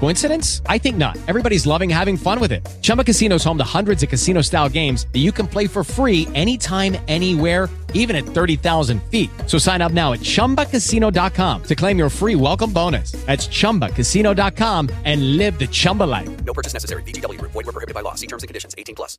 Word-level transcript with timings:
Coincidence? 0.00 0.60
I 0.66 0.78
think 0.78 0.96
not. 0.96 1.16
Everybody's 1.26 1.66
loving 1.66 1.88
having 1.88 2.16
fun 2.16 2.38
with 2.38 2.52
it. 2.52 2.68
Chumba 2.82 3.04
Casino 3.04 3.36
is 3.36 3.44
home 3.44 3.56
to 3.56 3.64
hundreds 3.64 4.02
of 4.02 4.10
casino-style 4.10 4.68
games 4.68 5.06
that 5.12 5.20
you 5.20 5.32
can 5.32 5.48
play 5.48 5.66
for 5.66 5.82
free 5.82 6.28
anytime, 6.34 6.96
anywhere, 7.08 7.70
even 7.94 8.14
at 8.14 8.24
30,000 8.26 9.02
feet. 9.04 9.30
So 9.46 9.56
sign 9.56 9.80
up 9.80 9.92
now 9.92 10.12
at 10.12 10.20
ChumbaCasino.com 10.20 11.62
to 11.62 11.74
claim 11.74 11.98
your 11.98 12.10
free 12.10 12.34
welcome 12.34 12.70
bonus. 12.72 13.12
That's 13.24 13.48
ChumbaCasino.com 13.48 14.90
and 15.04 15.38
live 15.38 15.58
the 15.58 15.66
Chumba 15.66 16.04
life. 16.04 16.44
No 16.44 16.52
purchase 16.52 16.74
necessary. 16.74 17.02
VGW. 17.04 17.40
Void 17.40 17.54
were 17.54 17.72
prohibited 17.72 17.94
by 17.94 18.02
law. 18.02 18.14
See 18.14 18.26
terms 18.26 18.42
and 18.42 18.48
conditions. 18.48 18.74
18 18.76 18.94
plus. 18.94 19.16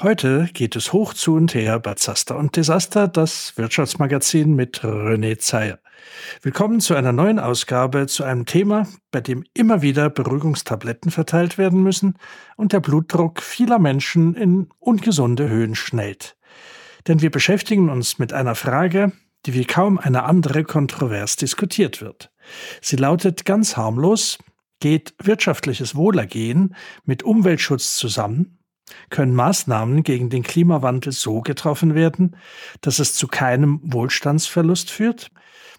Heute 0.00 0.48
geht 0.52 0.74
es 0.74 0.92
hoch 0.92 1.14
zu 1.14 1.36
und 1.36 1.54
her 1.54 1.78
bei 1.78 1.94
Zaster 1.94 2.36
und 2.36 2.56
Desaster, 2.56 3.06
das 3.06 3.56
Wirtschaftsmagazin 3.56 4.52
mit 4.52 4.80
René 4.80 5.38
Zeyer. 5.38 5.78
Willkommen 6.42 6.80
zu 6.80 6.94
einer 6.94 7.12
neuen 7.12 7.38
Ausgabe 7.38 8.06
zu 8.06 8.24
einem 8.24 8.46
Thema, 8.46 8.86
bei 9.10 9.20
dem 9.20 9.44
immer 9.54 9.82
wieder 9.82 10.10
Beruhigungstabletten 10.10 11.10
verteilt 11.10 11.58
werden 11.58 11.82
müssen 11.82 12.14
und 12.56 12.72
der 12.72 12.80
Blutdruck 12.80 13.40
vieler 13.40 13.78
Menschen 13.78 14.34
in 14.34 14.68
ungesunde 14.78 15.48
Höhen 15.48 15.74
schnellt. 15.74 16.36
Denn 17.06 17.22
wir 17.22 17.30
beschäftigen 17.30 17.90
uns 17.90 18.18
mit 18.18 18.32
einer 18.32 18.54
Frage, 18.54 19.12
die 19.46 19.54
wie 19.54 19.64
kaum 19.64 19.98
eine 19.98 20.24
andere 20.24 20.64
kontrovers 20.64 21.36
diskutiert 21.36 22.00
wird. 22.00 22.30
Sie 22.80 22.96
lautet 22.96 23.44
ganz 23.44 23.76
harmlos, 23.76 24.38
geht 24.80 25.14
wirtschaftliches 25.22 25.94
Wohlergehen 25.94 26.74
mit 27.04 27.22
Umweltschutz 27.22 27.96
zusammen? 27.96 28.58
Können 29.08 29.34
Maßnahmen 29.34 30.02
gegen 30.02 30.28
den 30.28 30.42
Klimawandel 30.42 31.12
so 31.12 31.40
getroffen 31.40 31.94
werden, 31.94 32.36
dass 32.82 32.98
es 32.98 33.14
zu 33.14 33.28
keinem 33.28 33.80
Wohlstandsverlust 33.82 34.90
führt? 34.90 35.30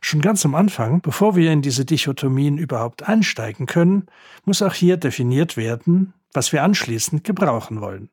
Schon 0.08 0.22
ganz 0.22 0.46
am 0.46 0.54
Anfang, 0.54 1.02
bevor 1.02 1.36
wir 1.36 1.52
in 1.52 1.64
diese 1.64 1.84
Dichotomien 1.84 2.60
überhaupt 2.60 3.02
einsteigen 3.02 3.66
können, 3.66 4.06
muss 4.44 4.62
auch 4.62 4.76
hier 4.76 4.98
definiert 4.98 5.58
werden, 5.58 6.14
was 6.32 6.54
wir 6.54 6.62
anschließend 6.62 7.24
gebrauchen 7.24 7.82
wollen. 7.82 8.12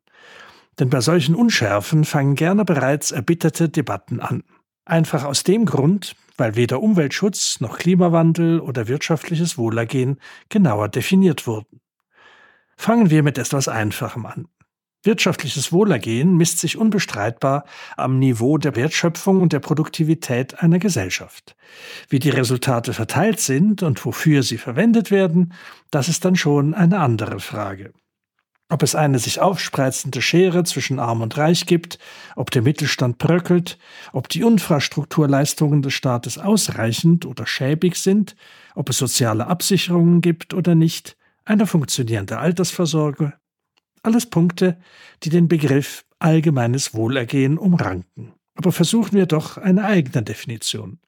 Denn 0.78 0.88
bei 0.88 1.02
solchen 1.02 1.34
Unschärfen 1.34 2.06
fangen 2.06 2.34
gerne 2.34 2.64
bereits 2.64 3.10
erbitterte 3.10 3.68
Debatten 3.68 4.20
an. 4.20 4.42
Einfach 4.86 5.24
aus 5.24 5.42
dem 5.42 5.66
Grund, 5.66 6.16
weil 6.38 6.56
weder 6.56 6.80
Umweltschutz 6.80 7.60
noch 7.60 7.76
Klimawandel 7.76 8.60
oder 8.60 8.88
wirtschaftliches 8.88 9.58
Wohlergehen 9.58 10.18
genauer 10.48 10.88
definiert 10.88 11.46
wurden. 11.46 11.82
Fangen 12.74 13.10
wir 13.10 13.22
mit 13.22 13.36
etwas 13.36 13.68
Einfachem 13.68 14.24
an. 14.24 14.48
Wirtschaftliches 15.04 15.72
Wohlergehen 15.72 16.36
misst 16.36 16.60
sich 16.60 16.78
unbestreitbar 16.78 17.64
am 17.96 18.20
Niveau 18.20 18.56
der 18.56 18.76
Wertschöpfung 18.76 19.40
und 19.40 19.52
der 19.52 19.58
Produktivität 19.58 20.62
einer 20.62 20.78
Gesellschaft. 20.78 21.56
Wie 22.08 22.20
die 22.20 22.30
Resultate 22.30 22.92
verteilt 22.92 23.40
sind 23.40 23.82
und 23.82 24.04
wofür 24.04 24.44
sie 24.44 24.58
verwendet 24.58 25.10
werden, 25.10 25.54
das 25.90 26.08
ist 26.08 26.24
dann 26.24 26.36
schon 26.36 26.74
eine 26.74 27.00
andere 27.00 27.40
Frage. 27.40 27.92
Ob 28.68 28.82
es 28.82 28.94
eine 28.94 29.18
sich 29.18 29.40
aufspreizende 29.40 30.22
Schere 30.22 30.64
zwischen 30.64 30.98
Arm 30.98 31.20
und 31.20 31.36
Reich 31.36 31.66
gibt, 31.66 31.98
ob 32.36 32.50
der 32.52 32.62
Mittelstand 32.62 33.18
bröckelt, 33.18 33.78
ob 34.12 34.28
die 34.28 34.40
Infrastrukturleistungen 34.40 35.82
des 35.82 35.92
Staates 35.92 36.38
ausreichend 36.38 37.26
oder 37.26 37.44
schäbig 37.44 37.96
sind, 37.96 38.34
ob 38.74 38.88
es 38.88 38.98
soziale 38.98 39.48
Absicherungen 39.48 40.20
gibt 40.22 40.54
oder 40.54 40.74
nicht, 40.74 41.16
eine 41.44 41.66
funktionierende 41.66 42.38
Altersvorsorge, 42.38 43.34
alles 44.02 44.26
Punkte, 44.26 44.78
die 45.22 45.30
den 45.30 45.48
Begriff 45.48 46.04
allgemeines 46.18 46.94
Wohlergehen 46.94 47.58
umranken. 47.58 48.32
Aber 48.54 48.72
versuchen 48.72 49.12
wir 49.12 49.26
doch 49.26 49.56
eine 49.56 49.84
eigene 49.84 50.22
Definition. 50.22 50.98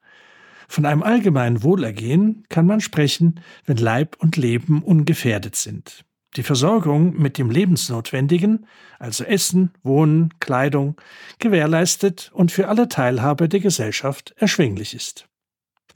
Von 0.69 0.87
einem 0.87 1.03
allgemeinen 1.03 1.63
Wohlergehen 1.63 2.45
kann 2.49 2.67
man 2.67 2.81
sprechen, 2.81 3.41
wenn 3.67 3.77
Leib 3.77 4.17
und 4.19 4.37
Leben 4.37 4.83
ungefährdet 4.83 5.57
sind 5.57 6.05
die 6.37 6.43
Versorgung 6.43 7.17
mit 7.17 7.39
dem 7.39 7.51
Lebensnotwendigen, 7.51 8.67
also 8.99 9.25
Essen, 9.25 9.71
Wohnen, 9.83 10.35
Kleidung, 10.41 11.01
gewährleistet 11.39 12.31
und 12.35 12.51
für 12.51 12.69
alle 12.69 12.89
Teilhabe 12.89 13.49
der 13.49 13.61
Gesellschaft 13.61 14.35
erschwinglich 14.37 14.95
ist. 14.95 15.29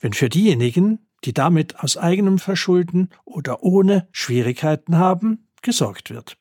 Wenn 0.01 0.13
für 0.13 0.29
diejenigen, 0.29 1.09
die 1.25 1.35
damit 1.35 1.81
aus 1.81 1.97
eigenem 1.97 2.39
Verschulden 2.39 3.11
oder 3.25 3.63
ohne 3.63 4.09
Schwierigkeiten 4.13 4.97
haben, 4.97 5.49
gesorgt 5.63 6.11
wird. 6.11 6.37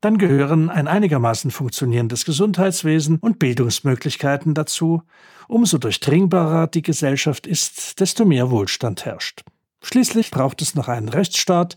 Dann 0.00 0.18
gehören 0.18 0.70
ein 0.70 0.88
einigermaßen 0.88 1.50
funktionierendes 1.50 2.24
Gesundheitswesen 2.24 3.18
und 3.18 3.38
Bildungsmöglichkeiten 3.38 4.54
dazu. 4.54 5.02
Umso 5.48 5.78
durchdringbarer 5.78 6.66
die 6.66 6.82
Gesellschaft 6.82 7.46
ist, 7.46 8.00
desto 8.00 8.24
mehr 8.24 8.50
Wohlstand 8.50 9.04
herrscht. 9.04 9.42
Schließlich 9.82 10.30
braucht 10.30 10.60
es 10.62 10.74
noch 10.74 10.88
einen 10.88 11.08
Rechtsstaat 11.08 11.76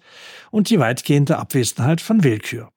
und 0.50 0.70
die 0.70 0.80
weitgehende 0.80 1.38
Abwesenheit 1.38 2.02
von 2.02 2.24
Willkür. 2.24 2.70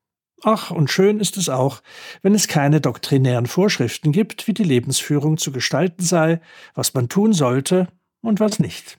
Ach, 0.43 0.71
und 0.71 0.91
schön 0.91 1.21
ist 1.21 1.39
es 1.39 1.49
auch, 1.49 1.83
wenn 2.21 2.35
es 2.35 2.49
keine 2.49 2.81
doktrinären 2.81 3.47
Vorschriften 3.47 4.13
gibt, 4.13 4.47
wie 4.47 4.53
die 4.53 4.65
Lebensführung 4.65 5.39
zu 5.39 5.53
gestalten 5.53 6.03
sei, 6.03 6.41
was 6.75 6.93
man 6.93 7.09
tun 7.09 7.33
sollte 7.33 7.89
und 8.21 8.41
was 8.41 8.59
nicht. 8.59 8.99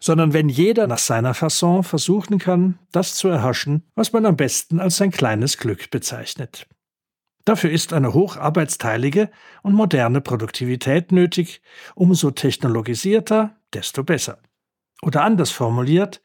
Sondern 0.00 0.32
wenn 0.32 0.48
jeder 0.48 0.86
nach 0.86 0.98
seiner 0.98 1.34
Fasson 1.34 1.82
versuchen 1.84 2.38
kann, 2.38 2.78
das 2.92 3.14
zu 3.14 3.28
erhaschen, 3.28 3.84
was 3.94 4.12
man 4.12 4.26
am 4.26 4.36
besten 4.36 4.80
als 4.80 4.96
sein 4.96 5.10
kleines 5.10 5.58
Glück 5.58 5.90
bezeichnet. 5.90 6.66
Dafür 7.44 7.70
ist 7.70 7.92
eine 7.92 8.12
hocharbeitsteilige 8.12 9.30
und 9.62 9.72
moderne 9.72 10.20
Produktivität 10.20 11.12
nötig, 11.12 11.62
umso 11.94 12.32
technologisierter, 12.32 13.56
desto 13.72 14.02
besser. 14.02 14.40
Oder 15.02 15.22
anders 15.22 15.52
formuliert, 15.52 16.22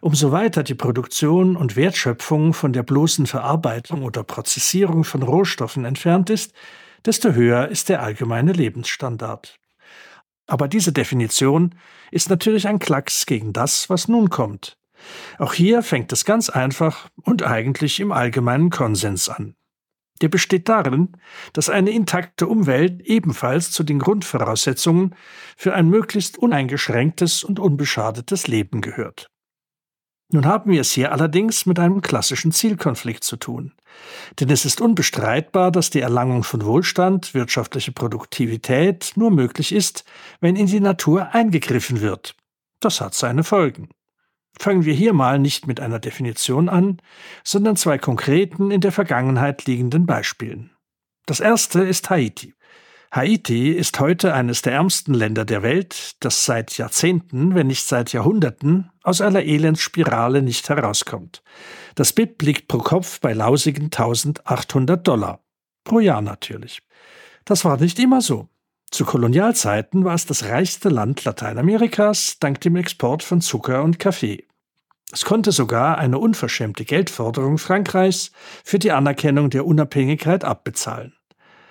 umso 0.00 0.32
weiter 0.32 0.62
die 0.62 0.74
Produktion 0.74 1.56
und 1.56 1.76
Wertschöpfung 1.76 2.54
von 2.54 2.72
der 2.72 2.84
bloßen 2.84 3.26
Verarbeitung 3.26 4.02
oder 4.02 4.24
Prozessierung 4.24 5.04
von 5.04 5.22
Rohstoffen 5.22 5.84
entfernt 5.84 6.30
ist, 6.30 6.54
desto 7.04 7.32
höher 7.32 7.68
ist 7.68 7.90
der 7.90 8.02
allgemeine 8.02 8.52
Lebensstandard. 8.52 9.58
Aber 10.46 10.68
diese 10.68 10.92
Definition 10.92 11.74
ist 12.10 12.30
natürlich 12.30 12.68
ein 12.68 12.78
Klacks 12.78 13.26
gegen 13.26 13.52
das, 13.52 13.88
was 13.88 14.08
nun 14.08 14.30
kommt. 14.30 14.76
Auch 15.38 15.54
hier 15.54 15.82
fängt 15.82 16.12
es 16.12 16.24
ganz 16.24 16.50
einfach 16.50 17.08
und 17.22 17.42
eigentlich 17.42 18.00
im 18.00 18.12
allgemeinen 18.12 18.70
Konsens 18.70 19.28
an. 19.28 19.56
Der 20.20 20.28
besteht 20.28 20.68
darin, 20.68 21.16
dass 21.52 21.68
eine 21.68 21.90
intakte 21.90 22.46
Umwelt 22.46 23.00
ebenfalls 23.02 23.72
zu 23.72 23.82
den 23.82 23.98
Grundvoraussetzungen 23.98 25.16
für 25.56 25.74
ein 25.74 25.88
möglichst 25.88 26.38
uneingeschränktes 26.38 27.42
und 27.42 27.58
unbeschadetes 27.58 28.46
Leben 28.46 28.82
gehört. 28.82 29.31
Nun 30.32 30.46
haben 30.46 30.70
wir 30.72 30.80
es 30.80 30.92
hier 30.92 31.12
allerdings 31.12 31.66
mit 31.66 31.78
einem 31.78 32.00
klassischen 32.00 32.52
Zielkonflikt 32.52 33.22
zu 33.22 33.36
tun. 33.36 33.72
Denn 34.40 34.48
es 34.48 34.64
ist 34.64 34.80
unbestreitbar, 34.80 35.70
dass 35.70 35.90
die 35.90 36.00
Erlangung 36.00 36.42
von 36.42 36.64
Wohlstand, 36.64 37.34
wirtschaftliche 37.34 37.92
Produktivität 37.92 39.12
nur 39.14 39.30
möglich 39.30 39.72
ist, 39.72 40.04
wenn 40.40 40.56
in 40.56 40.66
die 40.66 40.80
Natur 40.80 41.34
eingegriffen 41.34 42.00
wird. 42.00 42.34
Das 42.80 43.02
hat 43.02 43.12
seine 43.12 43.44
Folgen. 43.44 43.90
Fangen 44.58 44.86
wir 44.86 44.94
hier 44.94 45.12
mal 45.12 45.38
nicht 45.38 45.66
mit 45.66 45.80
einer 45.80 45.98
Definition 45.98 46.70
an, 46.70 47.00
sondern 47.44 47.76
zwei 47.76 47.98
konkreten 47.98 48.70
in 48.70 48.80
der 48.80 48.92
Vergangenheit 48.92 49.66
liegenden 49.66 50.06
Beispielen. 50.06 50.70
Das 51.26 51.40
erste 51.40 51.82
ist 51.82 52.08
Haiti. 52.08 52.54
Haiti 53.12 53.70
ist 53.70 54.00
heute 54.00 54.32
eines 54.32 54.62
der 54.62 54.72
ärmsten 54.72 55.12
Länder 55.12 55.44
der 55.44 55.62
Welt, 55.62 56.16
das 56.20 56.46
seit 56.46 56.78
Jahrzehnten, 56.78 57.54
wenn 57.54 57.66
nicht 57.66 57.86
seit 57.86 58.14
Jahrhunderten, 58.14 58.91
aus 59.02 59.20
einer 59.20 59.42
Elendsspirale 59.42 60.42
nicht 60.42 60.68
herauskommt. 60.68 61.42
Das 61.94 62.12
BIP 62.12 62.42
liegt 62.42 62.68
pro 62.68 62.78
Kopf 62.78 63.20
bei 63.20 63.32
lausigen 63.32 63.84
1800 63.84 65.06
Dollar. 65.06 65.40
Pro 65.84 66.00
Jahr 66.00 66.22
natürlich. 66.22 66.82
Das 67.44 67.64
war 67.64 67.78
nicht 67.78 67.98
immer 67.98 68.20
so. 68.20 68.48
Zu 68.90 69.04
Kolonialzeiten 69.04 70.04
war 70.04 70.14
es 70.14 70.26
das 70.26 70.44
reichste 70.44 70.90
Land 70.90 71.24
Lateinamerikas 71.24 72.38
dank 72.38 72.60
dem 72.60 72.76
Export 72.76 73.22
von 73.22 73.40
Zucker 73.40 73.82
und 73.82 73.98
Kaffee. 73.98 74.44
Es 75.12 75.24
konnte 75.24 75.52
sogar 75.52 75.98
eine 75.98 76.18
unverschämte 76.18 76.84
Geldforderung 76.84 77.58
Frankreichs 77.58 78.32
für 78.64 78.78
die 78.78 78.92
Anerkennung 78.92 79.50
der 79.50 79.66
Unabhängigkeit 79.66 80.44
abbezahlen. 80.44 81.14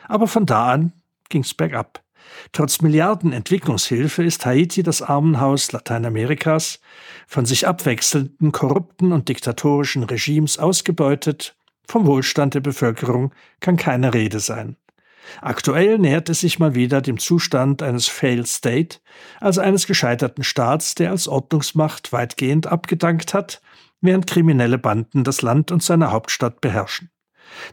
Aber 0.08 0.28
von 0.28 0.46
da 0.46 0.72
an 0.72 0.94
ging's 1.30 1.54
bergab. 1.54 2.04
Trotz 2.52 2.82
Milliarden 2.82 3.34
Entwicklungshilfe 3.34 4.24
ist 4.24 4.46
Haiti 4.46 4.84
das 4.84 5.02
Armenhaus 5.02 5.72
Lateinamerikas, 5.72 6.80
von 7.28 7.46
sich 7.46 7.68
abwechselnden 7.68 8.52
korrupten 8.52 9.12
und 9.12 9.30
diktatorischen 9.30 10.04
Regimes 10.04 10.58
ausgebeutet, 10.58 11.56
vom 11.88 12.06
Wohlstand 12.06 12.54
der 12.54 12.62
Bevölkerung 12.62 13.34
kann 13.60 13.78
keine 13.78 14.14
Rede 14.14 14.40
sein. 14.40 14.78
Aktuell 15.42 15.98
nähert 15.98 16.30
es 16.30 16.42
sich 16.42 16.60
mal 16.60 16.76
wieder 16.76 17.02
dem 17.02 17.20
Zustand 17.20 17.84
eines 17.84 18.08
Failed 18.08 18.48
State, 18.48 19.00
also 19.40 19.62
eines 19.62 19.88
gescheiterten 19.88 20.44
Staats, 20.44 20.96
der 20.96 21.12
als 21.12 21.28
Ordnungsmacht 21.28 22.12
weitgehend 22.12 22.68
abgedankt 22.68 23.34
hat, 23.34 23.62
während 24.02 24.28
kriminelle 24.28 24.78
Banden 24.78 25.24
das 25.24 25.42
Land 25.42 25.72
und 25.72 25.84
seine 25.84 26.12
Hauptstadt 26.12 26.60
beherrschen. 26.60 27.12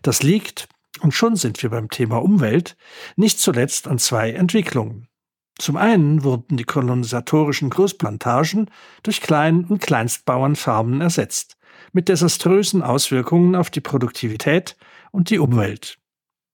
Das 0.02 0.22
liegt, 0.22 0.68
und 1.00 1.12
schon 1.12 1.36
sind 1.36 1.62
wir 1.62 1.70
beim 1.70 1.90
Thema 1.90 2.22
Umwelt, 2.22 2.76
nicht 3.16 3.40
zuletzt 3.40 3.88
an 3.88 3.98
zwei 3.98 4.32
Entwicklungen. 4.32 5.08
Zum 5.58 5.76
einen 5.76 6.22
wurden 6.22 6.56
die 6.56 6.64
kolonisatorischen 6.64 7.70
Großplantagen 7.70 8.70
durch 9.02 9.20
Klein- 9.20 9.64
und 9.64 9.82
Kleinstbauernfarmen 9.82 11.00
ersetzt, 11.00 11.56
mit 11.92 12.08
desaströsen 12.08 12.82
Auswirkungen 12.82 13.56
auf 13.56 13.70
die 13.70 13.80
Produktivität 13.80 14.76
und 15.10 15.30
die 15.30 15.38
Umwelt. 15.38 15.98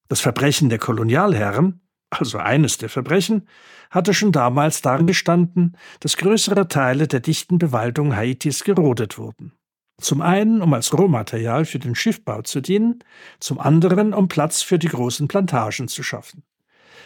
Das 0.07 0.21
Verbrechen 0.21 0.69
der 0.69 0.79
Kolonialherren, 0.79 1.81
also 2.09 2.39
eines 2.39 2.77
der 2.77 2.89
Verbrechen, 2.89 3.47
hatte 3.91 4.13
schon 4.13 4.31
damals 4.31 4.81
darin 4.81 5.07
gestanden, 5.07 5.77
dass 5.99 6.17
größere 6.17 6.67
Teile 6.67 7.07
der 7.07 7.19
dichten 7.19 7.59
Bewaldung 7.59 8.15
Haitis 8.15 8.63
gerodet 8.63 9.17
wurden. 9.17 9.53
Zum 10.01 10.21
einen, 10.21 10.61
um 10.61 10.73
als 10.73 10.97
Rohmaterial 10.97 11.65
für 11.65 11.79
den 11.79 11.95
Schiffbau 11.95 12.41
zu 12.41 12.61
dienen, 12.61 12.99
zum 13.39 13.59
anderen, 13.59 14.13
um 14.13 14.27
Platz 14.27 14.61
für 14.61 14.77
die 14.77 14.89
großen 14.89 15.27
Plantagen 15.27 15.87
zu 15.87 16.03
schaffen. 16.03 16.43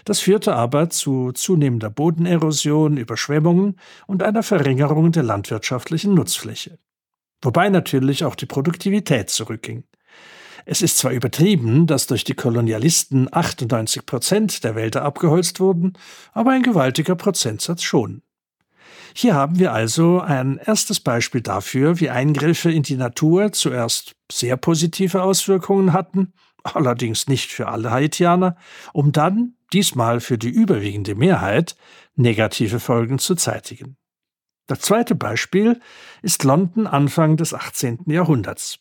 Das 0.05 0.19
führte 0.19 0.55
aber 0.55 0.89
zu 0.89 1.31
zunehmender 1.33 1.89
Bodenerosion, 1.89 2.97
Überschwemmungen 2.97 3.79
und 4.07 4.23
einer 4.23 4.43
Verringerung 4.43 5.11
der 5.11 5.23
landwirtschaftlichen 5.23 6.13
Nutzfläche. 6.13 6.79
Wobei 7.41 7.69
natürlich 7.69 8.23
auch 8.23 8.35
die 8.35 8.45
Produktivität 8.45 9.29
zurückging. 9.29 9.83
Es 10.65 10.81
ist 10.81 10.97
zwar 10.97 11.11
übertrieben, 11.11 11.87
dass 11.87 12.07
durch 12.07 12.23
die 12.23 12.33
Kolonialisten 12.33 13.27
98 13.31 14.05
Prozent 14.05 14.63
der 14.63 14.75
Wälder 14.75 15.03
abgeholzt 15.03 15.59
wurden, 15.59 15.93
aber 16.33 16.51
ein 16.51 16.63
gewaltiger 16.63 17.15
Prozentsatz 17.15 17.83
schon. 17.83 18.21
Hier 19.13 19.35
haben 19.35 19.59
wir 19.59 19.73
also 19.73 20.19
ein 20.21 20.57
erstes 20.57 20.99
Beispiel 20.99 21.41
dafür, 21.41 21.99
wie 21.99 22.09
Eingriffe 22.09 22.71
in 22.71 22.83
die 22.83 22.95
Natur 22.95 23.51
zuerst 23.51 24.15
sehr 24.31 24.57
positive 24.57 25.21
Auswirkungen 25.23 25.93
hatten, 25.93 26.33
allerdings 26.63 27.27
nicht 27.27 27.51
für 27.51 27.67
alle 27.67 27.91
Haitianer, 27.91 28.55
um 28.93 29.11
dann, 29.11 29.55
diesmal 29.73 30.19
für 30.19 30.37
die 30.37 30.49
überwiegende 30.49 31.15
Mehrheit, 31.15 31.75
negative 32.15 32.79
Folgen 32.79 33.19
zu 33.19 33.35
zeitigen. 33.35 33.97
Das 34.67 34.81
zweite 34.81 35.15
Beispiel 35.15 35.79
ist 36.21 36.43
London 36.43 36.85
Anfang 36.85 37.37
des 37.37 37.53
18. 37.53 38.01
Jahrhunderts. 38.07 38.79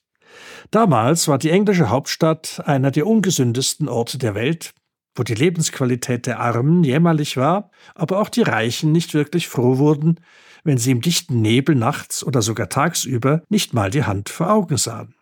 Damals 0.71 1.29
war 1.29 1.39
die 1.39 1.51
englische 1.51 1.89
Hauptstadt 1.89 2.63
einer 2.67 2.91
der 2.91 3.07
ungesündesten 3.07 3.89
Orte 3.89 4.19
der 4.19 4.35
Welt, 4.35 4.75
wo 5.19 5.23
die 5.23 5.35
Lebensqualität 5.35 6.27
der 6.27 6.41
Armen 6.41 6.85
jämmerlich 6.85 7.37
war, 7.37 7.71
aber 7.95 8.21
auch 8.21 8.29
die 8.29 8.43
Reichen 8.43 8.93
nicht 8.93 9.15
wirklich 9.15 9.49
froh 9.49 9.79
wurden, 9.79 10.21
wenn 10.65 10.79
sie 10.79 10.91
im 10.91 11.01
dichten 11.01 11.41
Nebel 11.41 11.75
nachts 11.75 12.25
oder 12.25 12.43
sogar 12.43 12.69
tagsüber 12.69 13.43
nicht 13.49 13.75
mal 13.75 13.91
die 13.91 14.05
Hand 14.05 14.29
vor 14.29 14.51
Augen 14.51 14.77
sahen. 14.77 15.15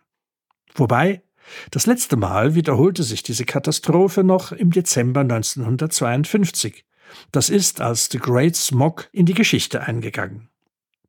Wobei, 0.75 1.23
das 1.71 1.85
letzte 1.85 2.17
Mal 2.17 2.55
wiederholte 2.55 3.03
sich 3.03 3.23
diese 3.23 3.45
Katastrophe 3.45 4.23
noch 4.23 4.51
im 4.51 4.71
Dezember 4.71 5.21
1952. 5.21 6.85
Das 7.31 7.49
ist 7.49 7.81
als 7.81 8.09
The 8.11 8.19
Great 8.19 8.55
Smog 8.55 9.09
in 9.11 9.25
die 9.25 9.33
Geschichte 9.33 9.81
eingegangen. 9.81 10.49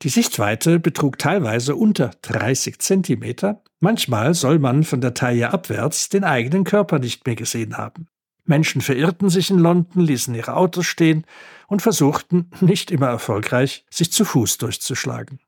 Die 0.03 0.09
Sichtweite 0.11 0.79
betrug 0.79 1.19
teilweise 1.19 1.75
unter 1.75 2.13
30 2.23 2.79
Zentimeter. 2.79 3.65
Manchmal 3.81 4.33
soll 4.35 4.61
man 4.61 4.85
von 4.85 5.01
der 5.01 5.15
Taille 5.15 5.53
abwärts 5.53 6.09
den 6.09 6.23
eigenen 6.23 6.63
Körper 6.63 7.01
nicht 7.01 7.27
mehr 7.27 7.35
gesehen 7.35 7.77
haben. 7.77 8.07
Menschen 8.49 8.81
verirrten 8.81 9.31
sich 9.31 9.51
in 9.51 9.59
London, 9.59 10.05
ließen 10.05 10.35
ihre 10.35 10.55
Autos 10.55 10.87
stehen 10.87 11.25
und 11.67 11.83
versuchten, 11.83 12.51
nicht 12.61 12.91
immer 12.91 13.09
erfolgreich, 13.09 13.85
sich 13.91 14.13
zu 14.13 14.25
Fuß 14.25 14.59
durchzuschlagen. 14.59 15.41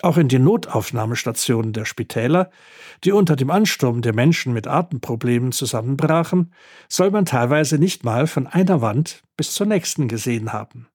Auch 0.00 0.16
in 0.16 0.28
den 0.28 0.42
Notaufnahmestationen 0.42 1.72
der 1.72 1.84
Spitäler, 1.84 2.50
die 3.04 3.12
unter 3.12 3.36
dem 3.36 3.50
Ansturm 3.50 4.02
der 4.02 4.14
Menschen 4.14 4.52
mit 4.52 4.66
Atemproblemen 4.66 5.52
zusammenbrachen, 5.52 6.52
soll 6.88 7.10
man 7.10 7.24
teilweise 7.24 7.78
nicht 7.78 8.02
mal 8.02 8.26
von 8.26 8.46
einer 8.46 8.80
Wand 8.80 9.22
bis 9.36 9.52
zur 9.52 9.66
nächsten 9.66 10.08
gesehen 10.08 10.52
haben. 10.52 10.88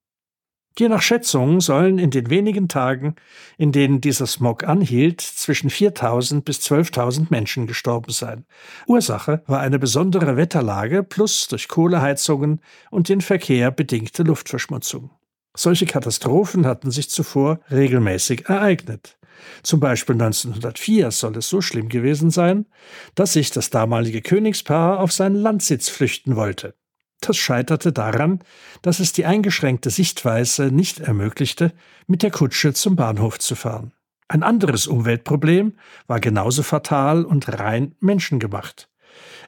Je 0.79 0.89
nach 0.89 1.01
Schätzung 1.01 1.59
sollen 1.59 1.97
in 1.97 2.11
den 2.11 2.29
wenigen 2.29 2.67
Tagen, 2.67 3.15
in 3.57 3.71
denen 3.71 3.99
dieser 3.99 4.27
Smog 4.27 4.63
anhielt, 4.63 5.21
zwischen 5.21 5.71
4000 5.71 6.45
bis 6.45 6.59
12.000 6.59 7.27
Menschen 7.29 7.65
gestorben 7.65 8.11
sein. 8.11 8.45
Ursache 8.85 9.41
war 9.47 9.59
eine 9.59 9.79
besondere 9.79 10.37
Wetterlage 10.37 11.01
plus 11.01 11.47
durch 11.47 11.67
Kohleheizungen 11.67 12.61
und 12.91 13.09
den 13.09 13.21
Verkehr 13.21 13.71
bedingte 13.71 14.21
Luftverschmutzung. 14.21 15.09
Solche 15.55 15.87
Katastrophen 15.87 16.67
hatten 16.67 16.91
sich 16.91 17.09
zuvor 17.09 17.59
regelmäßig 17.71 18.47
ereignet. 18.47 19.17
Zum 19.63 19.79
Beispiel 19.79 20.13
1904 20.13 21.09
soll 21.09 21.37
es 21.37 21.49
so 21.49 21.61
schlimm 21.61 21.89
gewesen 21.89 22.29
sein, 22.29 22.67
dass 23.15 23.33
sich 23.33 23.49
das 23.49 23.71
damalige 23.71 24.21
Königspaar 24.21 24.99
auf 24.99 25.11
seinen 25.11 25.35
Landsitz 25.35 25.89
flüchten 25.89 26.35
wollte. 26.35 26.75
Das 27.21 27.37
scheiterte 27.37 27.91
daran, 27.91 28.39
dass 28.81 28.99
es 28.99 29.11
die 29.11 29.25
eingeschränkte 29.25 29.89
Sichtweise 29.89 30.71
nicht 30.71 30.99
ermöglichte, 30.99 31.73
mit 32.05 32.23
der 32.23 32.31
Kutsche 32.31 32.73
zum 32.73 32.95
Bahnhof 32.95 33.39
zu 33.39 33.55
fahren. 33.55 33.93
Ein 34.27 34.43
anderes 34.43 34.87
Umweltproblem 34.87 35.73
war 36.05 36.19
genauso 36.19 36.61
fatal 36.61 37.23
und 37.23 37.47
rein 37.59 37.95
menschengemacht. 37.99 38.89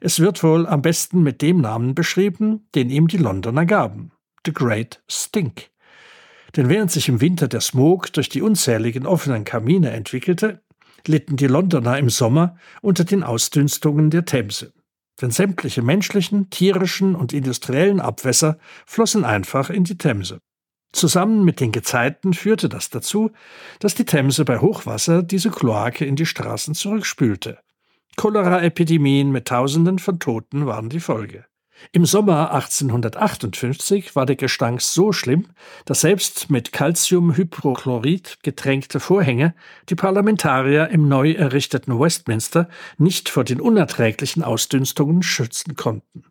Es 0.01 0.19
wird 0.19 0.41
wohl 0.41 0.65
am 0.65 0.81
besten 0.81 1.21
mit 1.21 1.41
dem 1.41 1.61
Namen 1.61 1.93
beschrieben, 1.93 2.67
den 2.75 2.89
ihm 2.89 3.07
die 3.07 3.17
Londoner 3.17 3.65
gaben. 3.65 4.11
The 4.45 4.53
Great 4.53 5.03
Stink. 5.07 5.69
Denn 6.55 6.69
während 6.69 6.91
sich 6.91 7.09
im 7.09 7.21
Winter 7.21 7.47
der 7.47 7.61
Smog 7.61 8.11
durch 8.13 8.29
die 8.29 8.41
unzähligen 8.41 9.05
offenen 9.05 9.43
Kamine 9.43 9.91
entwickelte, 9.91 10.61
litten 11.05 11.35
die 11.35 11.47
Londoner 11.47 11.97
im 11.97 12.09
Sommer 12.09 12.57
unter 12.81 13.03
den 13.03 13.23
Ausdünstungen 13.23 14.09
der 14.09 14.25
Themse 14.25 14.73
denn 15.21 15.31
sämtliche 15.31 15.81
menschlichen, 15.81 16.49
tierischen 16.49 17.15
und 17.15 17.33
industriellen 17.33 17.99
Abwässer 17.99 18.57
flossen 18.85 19.25
einfach 19.25 19.69
in 19.69 19.83
die 19.83 19.97
Themse. 19.97 20.39
Zusammen 20.91 21.45
mit 21.45 21.59
den 21.59 21.71
Gezeiten 21.71 22.33
führte 22.33 22.67
das 22.67 22.89
dazu, 22.89 23.31
dass 23.79 23.95
die 23.95 24.05
Themse 24.05 24.43
bei 24.43 24.59
Hochwasser 24.59 25.21
diese 25.21 25.51
Kloake 25.51 26.05
in 26.05 26.15
die 26.15 26.25
Straßen 26.25 26.73
zurückspülte. 26.73 27.59
Cholera-Epidemien 28.15 29.31
mit 29.31 29.47
Tausenden 29.47 29.99
von 29.99 30.19
Toten 30.19 30.65
waren 30.65 30.89
die 30.89 30.99
Folge. 30.99 31.45
Im 31.91 32.05
Sommer 32.05 32.51
1858 32.53 34.15
war 34.15 34.25
der 34.25 34.35
Gestank 34.35 34.81
so 34.81 35.11
schlimm, 35.11 35.47
dass 35.85 36.01
selbst 36.01 36.49
mit 36.49 36.71
Calciumhypochlorid 36.71 38.39
getränkte 38.43 38.99
Vorhänge 38.99 39.55
die 39.89 39.95
Parlamentarier 39.95 40.89
im 40.89 41.07
neu 41.07 41.31
errichteten 41.31 41.99
Westminster 41.99 42.69
nicht 42.97 43.29
vor 43.29 43.43
den 43.43 43.61
unerträglichen 43.61 44.43
Ausdünstungen 44.43 45.23
schützen 45.23 45.75
konnten. 45.75 46.23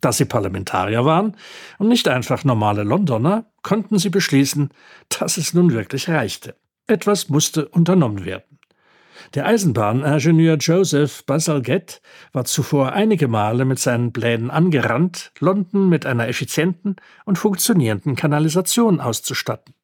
Da 0.00 0.12
sie 0.12 0.24
Parlamentarier 0.24 1.04
waren 1.04 1.36
und 1.78 1.88
nicht 1.88 2.08
einfach 2.08 2.44
normale 2.44 2.82
Londoner, 2.82 3.46
konnten 3.62 3.98
sie 3.98 4.10
beschließen, 4.10 4.70
dass 5.08 5.36
es 5.36 5.54
nun 5.54 5.72
wirklich 5.72 6.08
reichte. 6.08 6.56
Etwas 6.86 7.28
musste 7.28 7.68
unternommen 7.68 8.24
werden. 8.24 8.51
Der 9.34 9.46
Eisenbahningenieur 9.46 10.56
Joseph 10.56 11.24
Bazalgette 11.24 12.00
war 12.32 12.44
zuvor 12.44 12.92
einige 12.92 13.28
Male 13.28 13.64
mit 13.64 13.78
seinen 13.78 14.12
Plänen 14.12 14.50
angerannt, 14.50 15.32
London 15.38 15.88
mit 15.88 16.06
einer 16.06 16.28
effizienten 16.28 16.96
und 17.24 17.38
funktionierenden 17.38 18.16
Kanalisation 18.16 19.00
auszustatten. 19.00 19.74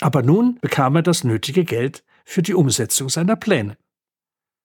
Aber 0.00 0.22
nun 0.22 0.58
bekam 0.60 0.96
er 0.96 1.02
das 1.02 1.24
nötige 1.24 1.64
Geld 1.64 2.04
für 2.24 2.42
die 2.42 2.54
Umsetzung 2.54 3.08
seiner 3.08 3.36
Pläne. 3.36 3.76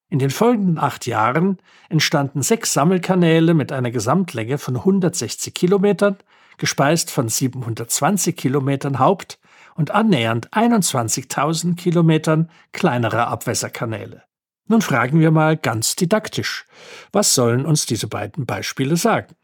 In 0.09 0.19
den 0.19 0.31
folgenden 0.31 0.79
acht 0.79 1.05
Jahren 1.05 1.57
entstanden 1.87 2.41
sechs 2.41 2.73
Sammelkanäle 2.73 3.53
mit 3.53 3.71
einer 3.71 3.91
Gesamtlänge 3.91 4.57
von 4.57 4.77
160 4.77 5.53
Kilometern, 5.53 6.17
gespeist 6.57 7.11
von 7.11 7.29
720 7.29 8.35
Kilometern 8.35 8.99
Haupt- 8.99 9.38
und 9.79 9.91
annähernd 9.91 10.51
21.000 10.51 11.77
Kilometern 11.77 12.51
kleinerer 12.73 13.29
Abwässerkanäle. 13.29 14.23
Nun 14.67 14.81
fragen 14.81 15.21
wir 15.21 15.31
mal 15.31 15.55
ganz 15.55 15.95
didaktisch, 15.95 16.65
was 17.13 17.33
sollen 17.33 17.65
uns 17.65 17.85
diese 17.85 18.07
beiden 18.07 18.45
Beispiele 18.45 18.97
sagen? 18.97 19.35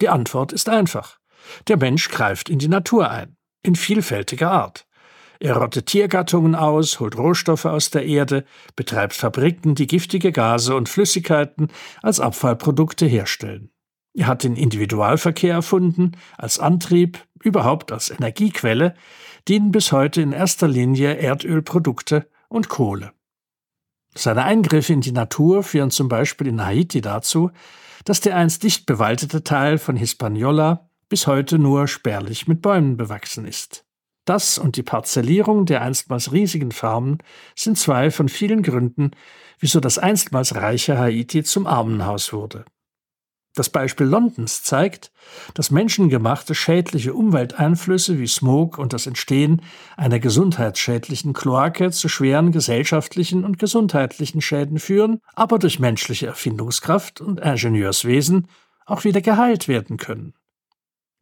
Die 0.00 0.08
Antwort 0.08 0.52
ist 0.52 0.68
einfach. 0.68 1.18
Der 1.66 1.76
Mensch 1.76 2.08
greift 2.08 2.48
in 2.48 2.60
die 2.60 2.68
Natur 2.68 3.10
ein, 3.10 3.36
in 3.64 3.74
vielfältiger 3.74 4.52
Art. 4.52 4.86
Er 5.40 5.56
rottet 5.56 5.86
Tiergattungen 5.86 6.54
aus, 6.54 7.00
holt 7.00 7.18
Rohstoffe 7.18 7.64
aus 7.64 7.90
der 7.90 8.06
Erde, 8.06 8.44
betreibt 8.76 9.14
Fabriken, 9.14 9.74
die 9.74 9.88
giftige 9.88 10.30
Gase 10.30 10.76
und 10.76 10.88
Flüssigkeiten 10.88 11.66
als 12.00 12.20
Abfallprodukte 12.20 13.06
herstellen. 13.06 13.72
Er 14.14 14.28
hat 14.28 14.44
den 14.44 14.54
Individualverkehr 14.54 15.54
erfunden, 15.54 16.12
als 16.38 16.60
Antrieb, 16.60 17.18
überhaupt 17.42 17.90
als 17.90 18.10
Energiequelle, 18.10 18.94
dienen 19.48 19.72
bis 19.72 19.92
heute 19.92 20.22
in 20.22 20.32
erster 20.32 20.68
Linie 20.68 21.14
Erdölprodukte 21.14 22.28
und 22.48 22.68
Kohle. 22.68 23.12
Seine 24.14 24.44
Eingriffe 24.44 24.92
in 24.92 25.00
die 25.00 25.12
Natur 25.12 25.62
führen 25.62 25.90
zum 25.90 26.08
Beispiel 26.08 26.48
in 26.48 26.64
Haiti 26.64 27.00
dazu, 27.00 27.50
dass 28.04 28.20
der 28.20 28.36
einst 28.36 28.62
dicht 28.62 28.86
bewaldete 28.86 29.44
Teil 29.44 29.78
von 29.78 29.96
Hispaniola 29.96 30.88
bis 31.08 31.26
heute 31.26 31.58
nur 31.58 31.86
spärlich 31.86 32.48
mit 32.48 32.62
Bäumen 32.62 32.96
bewachsen 32.96 33.46
ist. 33.46 33.84
Das 34.24 34.58
und 34.58 34.76
die 34.76 34.82
Parzellierung 34.82 35.66
der 35.66 35.82
einstmals 35.82 36.32
riesigen 36.32 36.72
Farmen 36.72 37.18
sind 37.56 37.78
zwei 37.78 38.10
von 38.10 38.28
vielen 38.28 38.62
Gründen, 38.62 39.10
wieso 39.58 39.80
das 39.80 39.98
einstmals 39.98 40.54
reiche 40.54 40.98
Haiti 40.98 41.42
zum 41.42 41.66
Armenhaus 41.66 42.32
wurde. 42.32 42.64
Das 43.54 43.68
Beispiel 43.68 44.06
Londons 44.06 44.62
zeigt, 44.62 45.10
dass 45.54 45.72
menschengemachte 45.72 46.54
schädliche 46.54 47.14
Umwelteinflüsse 47.14 48.20
wie 48.20 48.28
Smog 48.28 48.78
und 48.78 48.92
das 48.92 49.08
Entstehen 49.08 49.62
einer 49.96 50.20
gesundheitsschädlichen 50.20 51.32
Kloake 51.32 51.90
zu 51.90 52.08
schweren 52.08 52.52
gesellschaftlichen 52.52 53.44
und 53.44 53.58
gesundheitlichen 53.58 54.40
Schäden 54.40 54.78
führen, 54.78 55.20
aber 55.34 55.58
durch 55.58 55.80
menschliche 55.80 56.28
Erfindungskraft 56.28 57.20
und 57.20 57.40
Ingenieurswesen 57.40 58.46
auch 58.86 59.02
wieder 59.02 59.20
geheilt 59.20 59.66
werden 59.66 59.96
können. 59.96 60.34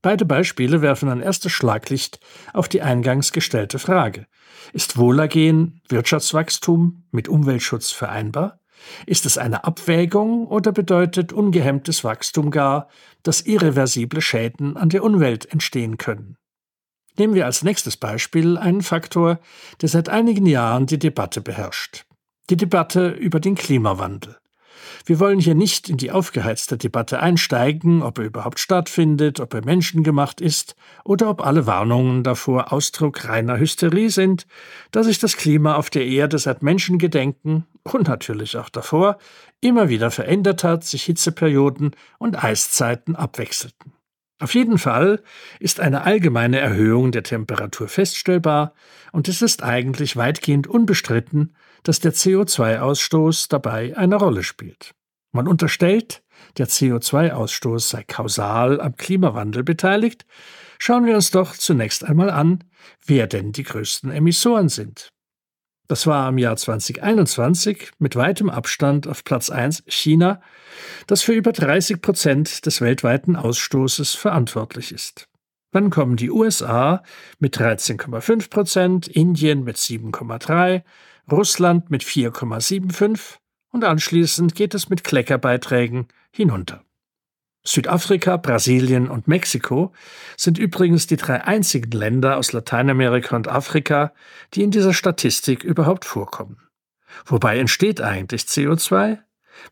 Beide 0.03 0.25
Beispiele 0.25 0.83
werfen 0.83 1.09
ein 1.09 1.23
erstes 1.23 1.53
Schlaglicht 1.53 2.21
auf 2.53 2.69
die 2.69 2.83
eingangs 2.83 3.33
gestellte 3.33 3.79
Frage. 3.79 4.27
Ist 4.73 4.97
Wohlergehen, 4.97 5.81
Wirtschaftswachstum 5.89 7.05
mit 7.11 7.29
Umweltschutz 7.29 7.91
vereinbar? 7.91 8.61
Ist 9.07 9.27
es 9.27 9.39
eine 9.39 9.65
Abwägung 9.65 10.47
oder 10.47 10.73
bedeutet 10.73 11.33
ungehemmtes 11.33 12.05
Wachstum 12.05 12.51
gar, 12.51 12.89
dass 13.23 13.43
irreversible 13.43 14.21
Schäden 14.21 14.77
an 14.77 14.89
der 14.89 15.05
Umwelt 15.05 15.51
entstehen 15.53 15.99
können? 15.99 16.37
Nehmen 17.19 17.35
wir 17.35 17.47
als 17.47 17.65
nächstes 17.65 17.97
Beispiel 17.97 18.57
einen 18.57 18.83
Faktor, 18.83 19.41
der 19.81 19.89
seit 19.89 20.09
einigen 20.09 20.47
Jahren 20.47 20.87
die 20.87 20.99
Debatte 20.99 21.41
beherrscht. 21.41 22.05
Die 22.49 22.57
Debatte 22.57 23.09
über 23.09 23.41
den 23.41 23.57
Klimawandel. 23.57 24.37
Wir 25.05 25.21
wollen 25.21 25.41
hier 25.41 25.55
nicht 25.55 25.89
in 25.89 25.97
die 25.97 26.11
aufgeheizte 26.11 26.77
Debatte 26.77 27.21
einsteigen, 27.21 28.03
ob 28.03 28.19
er 28.19 28.25
überhaupt 28.25 28.59
stattfindet, 28.59 29.41
ob 29.41 29.55
er 29.55 29.65
menschengemacht 29.65 30.41
ist 30.41 30.77
oder 31.05 31.31
ob 31.31 31.45
alle 31.45 31.67
Warnungen 31.67 32.23
davor 32.23 32.73
Ausdruck 32.73 33.29
reiner 33.29 33.59
Hysterie 33.59 34.11
sind, 34.11 34.47
da 34.91 35.03
sich 35.03 35.19
das 35.19 35.37
Klima 35.37 35.75
auf 35.77 35.91
der 35.91 36.07
Erde 36.07 36.39
seit 36.39 36.63
Menschengedenken 36.63 37.67
und 37.83 38.09
natürlich 38.09 38.57
auch 38.57 38.69
davor 38.69 39.19
immer 39.61 39.89
wieder 39.89 40.11
verändert 40.11 40.65
hat, 40.65 40.85
sich 40.85 41.05
Hitzeperioden 41.05 41.93
und 42.19 42.43
Eiszeiten 42.43 43.17
abwechselten. 43.17 43.93
Auf 44.41 44.55
jeden 44.55 44.79
Fall 44.79 45.21
ist 45.59 45.81
eine 45.81 46.03
allgemeine 46.03 46.61
Erhöhung 46.61 47.11
der 47.11 47.25
Temperatur 47.25 47.89
feststellbar 47.89 48.73
und 49.11 49.27
es 49.27 49.43
ist 49.43 49.65
eigentlich 49.65 50.17
weitgehend 50.17 50.69
unbestritten, 50.69 51.55
dass 51.83 52.01
der 52.01 52.13
CO2-Ausstoß 52.13 53.49
dabei 53.49 53.97
eine 53.97 54.17
Rolle 54.17 54.43
spielt. 54.43 54.93
Man 55.33 55.49
unterstellt, 55.49 56.23
der 56.57 56.69
CO2-Ausstoß 56.69 57.81
sei 57.81 58.05
kausal 58.05 58.81
am 58.81 58.97
Klimawandel 58.97 59.63
beteiligt. 59.63 60.27
Schauen 60.79 61.07
wir 61.07 61.15
uns 61.15 61.31
doch 61.31 61.55
zunächst 61.55 62.05
einmal 62.05 62.31
an, 62.31 62.65
wer 63.05 63.27
denn 63.27 63.53
die 63.53 63.65
größten 63.65 64.11
Emissoren 64.11 64.69
sind. 64.69 65.11
Das 65.89 66.07
war 66.07 66.29
im 66.29 66.37
Jahr 66.37 66.57
2021 66.57 67.93
mit 67.99 68.15
weitem 68.15 68.51
Abstand 68.51 69.09
auf 69.09 69.25
Platz 69.25 69.49
1 69.49 69.85
China, 69.87 70.43
das 71.07 71.23
für 71.23 71.33
über 71.33 71.53
30 71.53 72.03
Prozent 72.03 72.67
des 72.67 72.83
weltweiten 72.83 73.37
Ausstoßes 73.37 74.15
verantwortlich 74.15 74.93
ist. 74.93 75.29
Dann 75.73 75.91
kommen 75.91 76.17
die 76.17 76.31
USA 76.31 77.03
mit 77.39 77.57
13,5 77.57 78.51
Prozent, 78.51 79.09
Indien 79.09 79.65
mit 79.65 79.77
7,3, 79.77 80.83
Russland 81.31 81.91
mit 81.91 82.03
4,75 82.03 83.37
und 83.71 83.85
anschließend 83.85 84.55
geht 84.55 84.75
es 84.75 84.89
mit 84.89 85.05
Kleckerbeiträgen 85.05 86.09
hinunter. 86.33 86.85
Südafrika, 87.65 88.39
Brasilien 88.39 89.09
und 89.09 89.29
Mexiko 89.29 89.93
sind 90.37 90.59
übrigens 90.59 91.07
die 91.07 91.17
drei 91.17 91.45
einzigen 91.45 91.91
Länder 91.91 92.39
aus 92.39 92.53
Lateinamerika 92.53 93.37
und 93.37 93.49
Afrika, 93.49 94.15
die 94.55 94.63
in 94.63 94.71
dieser 94.71 94.95
Statistik 94.95 95.65
überhaupt 95.65 96.07
vorkommen. 96.07 96.57
Wobei 97.27 97.59
entsteht 97.59 98.01
eigentlich 98.01 98.43
CO2? 98.43 99.19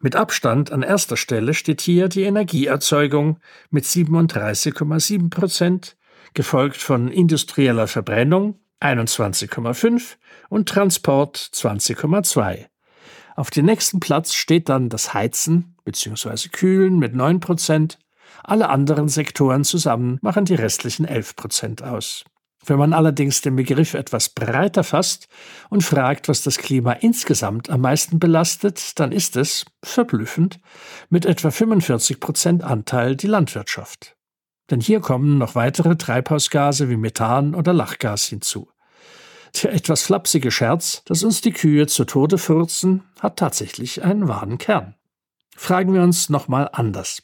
Mit 0.00 0.16
Abstand 0.16 0.72
an 0.72 0.82
erster 0.82 1.16
Stelle 1.16 1.54
steht 1.54 1.80
hier 1.80 2.08
die 2.08 2.24
Energieerzeugung 2.24 3.38
mit 3.70 3.84
37,7 3.84 5.30
Prozent, 5.30 5.96
gefolgt 6.34 6.76
von 6.76 7.08
industrieller 7.08 7.86
Verbrennung 7.86 8.58
21,5 8.80 10.16
und 10.48 10.68
Transport 10.68 11.36
20,2. 11.36 12.66
Auf 13.36 13.50
dem 13.50 13.66
nächsten 13.66 14.00
Platz 14.00 14.34
steht 14.34 14.68
dann 14.68 14.88
das 14.88 15.14
Heizen 15.14 15.76
bzw. 15.84 16.48
Kühlen 16.48 16.98
mit 16.98 17.14
9 17.14 17.40
Prozent. 17.40 17.98
Alle 18.42 18.68
anderen 18.68 19.08
Sektoren 19.08 19.64
zusammen 19.64 20.18
machen 20.22 20.44
die 20.44 20.54
restlichen 20.54 21.04
11 21.04 21.36
Prozent 21.36 21.82
aus. 21.82 22.24
Wenn 22.64 22.78
man 22.78 22.92
allerdings 22.92 23.42
den 23.42 23.54
Begriff 23.54 23.94
etwas 23.94 24.30
breiter 24.30 24.82
fasst 24.82 25.28
und 25.70 25.84
fragt, 25.84 26.28
was 26.28 26.42
das 26.42 26.58
Klima 26.58 26.92
insgesamt 26.92 27.70
am 27.70 27.82
meisten 27.82 28.18
belastet, 28.18 28.98
dann 28.98 29.12
ist 29.12 29.36
es, 29.36 29.64
verblüffend, 29.84 30.58
mit 31.08 31.26
etwa 31.26 31.50
45 31.50 32.18
Prozent 32.18 32.64
Anteil 32.64 33.14
die 33.14 33.28
Landwirtschaft. 33.28 34.15
Denn 34.70 34.80
hier 34.80 35.00
kommen 35.00 35.38
noch 35.38 35.54
weitere 35.54 35.96
Treibhausgase 35.96 36.88
wie 36.88 36.96
Methan 36.96 37.54
oder 37.54 37.72
Lachgas 37.72 38.24
hinzu. 38.24 38.68
Der 39.62 39.72
etwas 39.72 40.02
flapsige 40.02 40.50
Scherz, 40.50 41.02
dass 41.04 41.22
uns 41.22 41.40
die 41.40 41.52
Kühe 41.52 41.86
zu 41.86 42.04
Tode 42.04 42.36
furzen, 42.36 43.04
hat 43.20 43.38
tatsächlich 43.38 44.02
einen 44.02 44.28
wahren 44.28 44.58
Kern. 44.58 44.94
Fragen 45.56 45.94
wir 45.94 46.02
uns 46.02 46.28
nochmal 46.28 46.68
anders. 46.72 47.22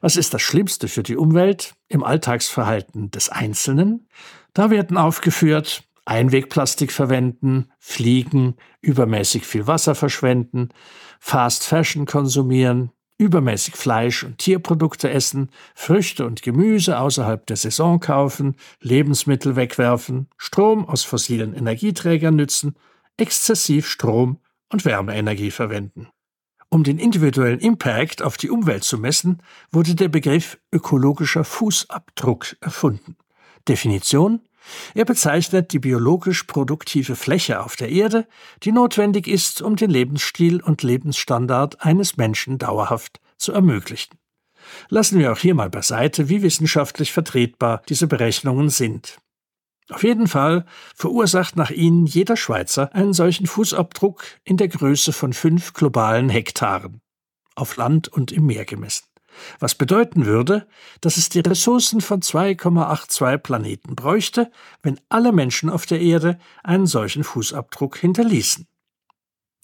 Was 0.00 0.16
ist 0.16 0.34
das 0.34 0.42
Schlimmste 0.42 0.88
für 0.88 1.02
die 1.02 1.16
Umwelt 1.16 1.74
im 1.88 2.02
Alltagsverhalten 2.04 3.10
des 3.10 3.30
Einzelnen? 3.30 4.08
Da 4.52 4.70
werden 4.70 4.98
aufgeführt 4.98 5.84
Einwegplastik 6.06 6.92
verwenden, 6.92 7.70
fliegen, 7.78 8.56
übermäßig 8.82 9.46
viel 9.46 9.66
Wasser 9.66 9.94
verschwenden, 9.94 10.68
Fast 11.18 11.64
Fashion 11.64 12.04
konsumieren, 12.04 12.90
übermäßig 13.18 13.76
Fleisch 13.76 14.24
und 14.24 14.38
Tierprodukte 14.38 15.10
essen, 15.10 15.50
Früchte 15.74 16.26
und 16.26 16.42
Gemüse 16.42 16.98
außerhalb 16.98 17.46
der 17.46 17.56
Saison 17.56 18.00
kaufen, 18.00 18.56
Lebensmittel 18.80 19.56
wegwerfen, 19.56 20.28
Strom 20.36 20.86
aus 20.86 21.04
fossilen 21.04 21.54
Energieträgern 21.54 22.36
nützen, 22.36 22.76
exzessiv 23.16 23.86
Strom 23.86 24.38
und 24.70 24.84
Wärmeenergie 24.84 25.50
verwenden. 25.50 26.08
Um 26.70 26.82
den 26.82 26.98
individuellen 26.98 27.60
Impact 27.60 28.20
auf 28.20 28.36
die 28.36 28.50
Umwelt 28.50 28.82
zu 28.82 28.98
messen, 28.98 29.40
wurde 29.70 29.94
der 29.94 30.08
Begriff 30.08 30.58
ökologischer 30.72 31.44
Fußabdruck 31.44 32.56
erfunden. 32.60 33.16
Definition 33.68 34.40
er 34.94 35.04
bezeichnet 35.04 35.72
die 35.72 35.78
biologisch 35.78 36.44
produktive 36.44 37.16
Fläche 37.16 37.62
auf 37.62 37.76
der 37.76 37.90
Erde, 37.90 38.26
die 38.62 38.72
notwendig 38.72 39.26
ist, 39.26 39.62
um 39.62 39.76
den 39.76 39.90
Lebensstil 39.90 40.62
und 40.62 40.82
Lebensstandard 40.82 41.84
eines 41.84 42.16
Menschen 42.16 42.58
dauerhaft 42.58 43.20
zu 43.36 43.52
ermöglichen. 43.52 44.18
Lassen 44.88 45.18
wir 45.18 45.32
auch 45.32 45.38
hier 45.38 45.54
mal 45.54 45.70
beiseite, 45.70 46.28
wie 46.28 46.42
wissenschaftlich 46.42 47.12
vertretbar 47.12 47.82
diese 47.88 48.06
Berechnungen 48.06 48.70
sind. 48.70 49.18
Auf 49.90 50.02
jeden 50.02 50.28
Fall 50.28 50.64
verursacht 50.94 51.56
nach 51.56 51.70
ihnen 51.70 52.06
jeder 52.06 52.36
Schweizer 52.36 52.94
einen 52.94 53.12
solchen 53.12 53.46
Fußabdruck 53.46 54.24
in 54.42 54.56
der 54.56 54.68
Größe 54.68 55.12
von 55.12 55.34
fünf 55.34 55.74
globalen 55.74 56.30
Hektaren, 56.30 57.02
auf 57.54 57.76
Land 57.76 58.08
und 58.08 58.32
im 58.32 58.46
Meer 58.46 58.64
gemessen 58.64 59.04
was 59.58 59.74
bedeuten 59.74 60.26
würde, 60.26 60.66
dass 61.00 61.16
es 61.16 61.28
die 61.28 61.40
Ressourcen 61.40 62.00
von 62.00 62.20
2,82 62.20 63.38
Planeten 63.38 63.94
bräuchte, 63.94 64.50
wenn 64.82 65.00
alle 65.08 65.32
Menschen 65.32 65.70
auf 65.70 65.86
der 65.86 66.00
Erde 66.00 66.38
einen 66.62 66.86
solchen 66.86 67.24
Fußabdruck 67.24 67.96
hinterließen. 67.98 68.66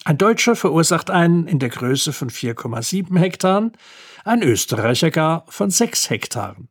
Ein 0.04 0.18
Deutscher 0.18 0.56
verursacht 0.56 1.10
einen 1.10 1.46
in 1.46 1.58
der 1.58 1.68
Größe 1.68 2.12
von 2.12 2.30
4,7 2.30 3.18
Hektaren, 3.18 3.72
ein 4.24 4.42
Österreicher 4.42 5.10
gar 5.10 5.44
von 5.48 5.70
6 5.70 6.08
Hektaren. 6.08 6.68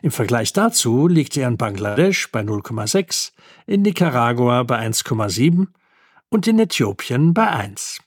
Im 0.00 0.10
Vergleich 0.10 0.52
dazu 0.52 1.06
liegt 1.06 1.36
er 1.36 1.48
in 1.48 1.56
Bangladesch 1.56 2.30
bei 2.30 2.40
0,6, 2.40 3.32
in 3.66 3.82
Nicaragua 3.82 4.62
bei 4.62 4.78
1,7 4.80 5.68
und 6.28 6.46
in 6.46 6.58
Äthiopien 6.58 7.34
bei 7.34 7.48
1. 7.48 8.00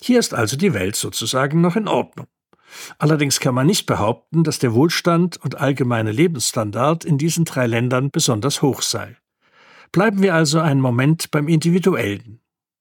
Hier 0.00 0.18
ist 0.18 0.34
also 0.34 0.56
die 0.56 0.74
Welt 0.74 0.96
sozusagen 0.96 1.60
noch 1.60 1.76
in 1.76 1.88
Ordnung. 1.88 2.26
Allerdings 2.98 3.40
kann 3.40 3.54
man 3.54 3.66
nicht 3.66 3.86
behaupten, 3.86 4.44
dass 4.44 4.58
der 4.58 4.74
Wohlstand 4.74 5.36
und 5.38 5.58
allgemeine 5.58 6.12
Lebensstandard 6.12 7.04
in 7.04 7.18
diesen 7.18 7.44
drei 7.44 7.66
Ländern 7.66 8.10
besonders 8.10 8.62
hoch 8.62 8.82
sei. 8.82 9.16
Bleiben 9.92 10.22
wir 10.22 10.34
also 10.34 10.60
einen 10.60 10.80
Moment 10.80 11.30
beim 11.30 11.48
Individuellen. 11.48 12.40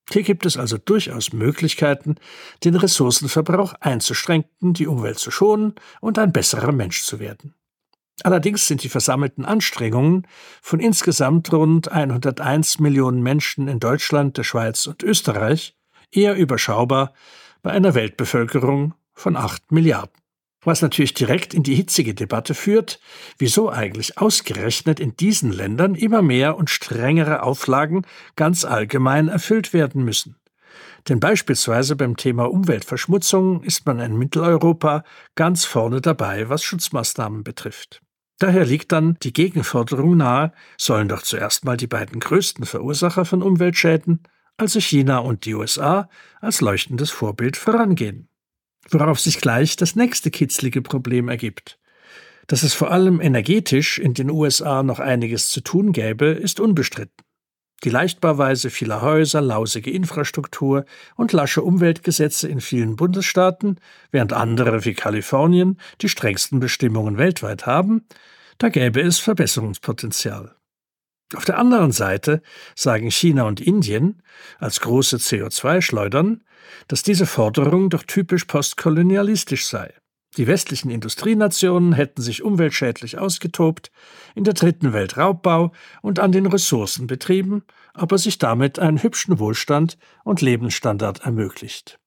Hier 0.10 0.24
gibt 0.24 0.46
es 0.46 0.58
also 0.58 0.77
durchaus 0.77 1.34
Möglichkeiten, 1.34 2.15
den 2.63 2.75
Ressourcenverbrauch 2.75 3.74
einzuschränken, 3.82 4.74
die 4.74 4.88
Umwelt 4.88 5.20
zu 5.20 5.32
schonen 5.32 5.75
und 6.00 6.17
ein 6.17 6.32
besserer 6.32 6.72
Mensch 6.72 7.03
zu 7.03 7.20
werden. 7.20 7.53
Allerdings 8.24 8.67
sind 8.67 8.84
die 8.84 8.89
versammelten 8.89 9.46
Anstrengungen 9.46 10.25
von 10.62 10.79
insgesamt 10.79 11.53
rund 11.53 11.91
101 11.91 12.79
Millionen 12.79 13.22
Menschen 13.22 13.67
in 13.67 13.79
Deutschland, 13.79 14.38
der 14.38 14.44
Schweiz 14.44 14.88
und 14.88 15.03
Österreich 15.03 15.75
eher 16.12 16.36
überschaubar 16.36 17.13
bei 17.62 17.72
einer 17.72 17.94
Weltbevölkerung 17.94 18.94
von 19.18 19.36
8 19.36 19.72
Milliarden. 19.72 20.14
Was 20.64 20.82
natürlich 20.82 21.14
direkt 21.14 21.54
in 21.54 21.64
die 21.64 21.76
hitzige 21.76 22.14
Debatte 22.14 22.54
führt, 22.54 23.00
wieso 23.38 23.70
eigentlich 23.70 24.18
ausgerechnet 24.18 25.00
in 25.00 25.16
diesen 25.16 25.52
Ländern 25.52 25.96
immer 25.96 26.22
mehr 26.22 26.58
und 26.58 26.70
strengere 26.70 27.44
Auflagen 27.44 28.06
ganz 28.36 28.66
allgemein 28.66 29.28
erfüllt 29.28 29.74
werden 29.74 30.04
müssen. 30.04 30.36
Denn 31.08 31.20
beispielsweise 31.20 31.96
beim 31.96 32.18
Thema 32.18 32.52
Umweltverschmutzung 32.52 33.64
ist 33.64 33.86
man 33.86 34.00
in 34.00 34.18
Mitteleuropa 34.18 35.04
ganz 35.36 35.64
vorne 35.64 36.02
dabei, 36.02 36.50
was 36.50 36.64
Schutzmaßnahmen 36.64 37.44
betrifft. 37.44 38.02
Daher 38.40 38.66
liegt 38.66 38.92
dann 38.92 39.18
die 39.24 39.34
Gegenforderung 39.34 40.18
nahe, 40.18 40.52
sollen 40.78 41.08
doch 41.08 41.24
zuerst 41.24 41.66
mal 41.66 41.78
die 41.78 41.88
beiden 41.88 42.20
größten 42.20 42.66
Verursacher 42.66 43.26
von 43.26 43.42
Umweltschäden, 43.42 44.22
also 44.58 44.80
China 44.80 45.20
und 45.20 45.46
die 45.46 45.56
USA, 45.56 46.10
als 46.42 46.62
leuchtendes 46.62 47.10
Vorbild 47.10 47.58
vorangehen. 47.58 48.28
Worauf 48.89 49.20
sich 49.20 49.39
gleich 49.39 49.75
das 49.75 49.96
nächste 49.96 50.32
kitzlige 50.32 50.82
Problem 50.82 51.29
ergibt. 51.29 51.79
Dass 52.48 52.63
es 52.63 52.74
vor 52.74 52.91
allem 52.91 53.20
energetisch 53.20 54.00
in 54.00 54.13
den 54.13 54.29
USA 54.29 54.82
noch 54.82 55.00
einiges 55.00 55.50
zu 55.50 55.62
tun 55.62 55.91
gäbe, 55.91 56.27
ist 56.27 56.60
unbestritten. 56.60 57.27
Die 57.84 57.89
Leichtbauweise 57.89 58.72
vieler 58.72 59.01
Häuser, 59.01 59.41
lausige 59.41 59.91
Infrastruktur 59.91 60.86
und 61.15 61.32
lasche 61.32 61.62
Umweltgesetze 61.62 62.48
in 62.48 62.60
vielen 62.60 62.96
Bundesstaaten, 62.96 63.79
während 64.10 64.34
andere 64.34 64.84
wie 64.86 64.96
Kalifornien 64.96 65.79
die 66.01 66.10
strengsten 66.10 66.60
Bestimmungen 66.60 67.17
weltweit 67.17 67.67
haben, 67.67 68.08
da 68.58 68.70
gäbe 68.70 69.01
es 69.01 69.20
Verbesserungspotenzial. 69.20 70.57
Auf 71.36 71.44
der 71.44 71.58
anderen 71.58 71.92
Seite 71.92 72.42
sagen 72.76 73.12
China 73.12 73.44
und 73.44 73.60
Indien 73.60 74.22
als 74.60 74.80
große 74.80 75.18
CO2-Schleudern, 75.18 76.44
dass 76.88 77.04
diese 77.04 77.26
Forderung 77.26 77.90
doch 77.90 78.04
typisch 78.04 78.46
postkolonialistisch 78.46 79.68
sei. 79.68 79.94
Die 80.38 80.48
westlichen 80.48 80.92
Industrienationen 80.92 81.94
hätten 81.94 82.22
sich 82.22 82.44
umweltschädlich 82.44 83.18
ausgetobt, 83.18 83.92
in 84.36 84.44
der 84.44 84.54
dritten 84.54 84.94
Welt 84.94 85.18
Raubbau 85.18 85.72
und 86.02 86.20
an 86.20 86.32
den 86.32 86.46
Ressourcen 86.46 87.08
betrieben, 87.08 87.64
aber 87.94 88.18
sich 88.18 88.38
damit 88.38 88.78
einen 88.78 89.02
hübschen 89.02 89.40
Wohlstand 89.40 89.98
und 90.24 90.42
Lebensstandard 90.42 91.22
ermöglicht. 91.22 92.00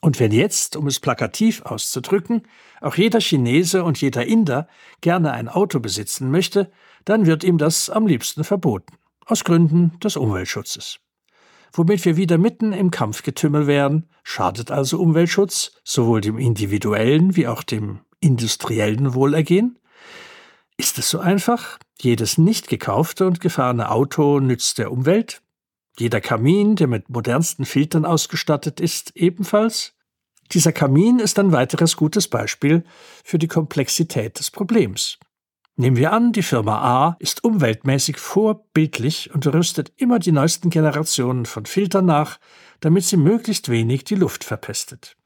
Und 0.00 0.20
wenn 0.20 0.32
jetzt, 0.32 0.76
um 0.76 0.86
es 0.86 1.00
plakativ 1.00 1.62
auszudrücken, 1.62 2.42
auch 2.82 2.94
jeder 2.94 3.20
Chinese 3.20 3.84
und 3.84 4.00
jeder 4.00 4.26
Inder 4.26 4.68
gerne 5.00 5.32
ein 5.32 5.48
Auto 5.48 5.80
besitzen 5.80 6.30
möchte, 6.30 6.70
dann 7.04 7.26
wird 7.26 7.44
ihm 7.44 7.58
das 7.58 7.90
am 7.90 8.06
liebsten 8.06 8.44
verboten, 8.44 8.96
aus 9.26 9.44
Gründen 9.44 9.98
des 10.00 10.16
Umweltschutzes 10.16 10.98
womit 11.74 12.04
wir 12.04 12.16
wieder 12.16 12.38
mitten 12.38 12.72
im 12.72 12.90
Kampfgetümmel 12.90 13.66
wären, 13.66 14.08
schadet 14.22 14.70
also 14.70 15.00
Umweltschutz 15.00 15.72
sowohl 15.82 16.20
dem 16.20 16.38
individuellen 16.38 17.36
wie 17.36 17.48
auch 17.48 17.62
dem 17.62 18.00
industriellen 18.20 19.14
Wohlergehen? 19.14 19.78
Ist 20.76 20.98
es 20.98 21.10
so 21.10 21.18
einfach? 21.18 21.78
Jedes 22.00 22.38
nicht 22.38 22.68
gekaufte 22.68 23.26
und 23.26 23.40
gefahrene 23.40 23.90
Auto 23.90 24.40
nützt 24.40 24.78
der 24.78 24.90
Umwelt? 24.90 25.42
Jeder 25.98 26.20
Kamin, 26.20 26.76
der 26.76 26.88
mit 26.88 27.08
modernsten 27.08 27.64
Filtern 27.64 28.04
ausgestattet 28.04 28.80
ist, 28.80 29.14
ebenfalls? 29.14 29.94
Dieser 30.52 30.72
Kamin 30.72 31.18
ist 31.18 31.38
ein 31.38 31.52
weiteres 31.52 31.96
gutes 31.96 32.28
Beispiel 32.28 32.84
für 33.22 33.38
die 33.38 33.48
Komplexität 33.48 34.38
des 34.38 34.50
Problems. 34.50 35.18
Nehmen 35.76 35.96
wir 35.96 36.12
an, 36.12 36.32
die 36.32 36.44
Firma 36.44 36.78
A 36.78 37.16
ist 37.18 37.42
umweltmäßig 37.42 38.18
vorbildlich 38.18 39.34
und 39.34 39.44
rüstet 39.48 39.92
immer 39.96 40.20
die 40.20 40.30
neuesten 40.30 40.70
Generationen 40.70 41.46
von 41.46 41.66
Filtern 41.66 42.06
nach, 42.06 42.38
damit 42.78 43.04
sie 43.04 43.16
möglichst 43.16 43.68
wenig 43.68 44.04
die 44.04 44.14
Luft 44.14 44.44
verpestet. 44.44 45.16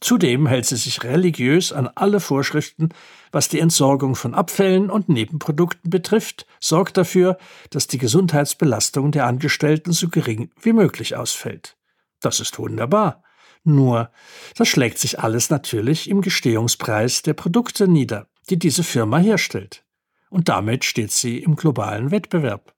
Zudem 0.00 0.46
hält 0.46 0.64
sie 0.64 0.76
sich 0.76 1.04
religiös 1.04 1.72
an 1.72 1.90
alle 1.94 2.20
Vorschriften, 2.20 2.88
was 3.32 3.50
die 3.50 3.60
Entsorgung 3.60 4.14
von 4.14 4.32
Abfällen 4.32 4.90
und 4.90 5.10
Nebenprodukten 5.10 5.90
betrifft, 5.90 6.46
sorgt 6.58 6.96
dafür, 6.96 7.36
dass 7.68 7.86
die 7.86 7.98
Gesundheitsbelastung 7.98 9.10
der 9.10 9.26
Angestellten 9.26 9.92
so 9.92 10.08
gering 10.08 10.50
wie 10.62 10.72
möglich 10.72 11.16
ausfällt. 11.16 11.76
Das 12.20 12.40
ist 12.40 12.58
wunderbar. 12.58 13.22
Nur, 13.62 14.10
das 14.56 14.68
schlägt 14.68 14.98
sich 14.98 15.20
alles 15.20 15.50
natürlich 15.50 16.08
im 16.08 16.22
Gestehungspreis 16.22 17.20
der 17.20 17.34
Produkte 17.34 17.88
nieder, 17.88 18.28
die 18.48 18.58
diese 18.58 18.84
Firma 18.84 19.18
herstellt 19.18 19.84
und 20.30 20.48
damit 20.48 20.84
steht 20.84 21.12
sie 21.12 21.38
im 21.38 21.56
globalen 21.56 22.10
Wettbewerb. 22.10 22.74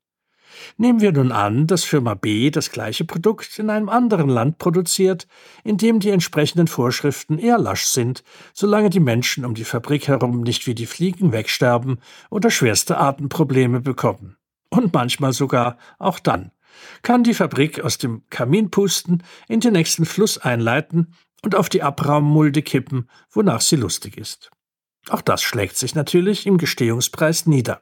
Nehmen 0.77 1.01
wir 1.01 1.13
nun 1.13 1.33
an, 1.33 1.67
dass 1.67 1.85
Firma 1.85 2.15
B 2.15 2.51
das 2.51 2.71
gleiche 2.71 3.05
Produkt 3.05 3.59
in 3.59 3.71
einem 3.71 3.89
anderen 3.89 4.29
Land 4.29 4.59
produziert, 4.59 5.27
in 5.65 5.77
dem 5.77 6.01
die 6.01 6.11
entsprechenden 6.11 6.67
Vorschriften 6.67 7.39
eher 7.39 7.59
lasch 7.59 7.85
sind, 7.85 8.25
solange 8.53 8.91
die 8.91 9.01
Menschen 9.01 9.45
um 9.45 9.55
die 9.55 9.65
Fabrik 9.65 10.09
herum 10.09 10.43
nicht 10.43 10.67
wie 10.67 10.75
die 10.75 10.87
Fliegen 10.87 11.33
wegsterben 11.33 11.99
oder 12.31 12.51
schwerste 12.51 12.99
Atemprobleme 12.99 13.81
bekommen. 13.81 14.37
Und 14.71 14.93
manchmal 14.93 15.33
sogar 15.33 15.79
auch 15.99 16.19
dann 16.19 16.53
kann 17.03 17.25
die 17.25 17.35
Fabrik 17.35 17.81
aus 17.81 17.99
dem 17.99 18.23
Kamin 18.31 18.71
pusten, 18.71 19.23
in 19.49 19.61
den 19.61 19.73
nächsten 19.73 20.07
Fluss 20.07 20.39
einleiten 20.39 21.15
und 21.43 21.55
auf 21.55 21.69
die 21.69 21.83
Abraummulde 21.83 22.63
kippen, 22.63 23.09
wonach 23.31 23.61
sie 23.61 23.77
lustig 23.77 24.17
ist. 24.17 24.51
Auch 25.09 25.23
das 25.23 25.43
schlägt 25.43 25.77
sich 25.77 25.95
natürlich 25.95 26.47
im 26.47 26.59
Gestehungspreis 26.59 27.47
nieder, 27.47 27.81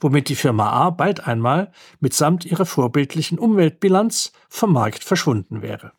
womit 0.00 0.28
die 0.28 0.36
Firma 0.36 0.70
A 0.70 0.90
bald 0.90 1.26
einmal 1.26 1.72
mitsamt 2.00 2.44
ihrer 2.44 2.66
vorbildlichen 2.66 3.38
Umweltbilanz 3.38 4.32
vom 4.48 4.72
Markt 4.72 5.04
verschwunden 5.04 5.62
wäre. 5.62 5.92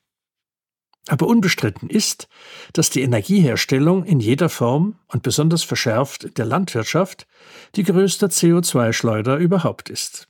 Aber 1.08 1.28
unbestritten 1.28 1.89
ist, 1.89 2.30
dass 2.72 2.89
die 2.89 3.02
Energieherstellung 3.02 4.06
in 4.06 4.22
jeder 4.22 4.48
Form 4.48 5.00
und 5.08 5.22
besonders 5.22 5.63
verschärft 5.63 6.24
in 6.24 6.34
der 6.36 6.46
Landwirtschaft 6.46 7.28
die 7.76 7.84
größte 7.84 8.28
CO2-Schleuder 8.28 9.36
überhaupt 9.38 9.89
ist. 9.89 10.30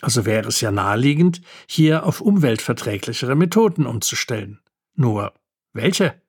Also 0.00 0.24
wäre 0.24 0.48
es 0.48 0.60
ja 0.60 0.70
naheliegend, 0.70 1.42
hier 1.66 2.06
auf 2.06 2.20
umweltverträglichere 2.20 3.34
Methoden 3.34 3.86
umzustellen. 3.86 4.60
Nur 4.94 5.32
welche? 5.72 6.21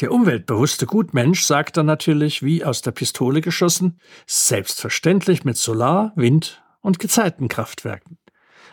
Der 0.00 0.12
umweltbewusste 0.12 0.84
Gutmensch 0.84 1.42
sagt 1.42 1.78
dann 1.78 1.86
natürlich, 1.86 2.42
wie 2.42 2.64
aus 2.64 2.82
der 2.82 2.90
Pistole 2.90 3.40
geschossen, 3.40 3.98
selbstverständlich 4.26 5.44
mit 5.44 5.56
Solar-, 5.56 6.12
Wind- 6.16 6.62
und 6.82 6.98
Gezeitenkraftwerken. 6.98 8.18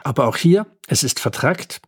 Aber 0.03 0.27
auch 0.27 0.35
hier, 0.35 0.65
es 0.87 1.03
ist 1.03 1.21
vertrackt, 1.21 1.81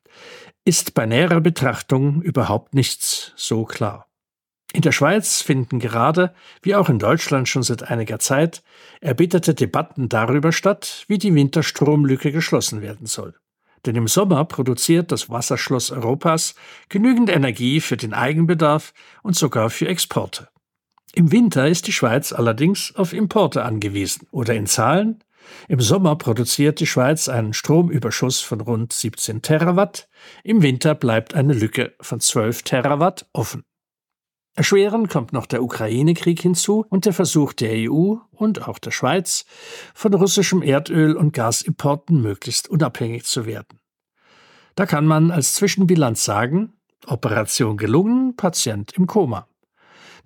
ist 0.64 0.94
bei 0.94 1.06
näherer 1.06 1.42
Betrachtung 1.42 2.22
überhaupt 2.22 2.74
nichts 2.74 3.34
so 3.36 3.66
klar. 3.66 4.08
In 4.72 4.82
der 4.82 4.94
Schweiz 4.94 5.42
finden 5.42 5.80
gerade, 5.80 6.34
wie 6.62 6.76
auch 6.76 6.90
in 6.90 7.00
Deutschland 7.00 7.48
schon 7.48 7.64
seit 7.64 7.84
einiger 7.84 8.20
Zeit, 8.20 8.64
erbitterte 9.00 9.54
Debatten 9.54 10.10
darüber 10.10 10.52
statt, 10.52 11.06
wie 11.08 11.18
die 11.18 11.34
Winterstromlücke 11.34 12.32
geschlossen 12.32 12.82
werden 12.82 13.06
soll. 13.06 13.36
Denn 13.86 13.96
im 13.96 14.08
Sommer 14.08 14.46
produziert 14.46 15.12
das 15.12 15.30
Wasserschloss 15.30 15.92
Europas 15.92 16.56
genügend 16.90 17.30
Energie 17.30 17.82
für 17.82 17.98
den 17.98 18.14
Eigenbedarf 18.14 18.94
und 19.24 19.36
sogar 19.36 19.70
für 19.70 19.88
Exporte. 19.88 20.50
Im 21.14 21.32
Winter 21.32 21.68
ist 21.68 21.88
die 21.88 21.94
Schweiz 21.94 22.34
allerdings 22.34 22.94
auf 22.96 23.14
Importe 23.14 23.64
angewiesen. 23.64 24.28
Oder 24.32 24.54
in 24.56 24.68
Zahlen? 24.68 25.24
Im 25.68 25.80
Sommer 25.80 26.16
produziert 26.16 26.80
die 26.80 26.88
Schweiz 26.88 27.30
einen 27.30 27.54
Stromüberschuss 27.54 28.42
von 28.42 28.62
rund 28.62 28.92
17 28.92 29.42
Terawatt, 29.42 30.10
im 30.44 30.62
Winter 30.62 30.96
bleibt 30.96 31.36
eine 31.36 31.54
Lücke 31.54 31.94
von 32.02 32.20
12 32.20 32.64
Terawatt 32.64 33.28
offen. 33.32 33.64
Erschwerend 34.58 35.10
kommt 35.10 35.34
noch 35.34 35.48
der 35.48 35.62
Ukraine-Krieg 35.62 36.42
hinzu 36.42 36.86
und 36.90 37.06
der 37.06 37.12
Versuch 37.12 37.52
der 37.52 37.92
EU 37.92 38.16
und 38.32 38.68
auch 38.68 38.80
der 38.80 38.92
Schweiz, 38.92 39.46
von 39.94 40.14
russischem 40.14 40.62
Erdöl 40.62 41.18
und 41.18 41.34
Gasimporten 41.34 42.22
möglichst 42.22 42.70
unabhängig 42.70 43.26
zu 43.26 43.46
werden. 43.46 43.80
Da 44.76 44.86
kann 44.86 45.06
man 45.06 45.30
als 45.30 45.56
Zwischenbilanz 45.56 46.24
sagen, 46.24 46.74
Operation 47.06 47.76
gelungen, 47.76 48.38
Patient 48.38 48.94
im 48.94 49.08
Koma. 49.08 49.48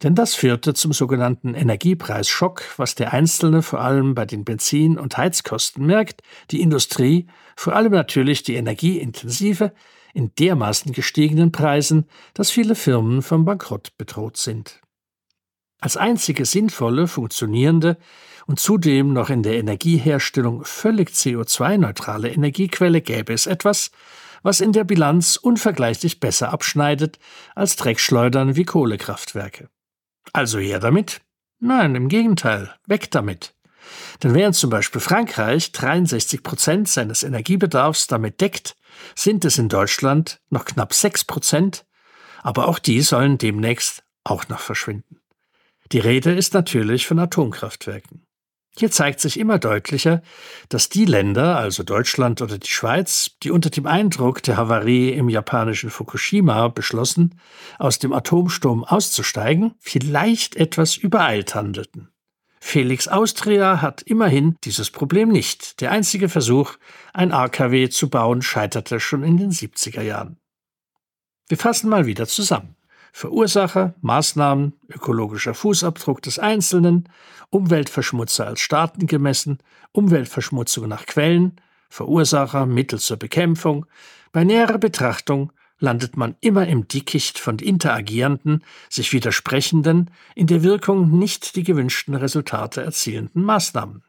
Denn 0.04 0.16
das 0.16 0.36
führte 0.36 0.76
zum 0.76 0.94
sogenannten 0.94 1.56
Energiepreisschock, 1.56 2.64
was 2.78 2.96
der 2.96 3.14
Einzelne 3.14 3.64
vor 3.64 3.82
allem 3.82 4.14
bei 4.14 4.26
den 4.26 4.46
Benzin- 4.46 4.98
und 4.98 5.18
Heizkosten 5.18 5.86
merkt, 5.86 6.22
die 6.52 6.62
Industrie, 6.62 7.28
vor 7.56 7.76
allem 7.76 7.92
natürlich 7.92 8.44
die 8.44 8.56
energieintensive, 8.56 9.74
in 10.14 10.34
dermaßen 10.36 10.94
gestiegenen 10.94 11.52
Preisen, 11.52 12.06
dass 12.34 12.52
viele 12.52 12.76
Firmen 12.76 13.22
vom 13.22 13.46
Bankrott 13.46 13.98
bedroht 13.98 14.38
sind. 14.38 14.82
Als 15.82 15.98
einzige 15.98 16.46
sinnvolle, 16.46 17.08
funktionierende 17.08 17.98
und 18.48 18.60
zudem 18.60 19.14
noch 19.14 19.30
in 19.30 19.44
der 19.44 19.58
Energieherstellung 19.58 20.66
völlig 20.66 21.10
CO2-neutrale 21.10 22.30
Energiequelle 22.30 23.02
gäbe 23.02 23.34
es 23.34 23.48
etwas, 23.48 23.92
was 24.42 24.62
in 24.62 24.74
der 24.74 24.84
Bilanz 24.84 25.36
unvergleichlich 25.36 26.20
besser 26.20 26.52
abschneidet 26.52 27.20
als 27.56 27.76
Dreckschleudern 27.76 28.56
wie 28.56 28.66
Kohlekraftwerke. 28.66 29.70
Also 30.34 30.60
her 30.60 30.80
damit? 30.80 31.22
Nein, 31.60 31.96
im 31.96 32.08
Gegenteil, 32.08 32.74
weg 32.88 33.12
damit. 33.12 33.56
Denn 34.24 34.34
während 34.34 34.56
zum 34.56 34.70
Beispiel 34.70 35.02
Frankreich 35.02 35.72
63 35.72 36.44
Prozent 36.44 36.90
seines 36.90 37.24
Energiebedarfs 37.24 38.08
damit 38.08 38.40
deckt, 38.42 38.76
sind 39.16 39.46
es 39.46 39.58
in 39.58 39.70
Deutschland 39.70 40.42
noch 40.50 40.66
knapp 40.66 40.94
6 40.94 41.26
Prozent, 41.26 41.86
aber 42.42 42.68
auch 42.68 42.80
die 42.80 43.02
sollen 43.02 43.38
demnächst 43.38 44.04
auch 44.24 44.48
noch 44.50 44.60
verschwinden. 44.60 45.20
Die 45.92 46.00
Rede 46.00 46.34
ist 46.34 46.54
natürlich 46.54 47.08
von 47.08 47.20
Atomkraftwerken. 47.20 48.26
Hier 48.78 48.92
zeigt 48.92 49.20
sich 49.20 49.40
immer 49.40 49.60
deutlicher, 49.60 50.22
dass 50.70 50.88
die 50.90 51.06
Länder, 51.06 51.58
also 51.58 51.84
Deutschland 51.84 52.42
oder 52.42 52.58
die 52.58 52.70
Schweiz, 52.70 53.32
die 53.44 53.52
unter 53.52 53.70
dem 53.70 53.88
Eindruck 53.88 54.44
der 54.44 54.58
Havarie 54.58 55.12
im 55.12 55.28
japanischen 55.28 55.90
Fukushima 55.90 56.68
beschlossen, 56.70 57.42
aus 57.78 58.00
dem 58.00 58.14
Atomsturm 58.14 58.84
auszusteigen, 58.84 59.74
vielleicht 59.80 60.56
etwas 60.56 60.96
übereilt 60.96 61.56
handelten. 61.56 62.10
Felix 62.60 63.08
Austria 63.08 63.82
hat 63.82 64.02
immerhin 64.02 64.58
dieses 64.64 64.92
Problem 64.92 65.30
nicht. 65.30 65.82
Der 65.82 65.92
einzige 65.92 66.30
Versuch, 66.30 66.74
ein 67.14 67.32
AKW 67.32 67.90
zu 67.90 68.10
bauen, 68.10 68.42
scheiterte 68.42 69.00
schon 69.00 69.24
in 69.24 69.38
den 69.38 69.52
70er 69.52 70.02
Jahren. 70.02 70.38
Wir 71.48 71.58
fassen 71.58 71.90
mal 71.90 72.06
wieder 72.06 72.28
zusammen. 72.28 72.76
Verursacher, 73.12 73.96
Maßnahmen, 74.02 74.74
ökologischer 74.88 75.56
Fußabdruck 75.56 76.22
des 76.22 76.38
Einzelnen, 76.38 77.10
Umweltverschmutzer 77.50 78.46
als 78.46 78.60
Staaten 78.60 79.08
gemessen, 79.08 79.58
Umweltverschmutzung 79.92 80.88
nach 80.88 81.06
Quellen, 81.08 81.60
Verursacher, 81.90 82.68
Mittel 82.68 83.00
zur 83.00 83.18
Bekämpfung. 83.18 83.88
Bei 84.32 84.44
näherer 84.44 84.78
Betrachtung 84.78 85.52
landet 85.80 86.18
man 86.18 86.36
immer 86.42 86.68
im 86.68 86.88
Dickicht 86.88 87.40
von 87.40 87.58
interagierenden, 87.60 88.64
sich 88.90 89.14
widersprechenden, 89.14 90.12
in 90.36 90.48
der 90.48 90.64
Wirkung 90.64 91.18
nicht 91.18 91.56
die 91.56 91.64
gewünschten 91.64 92.16
Resultate 92.16 92.82
erzielenden 92.82 93.44
Maßnahmen. 93.44 94.04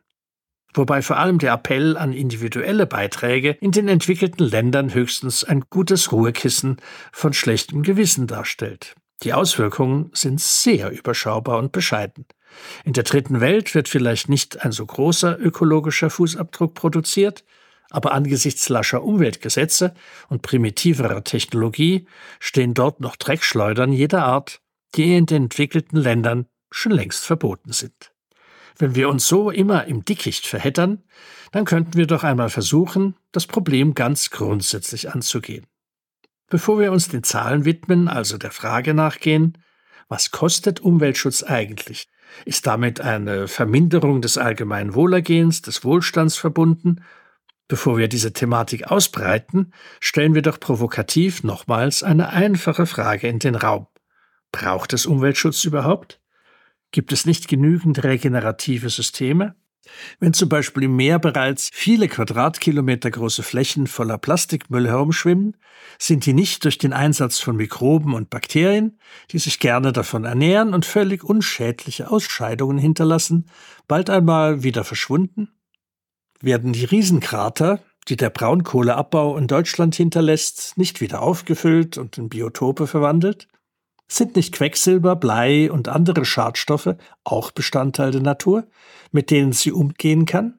Wobei 0.73 1.03
vor 1.03 1.17
allem 1.17 1.39
der 1.39 1.55
Appell 1.55 1.97
an 1.97 2.13
individuelle 2.13 2.87
Beiträge 2.87 3.57
in 3.61 3.73
den 3.73 3.89
entwickelten 3.89 4.45
Ländern 4.45 4.95
höchstens 4.95 5.43
ein 5.43 5.65
gutes 5.69 6.13
Ruhekissen 6.13 6.77
von 7.13 7.33
schlechtem 7.33 7.83
Gewissen 7.83 8.27
darstellt. 8.27 8.95
Die 9.23 9.33
Auswirkungen 9.33 10.11
sind 10.15 10.41
sehr 10.41 10.91
überschaubar 10.91 11.59
und 11.59 11.73
bescheiden. 11.73 12.25
In 12.85 12.93
der 12.93 13.05
dritten 13.05 13.41
Welt 13.41 13.75
wird 13.75 13.89
vielleicht 13.89 14.29
nicht 14.29 14.65
ein 14.65 14.73
so 14.73 14.87
großer 14.87 15.39
ökologischer 15.39 16.11
Fußabdruck 16.11 16.75
produziert, 16.75 17.45
aber 17.91 18.13
angesichts 18.13 18.69
lascher 18.69 19.03
Umweltgesetze 19.03 19.95
und 20.29 20.43
primitiverer 20.43 21.25
Technologie 21.25 22.07
stehen 22.39 22.75
dort 22.75 23.01
noch 23.01 23.17
Dreckschleudern 23.17 23.93
jeder 23.93 24.25
Art, 24.25 24.61
die 24.95 25.17
in 25.17 25.27
den 25.27 25.45
entwickelten 25.45 25.99
Ländern 25.99 26.47
schon 26.71 26.93
längst 26.93 27.25
verboten 27.25 27.73
sind. 27.73 28.13
Wenn 28.79 28.95
wir 28.95 29.09
uns 29.09 29.27
so 29.27 29.51
immer 29.51 29.85
im 29.85 30.05
Dickicht 30.05 30.47
verheddern, 30.47 31.03
dann 31.53 31.65
könnten 31.65 31.95
wir 31.95 32.07
doch 32.07 32.25
einmal 32.25 32.49
versuchen, 32.49 33.17
das 33.33 33.47
Problem 33.47 33.95
ganz 33.95 34.31
grundsätzlich 34.31 35.11
anzugehen. 35.11 35.67
Bevor 36.49 36.81
wir 36.81 36.91
uns 36.91 37.09
den 37.09 37.23
Zahlen 37.23 37.65
widmen, 37.65 38.09
also 38.09 38.39
der 38.39 38.51
Frage 38.51 38.95
nachgehen, 38.95 39.59
was 40.09 40.31
kostet 40.31 40.81
Umweltschutz 40.81 41.43
eigentlich? 41.43 42.09
Ist 42.45 42.67
damit 42.67 43.01
eine 43.01 43.49
Verminderung 43.49 44.23
des 44.23 44.39
allgemeinen 44.39 44.95
Wohlergehens, 44.95 45.63
des 45.63 45.85
Wohlstands 45.85 46.37
verbunden? 46.37 47.05
Bevor 47.71 47.99
wir 47.99 48.09
diese 48.09 48.33
Thematik 48.33 48.91
ausbreiten, 48.91 49.73
stellen 50.01 50.35
wir 50.35 50.43
doch 50.43 50.59
provokativ 50.59 51.45
nochmals 51.45 52.03
eine 52.03 52.31
einfache 52.31 52.85
Frage 52.85 53.29
in 53.29 53.39
den 53.39 53.55
Raum. 53.55 53.87
Braucht 54.51 54.93
es 54.93 55.07
Umweltschutz 55.07 55.65
überhaupt? 55.65 56.21
Gibt 56.91 57.13
es 57.13 57.27
nicht 57.27 57.47
genügend 57.47 58.03
regenerative 58.03 58.91
Systeme? 58.91 59.55
Wenn 60.19 60.33
zum 60.33 60.49
Beispiel 60.49 60.83
im 60.83 60.97
Meer 60.97 61.21
bereits 61.21 61.71
viele 61.73 62.09
Quadratkilometer 62.09 63.13
große 63.13 63.45
Flächen 63.45 63.87
voller 63.87 64.19
Plastikmüll 64.19 64.89
herumschwimmen, 64.89 65.57
sind 65.97 66.27
die 66.27 66.33
nicht 66.33 66.65
durch 66.65 66.77
den 66.77 66.93
Einsatz 66.93 67.39
von 67.39 67.55
Mikroben 67.55 68.15
und 68.15 68.31
Bakterien, 68.31 68.99
die 69.31 69.39
sich 69.39 69.61
gerne 69.61 69.93
davon 69.93 70.25
ernähren 70.25 70.75
und 70.75 70.87
völlig 70.87 71.23
unschädliche 71.23 72.11
Ausscheidungen 72.11 72.79
hinterlassen, 72.79 73.49
bald 73.87 74.11
einmal 74.11 74.65
wieder 74.65 74.83
verschwunden? 74.83 75.53
Werden 76.43 76.73
die 76.73 76.85
Riesenkrater, 76.85 77.81
die 78.09 78.17
der 78.17 78.31
Braunkohleabbau 78.31 79.37
in 79.37 79.47
Deutschland 79.47 79.95
hinterlässt, 79.95 80.79
nicht 80.79 81.03
wieder 81.03 81.21
aufgefüllt 81.21 81.99
und 81.99 82.17
in 82.17 82.31
Biotope 82.31 82.87
verwandelt? 82.87 83.47
Sind 84.09 84.37
nicht 84.37 84.53
Quecksilber, 84.55 85.17
Blei 85.17 85.71
und 85.71 85.89
andere 85.89 86.25
Schadstoffe 86.25 86.97
auch 87.25 87.51
Bestandteil 87.51 88.11
der 88.11 88.23
Natur, 88.23 88.67
mit 89.13 89.31
denen 89.31 89.53
sie 89.53 89.71
umgehen 89.71 90.25
kann? 90.25 90.59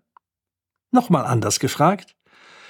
Nochmal 0.92 1.26
anders 1.26 1.60
gefragt. 1.60 2.16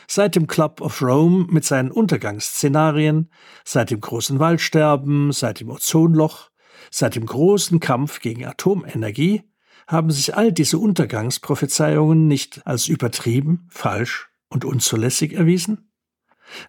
Seit 0.07 0.35
dem 0.35 0.47
Club 0.47 0.81
of 0.81 1.01
Rome 1.01 1.47
mit 1.49 1.65
seinen 1.65 1.91
Untergangsszenarien, 1.91 3.29
seit 3.65 3.91
dem 3.91 4.01
großen 4.01 4.39
Waldsterben, 4.39 5.31
seit 5.31 5.59
dem 5.59 5.69
Ozonloch, 5.69 6.49
seit 6.89 7.15
dem 7.15 7.25
großen 7.25 7.79
Kampf 7.79 8.19
gegen 8.19 8.45
Atomenergie 8.45 9.43
haben 9.91 10.09
sich 10.09 10.35
all 10.35 10.53
diese 10.53 10.77
Untergangsprophezeiungen 10.77 12.27
nicht 12.27 12.65
als 12.65 12.87
übertrieben, 12.87 13.67
falsch 13.69 14.29
und 14.49 14.63
unzulässig 14.63 15.33
erwiesen? 15.33 15.91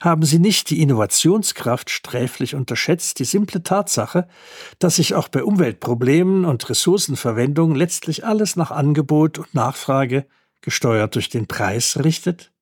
Haben 0.01 0.25
Sie 0.25 0.39
nicht 0.39 0.71
die 0.71 0.81
Innovationskraft 0.81 1.91
sträflich 1.91 2.55
unterschätzt, 2.55 3.19
die 3.19 3.25
simple 3.25 3.63
Tatsache, 3.63 4.29
dass 4.79 4.97
sich 4.97 5.15
auch 5.15 5.29
bei 5.29 5.43
Umweltproblemen 5.45 6.45
und 6.45 6.69
Ressourcenverwendung 6.69 7.75
letztlich 7.75 8.25
alles 8.25 8.57
nach 8.57 8.71
Angebot 8.71 9.39
und 9.39 9.55
Nachfrage, 9.55 10.27
gesteuert 10.61 11.15
durch 11.15 11.29
den 11.29 11.47
Preis, 11.47 11.99
richtet? 12.03 12.53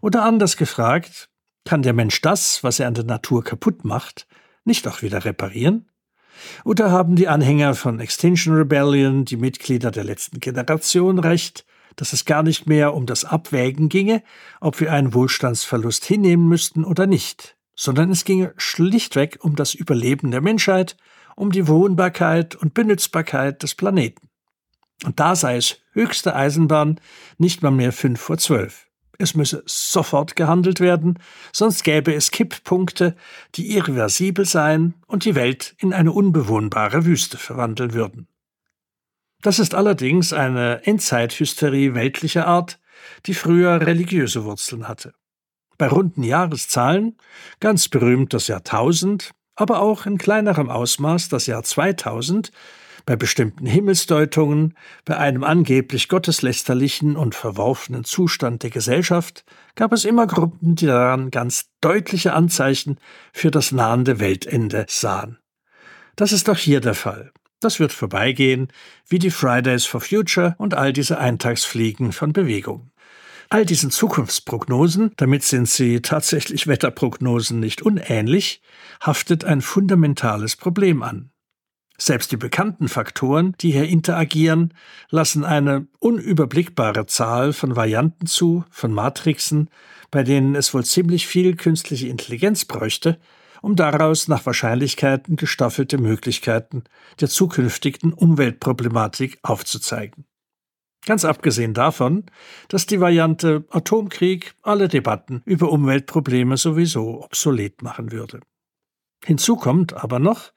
Oder 0.00 0.24
anders 0.24 0.56
gefragt, 0.56 1.30
kann 1.64 1.82
der 1.82 1.92
Mensch 1.92 2.20
das, 2.20 2.64
was 2.64 2.80
er 2.80 2.88
an 2.88 2.94
der 2.94 3.04
Natur 3.04 3.44
kaputt 3.44 3.84
macht, 3.84 4.26
nicht 4.64 4.86
auch 4.88 5.02
wieder 5.02 5.24
reparieren? 5.24 5.90
Oder 6.64 6.90
haben 6.90 7.16
die 7.16 7.28
Anhänger 7.28 7.74
von 7.74 8.00
Extinction 8.00 8.54
Rebellion, 8.54 9.24
die 9.24 9.36
Mitglieder 9.36 9.90
der 9.90 10.04
letzten 10.04 10.40
Generation, 10.40 11.18
recht, 11.18 11.64
dass 11.96 12.12
es 12.12 12.24
gar 12.24 12.42
nicht 12.42 12.66
mehr 12.66 12.94
um 12.94 13.06
das 13.06 13.24
Abwägen 13.24 13.88
ginge, 13.88 14.22
ob 14.60 14.80
wir 14.80 14.92
einen 14.92 15.14
Wohlstandsverlust 15.14 16.04
hinnehmen 16.04 16.48
müssten 16.48 16.84
oder 16.84 17.06
nicht, 17.06 17.56
sondern 17.74 18.10
es 18.10 18.24
ginge 18.24 18.54
schlichtweg 18.56 19.38
um 19.42 19.56
das 19.56 19.74
Überleben 19.74 20.30
der 20.30 20.40
Menschheit, 20.40 20.96
um 21.36 21.50
die 21.52 21.68
Wohnbarkeit 21.68 22.54
und 22.54 22.74
Benützbarkeit 22.74 23.62
des 23.62 23.74
Planeten. 23.74 24.28
Und 25.04 25.18
da 25.18 25.34
sei 25.34 25.56
es 25.56 25.78
höchste 25.92 26.34
Eisenbahn 26.34 27.00
nicht 27.38 27.62
mal 27.62 27.70
mehr 27.70 27.92
fünf 27.92 28.20
vor 28.20 28.38
zwölf. 28.38 28.89
Es 29.20 29.34
müsse 29.34 29.62
sofort 29.66 30.34
gehandelt 30.34 30.80
werden, 30.80 31.18
sonst 31.52 31.84
gäbe 31.84 32.14
es 32.14 32.30
Kipppunkte, 32.30 33.14
die 33.54 33.76
irreversibel 33.76 34.46
seien 34.46 34.94
und 35.06 35.26
die 35.26 35.34
Welt 35.34 35.74
in 35.76 35.92
eine 35.92 36.12
unbewohnbare 36.12 37.04
Wüste 37.04 37.36
verwandeln 37.36 37.92
würden. 37.92 38.28
Das 39.42 39.58
ist 39.58 39.74
allerdings 39.74 40.32
eine 40.32 40.86
Endzeithysterie 40.86 41.94
weltlicher 41.94 42.46
Art, 42.46 42.80
die 43.26 43.34
früher 43.34 43.86
religiöse 43.86 44.44
Wurzeln 44.44 44.88
hatte. 44.88 45.12
Bei 45.76 45.88
runden 45.88 46.22
Jahreszahlen, 46.22 47.18
ganz 47.60 47.88
berühmt 47.88 48.32
das 48.32 48.48
Jahr 48.48 48.60
1000, 48.60 49.32
aber 49.54 49.82
auch 49.82 50.06
in 50.06 50.16
kleinerem 50.16 50.70
Ausmaß 50.70 51.28
das 51.28 51.46
Jahr 51.46 51.62
2000, 51.62 52.52
bei 53.10 53.16
bestimmten 53.16 53.66
Himmelsdeutungen, 53.66 54.76
bei 55.04 55.16
einem 55.16 55.42
angeblich 55.42 56.08
gotteslästerlichen 56.08 57.16
und 57.16 57.34
verworfenen 57.34 58.04
Zustand 58.04 58.62
der 58.62 58.70
Gesellschaft, 58.70 59.44
gab 59.74 59.92
es 59.92 60.04
immer 60.04 60.28
Gruppen, 60.28 60.76
die 60.76 60.86
daran 60.86 61.32
ganz 61.32 61.70
deutliche 61.80 62.34
Anzeichen 62.34 63.00
für 63.32 63.50
das 63.50 63.72
nahende 63.72 64.20
Weltende 64.20 64.86
sahen. 64.88 65.38
Das 66.14 66.30
ist 66.30 66.48
auch 66.48 66.56
hier 66.56 66.80
der 66.80 66.94
Fall. 66.94 67.32
Das 67.58 67.80
wird 67.80 67.92
vorbeigehen, 67.92 68.68
wie 69.08 69.18
die 69.18 69.32
Fridays 69.32 69.86
for 69.86 70.00
Future 70.00 70.54
und 70.58 70.74
all 70.74 70.92
diese 70.92 71.18
Eintagsfliegen 71.18 72.12
von 72.12 72.32
Bewegung. 72.32 72.92
All 73.48 73.66
diesen 73.66 73.90
Zukunftsprognosen, 73.90 75.14
damit 75.16 75.42
sind 75.42 75.68
sie 75.68 76.00
tatsächlich 76.00 76.68
Wetterprognosen 76.68 77.58
nicht 77.58 77.82
unähnlich, 77.82 78.62
haftet 79.02 79.44
ein 79.44 79.62
fundamentales 79.62 80.54
Problem 80.54 81.02
an. 81.02 81.29
Selbst 82.02 82.32
die 82.32 82.38
bekannten 82.38 82.88
Faktoren, 82.88 83.54
die 83.60 83.72
hier 83.72 83.84
interagieren, 83.84 84.72
lassen 85.10 85.44
eine 85.44 85.86
unüberblickbare 85.98 87.04
Zahl 87.04 87.52
von 87.52 87.76
Varianten 87.76 88.24
zu, 88.24 88.64
von 88.70 88.90
Matrixen, 88.90 89.68
bei 90.10 90.22
denen 90.22 90.54
es 90.54 90.72
wohl 90.72 90.82
ziemlich 90.82 91.26
viel 91.26 91.56
künstliche 91.56 92.08
Intelligenz 92.08 92.64
bräuchte, 92.64 93.18
um 93.60 93.76
daraus 93.76 94.28
nach 94.28 94.46
Wahrscheinlichkeiten 94.46 95.36
gestaffelte 95.36 95.98
Möglichkeiten 95.98 96.84
der 97.20 97.28
zukünftigen 97.28 98.14
Umweltproblematik 98.14 99.38
aufzuzeigen. 99.42 100.24
Ganz 101.04 101.26
abgesehen 101.26 101.74
davon, 101.74 102.24
dass 102.68 102.86
die 102.86 103.00
Variante 103.00 103.66
Atomkrieg 103.68 104.54
alle 104.62 104.88
Debatten 104.88 105.42
über 105.44 105.70
Umweltprobleme 105.70 106.56
sowieso 106.56 107.22
obsolet 107.22 107.82
machen 107.82 108.10
würde. 108.10 108.40
Hinzu 109.24 109.56
kommt 109.56 109.92
aber 109.94 110.18
noch, 110.18 110.52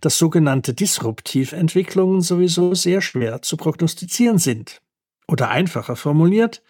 dass 0.00 0.18
sogenannte 0.18 0.74
Disruptiventwicklungen 0.74 2.20
sowieso 2.20 2.74
sehr 2.74 3.00
schwer 3.00 3.42
zu 3.42 3.56
prognostizieren 3.56 4.38
sind. 4.38 4.80
Oder 5.28 5.50
einfacher 5.50 5.96
formuliert, 5.96 6.62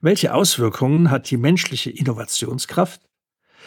welche 0.00 0.34
Auswirkungen 0.34 1.10
hat 1.10 1.30
die 1.30 1.36
menschliche 1.36 1.90
Innovationskraft? 1.90 3.00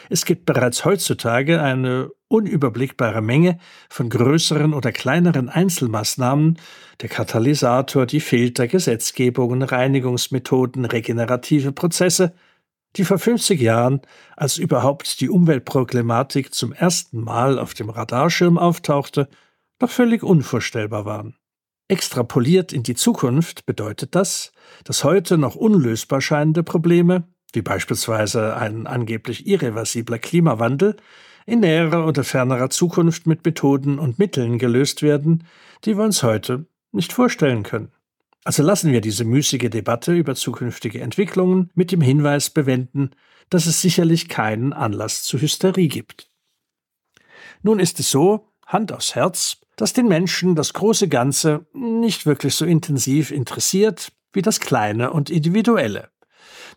Es 0.10 0.26
gibt 0.26 0.45
bereits 0.45 0.86
heutzutage 0.86 1.62
eine 1.62 2.12
unüberblickbare 2.28 3.21
Menge 3.21 3.58
von 3.89 4.10
größeren 4.10 4.74
oder 4.74 4.91
kleineren 4.91 5.50
Einzelmaßnahmen, 5.50 6.60
der 7.02 7.10
Katalysator, 7.10 8.06
die 8.06 8.19
Filter, 8.19 8.67
Gesetzgebungen, 8.67 9.62
Reinigungsmethoden, 9.62 10.86
regenerative 10.86 11.71
Prozesse, 11.71 12.34
die 12.95 13.05
vor 13.05 13.19
50 13.19 13.60
Jahren, 13.60 14.01
als 14.36 14.58
überhaupt 14.58 15.19
die 15.21 15.29
Umweltproblematik 15.29 16.53
zum 16.53 16.73
ersten 16.73 17.21
Mal 17.21 17.60
auf 17.60 17.73
dem 17.73 17.89
Radarschirm 17.89 18.58
auftauchte, 18.58 19.27
noch 19.81 19.89
völlig 19.89 20.23
unvorstellbar 20.23 21.05
waren. 21.05 21.36
Extrapoliert 21.88 22.73
in 22.73 22.84
die 22.84 22.95
Zukunft 22.95 23.65
bedeutet 23.65 24.15
das, 24.15 24.51
dass 24.86 25.03
heute 25.03 25.38
noch 25.38 25.55
unlösbar 25.55 26.21
scheinende 26.21 26.63
Probleme, 26.63 27.27
wie 27.53 27.62
beispielsweise 27.62 28.55
ein 28.55 28.88
angeblich 28.88 29.45
irreversibler 29.45 30.17
Klimawandel, 30.17 30.95
in 31.45 31.60
näherer 31.60 32.08
oder 32.08 32.23
fernerer 32.23 32.71
Zukunft 32.71 33.27
mit 33.27 33.45
Methoden 33.45 33.99
und 33.99 34.17
Mitteln 34.17 34.58
gelöst 34.58 35.03
werden, 35.03 35.45
die 35.84 35.95
wir 35.95 36.03
uns 36.03 36.23
heute 36.23 36.65
nicht 36.91 37.13
vorstellen 37.13 37.62
können. 37.62 37.91
Also 38.45 38.63
lassen 38.63 38.91
wir 38.91 39.01
diese 39.01 39.25
müßige 39.25 39.69
Debatte 39.69 40.13
über 40.13 40.36
zukünftige 40.36 41.01
Entwicklungen 41.01 41.71
mit 41.73 41.91
dem 41.91 41.99
Hinweis 41.99 42.49
bewenden, 42.49 43.10
dass 43.49 43.65
es 43.65 43.81
sicherlich 43.81 44.29
keinen 44.29 44.71
Anlass 44.71 45.23
zu 45.23 45.41
Hysterie 45.41 45.88
gibt. 45.88 46.29
Nun 47.63 47.79
ist 47.79 47.99
es 47.99 48.10
so, 48.10 48.51
Hand 48.65 48.93
aufs 48.93 49.15
Herz, 49.15 49.58
dass 49.75 49.93
den 49.93 50.08
Menschen 50.08 50.55
das 50.55 50.73
große 50.73 51.08
Ganze 51.08 51.65
nicht 51.73 52.25
wirklich 52.25 52.55
so 52.55 52.65
intensiv 52.65 53.31
interessiert 53.31 54.12
wie 54.31 54.41
das 54.41 54.60
Kleine 54.60 55.12
und 55.12 55.29
Individuelle. 55.29 56.10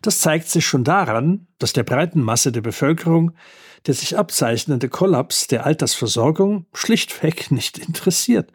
Das 0.01 0.21
zeigt 0.21 0.49
sich 0.49 0.65
schon 0.65 0.83
daran, 0.83 1.47
dass 1.59 1.73
der 1.73 1.83
breiten 1.83 2.21
Masse 2.21 2.51
der 2.51 2.61
Bevölkerung 2.61 3.33
der 3.85 3.93
sich 3.93 4.17
abzeichnende 4.17 4.89
Kollaps 4.89 5.47
der 5.47 5.65
Altersversorgung 5.65 6.65
schlichtweg 6.73 7.51
nicht 7.51 7.77
interessiert. 7.77 8.51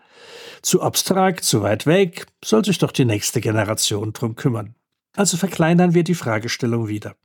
Zu 0.62 0.82
abstrakt, 0.82 1.44
zu 1.44 1.62
weit 1.62 1.86
weg, 1.86 2.26
soll 2.44 2.64
sich 2.64 2.78
doch 2.78 2.92
die 2.92 3.04
nächste 3.04 3.40
Generation 3.40 4.12
drum 4.12 4.36
kümmern. 4.36 4.74
Also 5.16 5.36
verkleinern 5.36 5.94
wir 5.94 6.04
die 6.04 6.14
Fragestellung 6.14 6.88
wieder. 6.88 7.16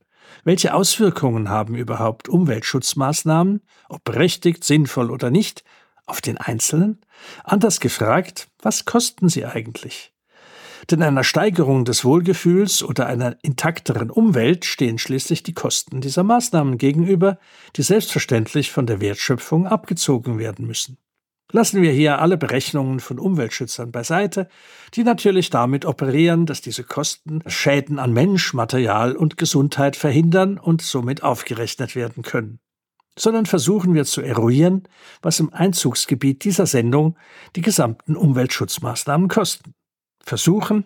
Welche 0.43 0.73
Auswirkungen 0.73 1.49
haben 1.49 1.75
überhaupt 1.75 2.29
Umweltschutzmaßnahmen, 2.29 3.61
ob 3.89 4.03
berechtigt, 4.03 4.63
sinnvoll 4.63 5.11
oder 5.11 5.31
nicht, 5.31 5.63
auf 6.05 6.21
den 6.21 6.37
Einzelnen? 6.37 7.01
Anders 7.43 7.79
gefragt, 7.79 8.47
was 8.61 8.85
kosten 8.85 9.29
sie 9.29 9.45
eigentlich? 9.45 10.13
Denn 10.89 11.03
einer 11.03 11.23
Steigerung 11.23 11.85
des 11.85 12.05
Wohlgefühls 12.05 12.83
oder 12.83 13.05
einer 13.05 13.37
intakteren 13.41 14.09
Umwelt 14.09 14.65
stehen 14.65 14.97
schließlich 14.97 15.43
die 15.43 15.53
Kosten 15.53 16.01
dieser 16.01 16.23
Maßnahmen 16.23 16.77
gegenüber, 16.77 17.37
die 17.75 17.83
selbstverständlich 17.83 18.71
von 18.71 18.87
der 18.87 19.01
Wertschöpfung 19.01 19.67
abgezogen 19.67 20.39
werden 20.39 20.65
müssen. 20.65 20.97
Lassen 21.51 21.81
wir 21.81 21.91
hier 21.91 22.19
alle 22.19 22.37
Berechnungen 22.37 22.99
von 22.99 23.17
Umweltschützern 23.17 23.91
beiseite, 23.91 24.47
die 24.93 25.03
natürlich 25.03 25.49
damit 25.49 25.83
operieren, 25.83 26.45
dass 26.45 26.61
diese 26.61 26.83
Kosten 26.83 27.41
Schäden 27.47 27.97
an 27.97 28.13
Mensch, 28.13 28.53
Material 28.53 29.15
und 29.15 29.37
Gesundheit 29.37 29.95
verhindern 29.95 30.59
und 30.59 30.83
somit 30.83 31.23
aufgerechnet 31.23 31.95
werden 31.95 32.21
können. 32.21 32.59
Sondern 33.17 33.47
versuchen 33.47 33.95
wir 33.95 34.05
zu 34.05 34.21
eruieren, 34.21 34.87
was 35.23 35.39
im 35.39 35.51
Einzugsgebiet 35.51 36.43
dieser 36.43 36.67
Sendung 36.67 37.17
die 37.55 37.61
gesamten 37.61 38.15
Umweltschutzmaßnahmen 38.15 39.27
kosten. 39.27 39.73
Versuchen, 40.23 40.85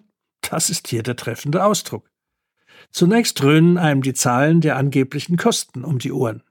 das 0.50 0.70
ist 0.70 0.88
hier 0.88 1.04
der 1.04 1.18
treffende 1.18 1.66
Ausdruck. 1.66 2.10
Zunächst 2.90 3.42
dröhnen 3.42 3.78
einem 3.78 4.02
die 4.02 4.14
Zahlen 4.14 4.62
der 4.62 4.78
angeblichen 4.78 5.36
Kosten 5.36 5.84
um 5.84 6.00
die 6.00 6.14
Ohren. 6.14 6.42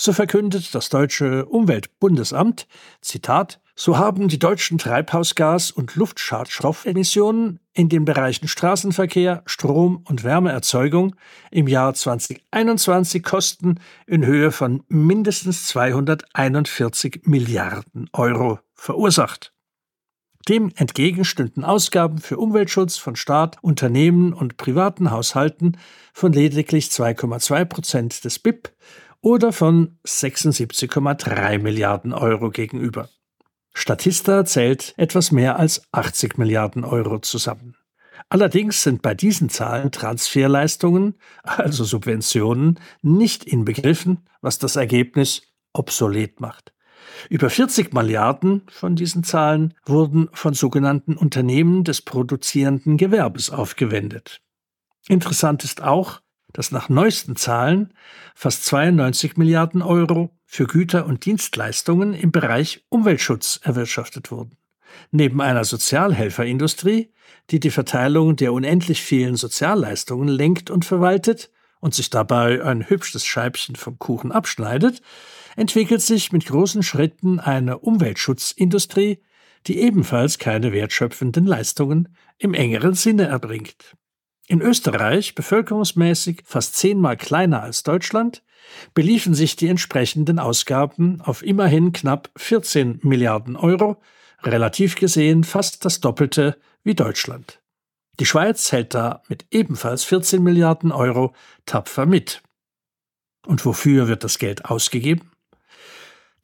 So 0.00 0.12
verkündet 0.12 0.76
das 0.76 0.90
deutsche 0.90 1.46
Umweltbundesamt, 1.46 2.68
Zitat, 3.00 3.60
so 3.74 3.98
haben 3.98 4.28
die 4.28 4.38
deutschen 4.38 4.78
Treibhausgas- 4.78 5.72
und 5.72 5.96
Luftschadstoffelmissionen 5.96 7.58
in 7.72 7.88
den 7.88 8.04
Bereichen 8.04 8.46
Straßenverkehr, 8.46 9.42
Strom- 9.46 10.04
und 10.08 10.22
Wärmeerzeugung 10.22 11.16
im 11.50 11.66
Jahr 11.66 11.94
2021 11.94 13.24
Kosten 13.24 13.80
in 14.06 14.24
Höhe 14.24 14.52
von 14.52 14.84
mindestens 14.86 15.66
241 15.66 17.22
Milliarden 17.24 18.08
Euro 18.12 18.60
verursacht. 18.74 19.52
Dem 20.48 20.72
entgegen 20.76 21.24
stünden 21.24 21.64
Ausgaben 21.64 22.18
für 22.18 22.38
Umweltschutz 22.38 22.96
von 22.96 23.16
Staat, 23.16 23.56
Unternehmen 23.62 24.32
und 24.32 24.56
privaten 24.56 25.10
Haushalten 25.10 25.76
von 26.14 26.32
lediglich 26.32 26.86
2,2 26.86 27.64
Prozent 27.64 28.24
des 28.24 28.38
BIP 28.38 28.70
oder 29.20 29.52
von 29.52 29.98
76,3 30.06 31.58
Milliarden 31.58 32.12
Euro 32.12 32.50
gegenüber. 32.50 33.08
Statista 33.74 34.44
zählt 34.44 34.94
etwas 34.96 35.30
mehr 35.30 35.58
als 35.58 35.82
80 35.92 36.38
Milliarden 36.38 36.84
Euro 36.84 37.18
zusammen. 37.20 37.76
Allerdings 38.28 38.82
sind 38.82 39.02
bei 39.02 39.14
diesen 39.14 39.48
Zahlen 39.48 39.92
Transferleistungen, 39.92 41.14
also 41.42 41.84
Subventionen, 41.84 42.80
nicht 43.02 43.44
inbegriffen, 43.44 44.28
was 44.40 44.58
das 44.58 44.76
Ergebnis 44.76 45.42
obsolet 45.72 46.40
macht. 46.40 46.72
Über 47.30 47.50
40 47.50 47.92
Milliarden 47.94 48.62
von 48.68 48.96
diesen 48.96 49.24
Zahlen 49.24 49.74
wurden 49.86 50.28
von 50.32 50.54
sogenannten 50.54 51.16
Unternehmen 51.16 51.84
des 51.84 52.02
produzierenden 52.02 52.96
Gewerbes 52.96 53.50
aufgewendet. 53.50 54.40
Interessant 55.08 55.64
ist 55.64 55.82
auch, 55.82 56.20
dass 56.58 56.72
nach 56.72 56.88
neuesten 56.88 57.36
Zahlen 57.36 57.94
fast 58.34 58.64
92 58.64 59.36
Milliarden 59.36 59.80
Euro 59.80 60.36
für 60.44 60.66
Güter 60.66 61.06
und 61.06 61.24
Dienstleistungen 61.24 62.14
im 62.14 62.32
Bereich 62.32 62.84
Umweltschutz 62.88 63.60
erwirtschaftet 63.62 64.32
wurden. 64.32 64.56
Neben 65.12 65.40
einer 65.40 65.62
Sozialhelferindustrie, 65.62 67.12
die 67.50 67.60
die 67.60 67.70
Verteilung 67.70 68.34
der 68.34 68.52
unendlich 68.52 69.02
vielen 69.02 69.36
Sozialleistungen 69.36 70.26
lenkt 70.26 70.68
und 70.68 70.84
verwaltet 70.84 71.52
und 71.78 71.94
sich 71.94 72.10
dabei 72.10 72.60
ein 72.64 72.88
hübsches 72.88 73.24
Scheibchen 73.24 73.76
vom 73.76 74.00
Kuchen 74.00 74.32
abschneidet, 74.32 75.00
entwickelt 75.54 76.02
sich 76.02 76.32
mit 76.32 76.44
großen 76.44 76.82
Schritten 76.82 77.38
eine 77.38 77.78
Umweltschutzindustrie, 77.78 79.22
die 79.68 79.78
ebenfalls 79.78 80.40
keine 80.40 80.72
wertschöpfenden 80.72 81.46
Leistungen 81.46 82.08
im 82.36 82.52
engeren 82.52 82.94
Sinne 82.94 83.28
erbringt. 83.28 83.94
In 84.50 84.62
Österreich, 84.62 85.34
bevölkerungsmäßig 85.34 86.40
fast 86.44 86.74
zehnmal 86.74 87.18
kleiner 87.18 87.62
als 87.62 87.82
Deutschland, 87.82 88.42
beliefen 88.94 89.34
sich 89.34 89.56
die 89.56 89.68
entsprechenden 89.68 90.38
Ausgaben 90.38 91.20
auf 91.20 91.42
immerhin 91.42 91.92
knapp 91.92 92.30
14 92.34 93.00
Milliarden 93.02 93.56
Euro, 93.56 94.00
relativ 94.42 94.94
gesehen 94.94 95.44
fast 95.44 95.84
das 95.84 96.00
Doppelte 96.00 96.56
wie 96.82 96.94
Deutschland. 96.94 97.60
Die 98.20 98.24
Schweiz 98.24 98.72
hält 98.72 98.94
da 98.94 99.22
mit 99.28 99.44
ebenfalls 99.50 100.04
14 100.04 100.42
Milliarden 100.42 100.92
Euro 100.92 101.34
tapfer 101.66 102.06
mit. 102.06 102.42
Und 103.46 103.66
wofür 103.66 104.08
wird 104.08 104.24
das 104.24 104.38
Geld 104.38 104.64
ausgegeben? 104.64 105.30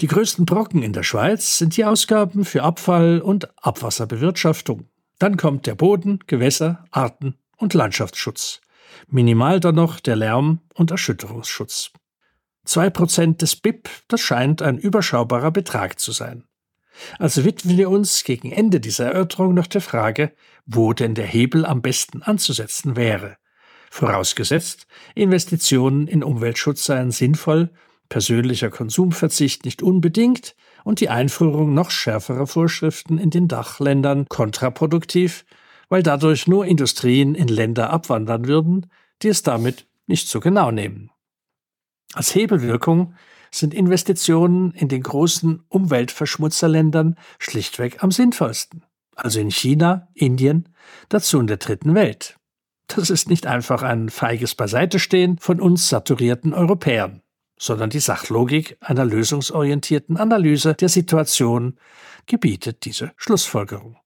Die 0.03 0.09
größten 0.09 0.45
Brocken 0.45 0.83
in 0.83 0.93
der 0.93 1.05
Schweiz 1.05 1.57
sind 1.57 1.77
die 1.79 1.87
Ausgaben 1.87 2.45
für 2.45 2.65
Abfall- 2.65 3.23
und 3.23 3.49
Abwasserbewirtschaftung. 3.65 4.91
Dann 5.19 5.39
kommt 5.39 5.67
der 5.67 5.75
Boden, 5.75 6.19
Gewässer, 6.27 6.85
Arten- 6.91 7.39
und 7.57 7.75
Landschaftsschutz. 7.75 8.61
Minimal 9.09 9.61
dann 9.61 9.75
noch 9.75 10.01
der 10.01 10.17
Lärm- 10.17 10.61
und 10.75 10.91
Erschütterungsschutz. 10.91 11.91
Zwei 12.65 12.91
Prozent 12.91 13.43
des 13.43 13.57
BIP, 13.57 13.89
das 14.09 14.21
scheint 14.21 14.63
ein 14.63 14.79
überschaubarer 14.79 15.51
Betrag 15.51 15.99
zu 15.99 16.13
sein. 16.13 16.45
Also 17.19 17.45
widmen 17.45 17.77
wir 17.77 17.91
uns 17.91 18.25
gegen 18.25 18.53
Ende 18.53 18.81
dieser 18.81 19.07
Erörterung 19.07 19.53
noch 19.53 19.67
der 19.67 19.81
Frage, 19.81 20.33
wo 20.65 20.93
denn 20.93 21.15
der 21.15 21.27
Hebel 21.27 21.67
am 21.67 21.83
besten 21.83 22.23
anzusetzen 22.23 22.97
wäre. 22.97 23.37
Vorausgesetzt, 23.91 24.87
Investitionen 25.15 26.07
in 26.07 26.25
Umweltschutz 26.25 26.85
seien 26.85 27.11
sinnvoll 27.11 27.71
persönlicher 28.09 28.71
Konsumverzicht 28.71 29.65
nicht 29.65 29.83
unbedingt 29.83 30.55
und 30.85 31.01
die 31.01 31.09
Einführung 31.09 31.75
noch 31.75 31.91
schärferer 31.91 32.47
Vorschriften 32.47 33.19
in 33.19 33.31
den 33.31 33.49
Dachländern 33.49 34.27
kontraproduktiv, 34.29 35.45
weil 35.89 36.03
dadurch 36.03 36.47
nur 36.47 36.67
Industrien 36.67 37.35
in 37.35 37.49
Länder 37.49 37.91
abwandern 37.91 38.47
würden, 38.47 38.87
die 39.23 39.29
es 39.29 39.43
damit 39.43 39.87
nicht 40.07 40.29
so 40.29 40.41
genau 40.41 40.71
nehmen. 40.71 41.11
Als 42.15 42.35
Hebelwirkung 42.35 43.15
sind 43.51 43.75
Investitionen 43.75 44.73
in 44.73 44.89
den 44.89 45.03
großen 45.03 45.63
Umweltverschmutzerländern 45.69 47.17
schlichtweg 47.39 48.03
am 48.03 48.11
sinnvollsten. 48.11 48.85
also 49.17 49.39
in 49.39 49.51
China, 49.51 50.09
Indien, 50.15 50.69
dazu 51.09 51.39
in 51.39 51.47
der 51.47 51.59
dritten 51.59 51.95
Welt. 51.95 52.37
Das 52.89 53.11
ist 53.11 53.29
nicht 53.29 53.47
einfach 53.47 53.83
ein 53.83 54.09
feiges 54.11 54.57
Beiseitestehen 54.57 55.39
von 55.39 55.61
uns 55.61 55.89
saturierten 55.89 56.53
Europäern, 56.53 57.23
sondern 57.57 57.91
die 57.91 58.01
Sachlogik 58.01 58.77
einer 58.81 59.05
lösungsorientierten 59.05 60.17
Analyse 60.17 60.75
der 60.75 60.89
Situation 60.89 61.79
gebietet 62.27 62.85
diese 62.85 63.13
Schlussfolgerung. 63.17 63.97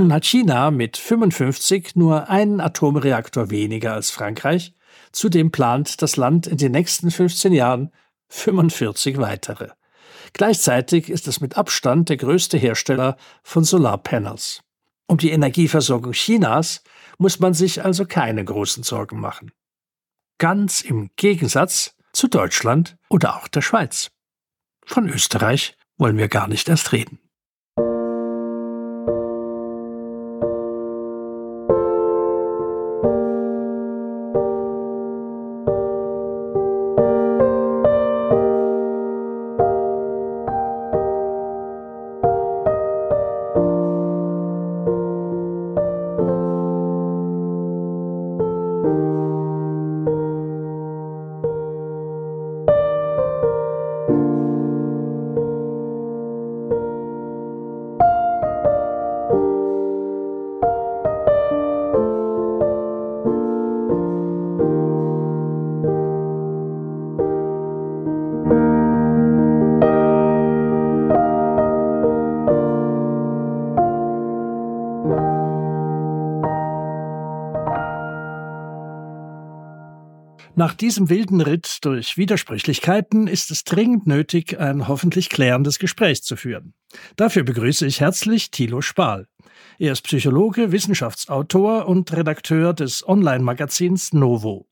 Nun 0.00 0.14
hat 0.14 0.24
China 0.24 0.70
mit 0.70 0.96
55 0.96 1.94
nur 1.94 2.30
einen 2.30 2.62
Atomreaktor 2.62 3.50
weniger 3.50 3.92
als 3.92 4.10
Frankreich, 4.10 4.72
zudem 5.12 5.50
plant 5.50 6.00
das 6.00 6.16
Land 6.16 6.46
in 6.46 6.56
den 6.56 6.72
nächsten 6.72 7.10
15 7.10 7.52
Jahren 7.52 7.92
45 8.30 9.18
weitere. 9.18 9.68
Gleichzeitig 10.32 11.10
ist 11.10 11.28
es 11.28 11.42
mit 11.42 11.58
Abstand 11.58 12.08
der 12.08 12.16
größte 12.16 12.56
Hersteller 12.56 13.18
von 13.42 13.62
Solarpanels. 13.62 14.62
Um 15.06 15.18
die 15.18 15.32
Energieversorgung 15.32 16.12
Chinas 16.12 16.82
muss 17.18 17.38
man 17.38 17.52
sich 17.52 17.84
also 17.84 18.06
keine 18.06 18.42
großen 18.42 18.82
Sorgen 18.82 19.20
machen. 19.20 19.52
Ganz 20.38 20.80
im 20.80 21.10
Gegensatz 21.16 21.94
zu 22.14 22.26
Deutschland 22.26 22.96
oder 23.10 23.36
auch 23.36 23.48
der 23.48 23.60
Schweiz. 23.60 24.10
Von 24.86 25.10
Österreich 25.10 25.76
wollen 25.98 26.16
wir 26.16 26.28
gar 26.28 26.48
nicht 26.48 26.70
erst 26.70 26.92
reden. 26.92 27.18
Diesem 80.90 81.08
wilden 81.08 81.40
Ritt 81.40 81.78
durch 81.82 82.16
Widersprüchlichkeiten 82.16 83.28
ist 83.28 83.52
es 83.52 83.62
dringend 83.62 84.08
nötig, 84.08 84.58
ein 84.58 84.88
hoffentlich 84.88 85.28
klärendes 85.28 85.78
Gespräch 85.78 86.24
zu 86.24 86.34
führen. 86.34 86.74
Dafür 87.14 87.44
begrüße 87.44 87.86
ich 87.86 88.00
herzlich 88.00 88.50
Thilo 88.50 88.80
Spahl. 88.80 89.28
Er 89.78 89.92
ist 89.92 90.02
Psychologe, 90.02 90.72
Wissenschaftsautor 90.72 91.86
und 91.86 92.12
Redakteur 92.12 92.74
des 92.74 93.06
Online-Magazins 93.06 94.12
Novo. 94.12 94.66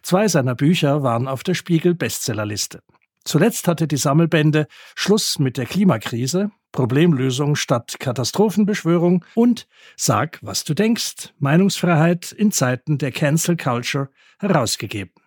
Zwei 0.00 0.28
seiner 0.28 0.54
Bücher 0.54 1.02
waren 1.02 1.26
auf 1.26 1.42
der 1.42 1.54
Spiegel-Bestsellerliste. 1.54 2.78
Zuletzt 3.24 3.66
hatte 3.66 3.88
die 3.88 3.96
Sammelbände 3.96 4.68
Schluss 4.94 5.40
mit 5.40 5.56
der 5.56 5.66
Klimakrise, 5.66 6.52
Problemlösung 6.70 7.56
statt 7.56 7.96
Katastrophenbeschwörung 7.98 9.24
und 9.34 9.66
Sag, 9.96 10.38
was 10.40 10.62
du 10.62 10.72
denkst, 10.72 11.34
Meinungsfreiheit 11.40 12.30
in 12.30 12.52
Zeiten 12.52 12.96
der 12.98 13.10
Cancel 13.10 13.56
Culture 13.56 14.10
herausgegeben. 14.38 15.23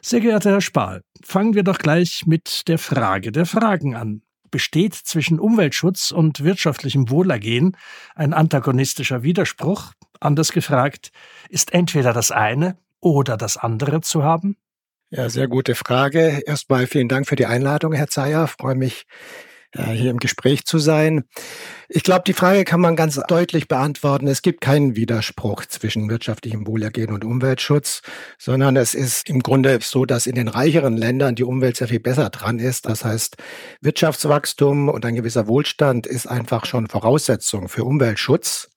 Sehr 0.00 0.20
geehrter 0.20 0.50
Herr 0.50 0.60
Spahl, 0.60 1.02
fangen 1.24 1.54
wir 1.54 1.64
doch 1.64 1.78
gleich 1.78 2.24
mit 2.26 2.68
der 2.68 2.78
Frage 2.78 3.32
der 3.32 3.46
Fragen 3.46 3.94
an. 3.94 4.22
Besteht 4.50 4.94
zwischen 4.94 5.40
Umweltschutz 5.40 6.10
und 6.10 6.42
wirtschaftlichem 6.42 7.10
Wohlergehen 7.10 7.76
ein 8.14 8.32
antagonistischer 8.32 9.22
Widerspruch? 9.22 9.92
Anders 10.20 10.52
gefragt, 10.52 11.10
ist 11.50 11.74
entweder 11.74 12.12
das 12.12 12.30
eine 12.30 12.78
oder 13.00 13.36
das 13.36 13.56
andere 13.56 14.00
zu 14.00 14.22
haben? 14.22 14.56
Ja, 15.10 15.28
sehr 15.28 15.48
gute 15.48 15.74
Frage. 15.74 16.42
Erstmal 16.46 16.86
vielen 16.86 17.08
Dank 17.08 17.26
für 17.26 17.36
die 17.36 17.46
Einladung, 17.46 17.92
Herr 17.92 18.08
Zeyer. 18.08 18.46
Freue 18.46 18.74
mich, 18.74 19.06
hier 19.74 20.10
im 20.10 20.18
Gespräch 20.18 20.64
zu 20.64 20.78
sein. 20.78 21.24
Ich 21.88 22.02
glaube, 22.02 22.22
die 22.26 22.32
Frage 22.32 22.64
kann 22.64 22.80
man 22.80 22.96
ganz 22.96 23.20
deutlich 23.28 23.68
beantworten. 23.68 24.26
Es 24.26 24.42
gibt 24.42 24.60
keinen 24.60 24.96
Widerspruch 24.96 25.66
zwischen 25.66 26.08
wirtschaftlichem 26.08 26.66
Wohlergehen 26.66 27.12
und 27.12 27.24
Umweltschutz, 27.24 28.02
sondern 28.38 28.76
es 28.76 28.94
ist 28.94 29.28
im 29.28 29.40
Grunde 29.42 29.78
so, 29.82 30.04
dass 30.06 30.26
in 30.26 30.34
den 30.34 30.48
reicheren 30.48 30.96
Ländern 30.96 31.34
die 31.34 31.44
Umwelt 31.44 31.76
sehr 31.76 31.88
viel 31.88 32.00
besser 32.00 32.30
dran 32.30 32.58
ist. 32.58 32.86
Das 32.86 33.04
heißt, 33.04 33.36
Wirtschaftswachstum 33.80 34.88
und 34.88 35.04
ein 35.04 35.14
gewisser 35.14 35.46
Wohlstand 35.46 36.06
ist 36.06 36.26
einfach 36.26 36.64
schon 36.64 36.86
Voraussetzung 36.86 37.68
für 37.68 37.84
Umweltschutz. 37.84 38.70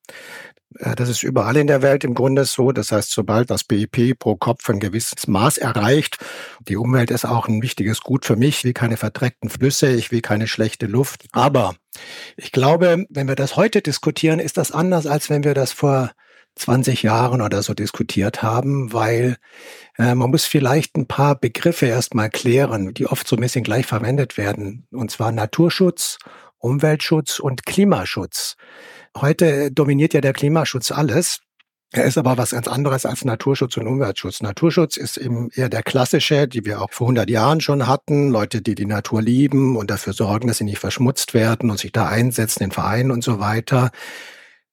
Äh, 0.79 0.95
das 0.95 1.09
ist 1.09 1.23
überall 1.23 1.57
in 1.57 1.67
der 1.67 1.81
Welt 1.81 2.03
im 2.03 2.13
Grunde 2.13 2.45
so. 2.45 2.71
Das 2.71 2.91
heißt, 2.91 3.11
sobald 3.11 3.49
das 3.49 3.63
BIP 3.63 4.17
pro 4.17 4.35
Kopf 4.35 4.69
ein 4.69 4.79
gewisses 4.79 5.27
Maß 5.27 5.57
erreicht, 5.57 6.17
die 6.67 6.77
Umwelt 6.77 7.11
ist 7.11 7.25
auch 7.25 7.47
ein 7.47 7.61
wichtiges 7.61 8.01
Gut 8.01 8.25
für 8.25 8.35
mich. 8.35 8.59
Ich 8.59 8.63
will 8.63 8.73
keine 8.73 8.97
verdreckten 8.97 9.49
Flüsse, 9.49 9.91
ich 9.91 10.11
will 10.11 10.21
keine 10.21 10.47
schlechte 10.47 10.85
Luft. 10.85 11.25
Aber 11.31 11.75
ich 12.37 12.51
glaube, 12.51 13.05
wenn 13.09 13.27
wir 13.27 13.35
das 13.35 13.55
heute 13.55 13.81
diskutieren, 13.81 14.39
ist 14.39 14.57
das 14.57 14.71
anders, 14.71 15.07
als 15.07 15.29
wenn 15.29 15.43
wir 15.43 15.53
das 15.53 15.71
vor 15.71 16.11
20 16.55 17.03
Jahren 17.03 17.41
oder 17.41 17.63
so 17.63 17.73
diskutiert 17.73 18.43
haben, 18.43 18.91
weil 18.93 19.37
äh, 19.97 20.15
man 20.15 20.29
muss 20.29 20.45
vielleicht 20.45 20.97
ein 20.97 21.07
paar 21.07 21.35
Begriffe 21.35 21.85
erstmal 21.85 22.29
klären, 22.29 22.93
die 22.93 23.07
oft 23.07 23.27
so 23.27 23.35
ein 23.35 23.41
bisschen 23.41 23.63
gleich 23.63 23.85
verwendet 23.85 24.37
werden. 24.37 24.85
Und 24.91 25.11
zwar 25.11 25.31
Naturschutz, 25.31 26.17
Umweltschutz 26.61 27.39
und 27.39 27.65
Klimaschutz. 27.65 28.55
Heute 29.17 29.71
dominiert 29.71 30.13
ja 30.13 30.21
der 30.21 30.33
Klimaschutz 30.33 30.91
alles. 30.91 31.41
Er 31.93 32.05
ist 32.05 32.17
aber 32.17 32.37
was 32.37 32.51
ganz 32.51 32.69
anderes 32.69 33.05
als 33.05 33.25
Naturschutz 33.25 33.75
und 33.75 33.85
Umweltschutz. 33.85 34.41
Naturschutz 34.41 34.95
ist 34.95 35.17
eben 35.17 35.49
eher 35.53 35.67
der 35.67 35.83
klassische, 35.83 36.47
die 36.47 36.63
wir 36.63 36.81
auch 36.81 36.91
vor 36.91 37.07
100 37.07 37.29
Jahren 37.29 37.59
schon 37.59 37.85
hatten. 37.85 38.29
Leute, 38.29 38.61
die 38.61 38.75
die 38.75 38.85
Natur 38.85 39.21
lieben 39.21 39.75
und 39.75 39.91
dafür 39.91 40.13
sorgen, 40.13 40.47
dass 40.47 40.59
sie 40.59 40.63
nicht 40.63 40.79
verschmutzt 40.79 41.33
werden 41.33 41.69
und 41.69 41.79
sich 41.79 41.91
da 41.91 42.07
einsetzen 42.07 42.63
in 42.63 42.71
Vereinen 42.71 43.11
und 43.11 43.25
so 43.25 43.41
weiter. 43.41 43.91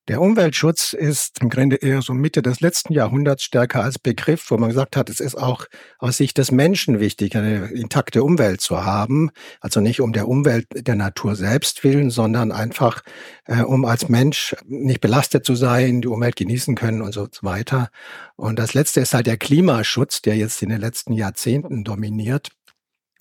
Der 0.09 0.23
Umweltschutz 0.23 0.95
ist 0.95 1.43
im 1.43 1.51
Grunde 1.51 1.77
eher 1.77 2.01
so 2.01 2.15
Mitte 2.15 2.41
des 2.41 2.61
letzten 2.61 2.95
Jahrhunderts 2.95 3.43
stärker 3.43 3.85
als 3.85 3.99
Begriff, 3.99 4.51
wo 4.51 4.57
man 4.57 4.71
gesagt 4.71 4.97
hat, 4.97 5.11
es 5.11 5.21
ist 5.21 5.35
auch 5.35 5.67
aus 5.99 6.17
Sicht 6.17 6.39
des 6.39 6.51
Menschen 6.51 6.99
wichtig, 6.99 7.37
eine 7.37 7.67
intakte 7.67 8.25
Umwelt 8.25 8.63
zu 8.63 8.87
haben. 8.87 9.31
Also 9.61 9.81
nicht 9.81 10.01
um 10.01 10.15
der 10.15 10.27
Umwelt, 10.27 10.67
der 10.75 10.95
Natur 10.95 11.37
selbst 11.37 11.85
willen, 11.85 12.09
sondern 12.09 12.53
einfach, 12.53 13.03
äh, 13.45 13.61
um 13.61 13.85
als 13.85 14.09
Mensch 14.09 14.57
nicht 14.67 15.03
belastet 15.03 15.45
zu 15.45 15.55
sein, 15.55 16.01
die 16.01 16.09
Umwelt 16.09 16.37
genießen 16.37 16.75
können 16.75 17.03
und 17.03 17.13
so 17.13 17.29
weiter. 17.43 17.91
Und 18.37 18.59
das 18.59 18.73
letzte 18.73 19.01
ist 19.01 19.13
halt 19.13 19.27
der 19.27 19.37
Klimaschutz, 19.37 20.23
der 20.23 20.37
jetzt 20.37 20.63
in 20.63 20.71
den 20.71 20.81
letzten 20.81 21.13
Jahrzehnten 21.13 21.85
dominiert 21.85 22.49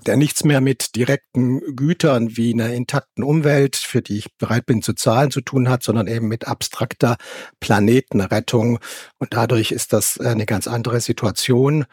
der 0.05 0.15
nichts 0.15 0.43
mehr 0.43 0.61
mit 0.61 0.95
direkten 0.95 1.75
Gütern 1.75 2.37
wie 2.37 2.53
einer 2.53 2.71
intakten 2.71 3.23
Umwelt, 3.23 3.75
für 3.75 4.01
die 4.01 4.19
ich 4.19 4.33
bereit 4.37 4.65
bin 4.65 4.81
zu 4.81 4.93
zahlen, 4.93 5.31
zu 5.31 5.41
tun 5.41 5.69
hat, 5.69 5.83
sondern 5.83 6.07
eben 6.07 6.27
mit 6.27 6.47
abstrakter 6.47 7.17
Planetenrettung. 7.59 8.79
Und 9.17 9.33
dadurch 9.33 9.71
ist 9.71 9.93
das 9.93 10.19
eine 10.19 10.45
ganz 10.45 10.67
andere 10.67 10.99
Situation. 11.01 11.85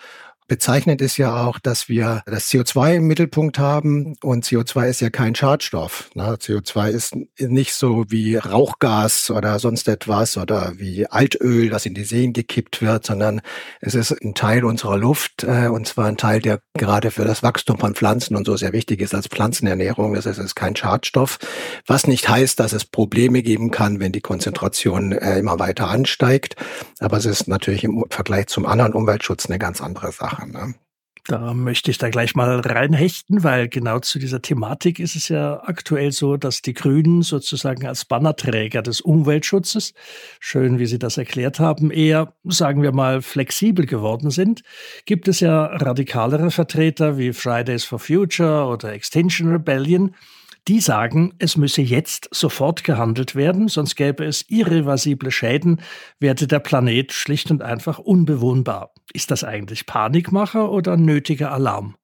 Bezeichnend 0.47 1.01
ist 1.01 1.17
ja 1.17 1.47
auch, 1.47 1.59
dass 1.59 1.89
wir 1.89 2.23
das 2.27 2.51
CO2 2.51 2.97
im 2.97 3.07
Mittelpunkt 3.07 3.59
haben 3.59 4.15
und 4.23 4.45
CO2 4.45 4.91
ist 4.91 5.01
ja 5.01 5.09
kein 5.09 5.35
Schadstoff. 5.35 6.11
Ne? 6.15 6.37
CO2 6.39 6.91
ist 6.91 7.17
nicht 7.39 7.73
so 7.73 8.05
wie 8.09 8.37
Rauchgas 8.37 9.31
oder 9.31 9.59
sonst 9.59 9.89
etwas 9.89 10.37
oder 10.37 10.75
wie 10.77 11.07
Altöl, 11.07 11.71
das 11.71 11.87
in 11.87 11.95
die 11.95 12.05
Seen 12.05 12.35
gekippt 12.35 12.83
wird, 12.83 13.07
sondern 13.07 13.41
es 13.81 13.95
ist 13.95 14.11
ein 14.23 14.35
Teil 14.35 14.67
unserer 14.67 14.99
Luft 14.99 15.45
äh, 15.45 15.69
und 15.69 15.87
zwar 15.87 16.09
ein 16.09 16.19
Teil, 16.19 16.41
der 16.41 16.61
gerade 16.75 17.11
für 17.11 17.25
das 17.25 17.43
Wachstum 17.43 17.79
von 17.79 17.95
Pflanzen 17.95 18.37
und 18.37 18.45
so 18.45 18.55
sehr 18.59 18.75
wichtig 18.75 19.01
ist 19.01 19.15
als 19.15 19.29
Pflanzenernährung. 19.29 20.13
Das 20.13 20.27
heißt, 20.27 20.39
es 20.39 20.45
ist 20.45 20.57
kein 20.57 20.77
Schadstoff, 20.77 21.39
was 21.87 22.07
nicht 22.07 22.29
heißt, 22.29 22.61
dass 22.61 22.75
es 22.75 22.85
Probleme 22.85 23.43
geben 23.43 23.71
kann, 23.71 23.99
wenn 23.99 24.13
die 24.13 24.21
Konzentration 24.21 25.13
äh, 25.13 25.39
immer 25.39 25.59
weiter 25.59 25.89
ansteigt. 25.89 26.57
Aber 27.01 27.17
es 27.17 27.25
ist 27.25 27.49
natürlich 27.49 27.83
im 27.83 28.05
Vergleich 28.11 28.49
zum 28.49 28.67
anderen 28.67 28.93
Umweltschutz 28.93 29.47
eine 29.47 29.59
ganz 29.59 29.81
andere 29.81 30.13
Sache 30.13 30.34
machen. 30.35 30.53
Ne? 30.53 30.75
Da 31.27 31.55
möchte 31.55 31.91
ich 31.91 31.97
da 31.97 32.11
gleich 32.11 32.35
mal 32.35 32.61
reinhechten, 32.61 33.43
weil 33.43 33.69
genau 33.69 33.99
zu 33.99 34.19
dieser 34.19 34.43
Thematik 34.43 34.99
ist 34.99 35.17
es 35.17 35.31
ja 35.31 35.63
aktuell 35.65 36.13
so, 36.13 36.37
dass 36.37 36.61
die 36.61 36.75
Grünen 36.75 37.23
sozusagen 37.23 37.87
als 37.87 38.05
Bannerträger 38.05 38.83
des 38.83 39.01
Umweltschutzes, 39.01 39.95
schön 40.39 40.79
wie 40.79 40.85
Sie 40.85 40.99
das 40.99 41.17
erklärt 41.17 41.61
haben, 41.61 41.91
eher, 41.91 42.35
sagen 42.45 42.83
wir 42.83 42.93
mal, 42.93 43.23
flexibel 43.23 43.87
geworden 43.87 44.31
sind. 44.31 44.65
Gibt 45.07 45.27
es 45.27 45.41
ja 45.41 45.65
radikalere 45.65 46.51
Vertreter 46.51 47.17
wie 47.17 47.33
Fridays 47.33 47.85
for 47.85 47.99
Future 47.99 48.67
oder 48.67 48.93
Extinction 48.93 49.51
Rebellion, 49.51 50.15
Die 50.67 50.81
sagen, 50.81 51.35
es 51.39 51.59
müsse 51.59 51.83
jetzt 51.83 52.29
sofort 52.31 52.85
gehandelt 52.85 53.35
werden, 53.35 53.69
sonst 53.69 53.97
gäbe 53.97 54.25
es 54.25 54.47
irreversible 54.49 55.31
Schäden, 55.31 55.83
werde 56.21 56.47
der 56.47 56.59
Planet 56.59 57.13
schlicht 57.13 57.51
und 57.51 57.63
einfach 57.63 57.99
unbewohnbar. 57.99 58.93
Ist 59.13 59.31
das 59.31 59.45
eigentlich 59.45 59.85
Panikmacher 59.85 60.71
oder 60.71 60.97
nötiger 60.97 61.53
Alarm? 61.53 61.97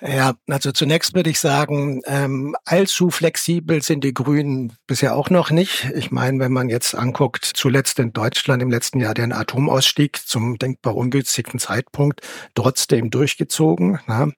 Ja, 0.00 0.34
also 0.48 0.72
zunächst 0.72 1.14
würde 1.14 1.30
ich 1.30 1.38
sagen, 1.38 2.02
ähm, 2.06 2.54
allzu 2.64 3.10
flexibel 3.10 3.82
sind 3.82 4.04
die 4.04 4.14
Grünen 4.14 4.74
bisher 4.86 5.16
auch 5.16 5.30
noch 5.30 5.50
nicht. 5.50 5.90
Ich 5.94 6.10
meine, 6.10 6.38
wenn 6.38 6.52
man 6.52 6.68
jetzt 6.68 6.94
anguckt, 6.94 7.44
zuletzt 7.44 7.98
in 7.98 8.12
Deutschland 8.12 8.62
im 8.62 8.70
letzten 8.70 9.00
Jahr 9.00 9.14
den 9.14 9.32
Atomausstieg 9.32 10.18
zum 10.24 10.58
denkbar 10.58 10.96
ungünstigsten 10.96 11.58
Zeitpunkt 11.58 12.20
trotzdem 12.54 13.10
durchgezogen. 13.10 13.98
Na. 14.06 14.28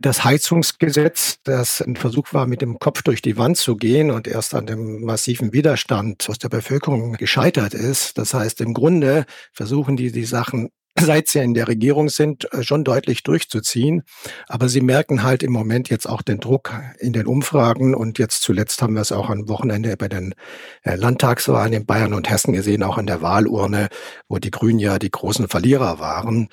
Das 0.00 0.24
Heizungsgesetz, 0.24 1.38
das 1.44 1.80
ein 1.80 1.96
Versuch 1.96 2.32
war, 2.32 2.46
mit 2.46 2.62
dem 2.62 2.78
Kopf 2.78 3.02
durch 3.02 3.22
die 3.22 3.36
Wand 3.36 3.56
zu 3.56 3.76
gehen 3.76 4.10
und 4.10 4.26
erst 4.26 4.54
an 4.54 4.66
dem 4.66 5.04
massiven 5.04 5.52
Widerstand 5.52 6.28
aus 6.28 6.38
der 6.38 6.48
Bevölkerung 6.48 7.14
gescheitert 7.14 7.74
ist. 7.74 8.18
Das 8.18 8.34
heißt, 8.34 8.60
im 8.60 8.74
Grunde 8.74 9.24
versuchen 9.52 9.96
die 9.96 10.12
die 10.12 10.24
Sachen 10.24 10.70
seit 10.98 11.28
sie 11.28 11.40
in 11.40 11.54
der 11.54 11.68
Regierung 11.68 12.08
sind, 12.08 12.52
äh, 12.52 12.62
schon 12.62 12.84
deutlich 12.84 13.22
durchzuziehen. 13.22 14.02
Aber 14.48 14.68
sie 14.68 14.80
merken 14.80 15.22
halt 15.22 15.42
im 15.42 15.52
Moment 15.52 15.90
jetzt 15.90 16.08
auch 16.08 16.22
den 16.22 16.40
Druck 16.40 16.72
in 16.98 17.12
den 17.12 17.26
Umfragen. 17.26 17.94
Und 17.94 18.18
jetzt 18.18 18.42
zuletzt 18.42 18.82
haben 18.82 18.94
wir 18.94 19.02
es 19.02 19.12
auch 19.12 19.30
am 19.30 19.48
Wochenende 19.48 19.96
bei 19.96 20.08
den 20.08 20.34
äh, 20.82 20.96
Landtagswahlen 20.96 21.72
in 21.72 21.86
Bayern 21.86 22.14
und 22.14 22.30
Hessen 22.30 22.52
gesehen, 22.52 22.82
auch 22.82 22.98
an 22.98 23.06
der 23.06 23.22
Wahlurne, 23.22 23.88
wo 24.28 24.38
die 24.38 24.50
Grünen 24.50 24.78
ja 24.78 24.98
die 24.98 25.10
großen 25.10 25.48
Verlierer 25.48 25.98
waren. 25.98 26.48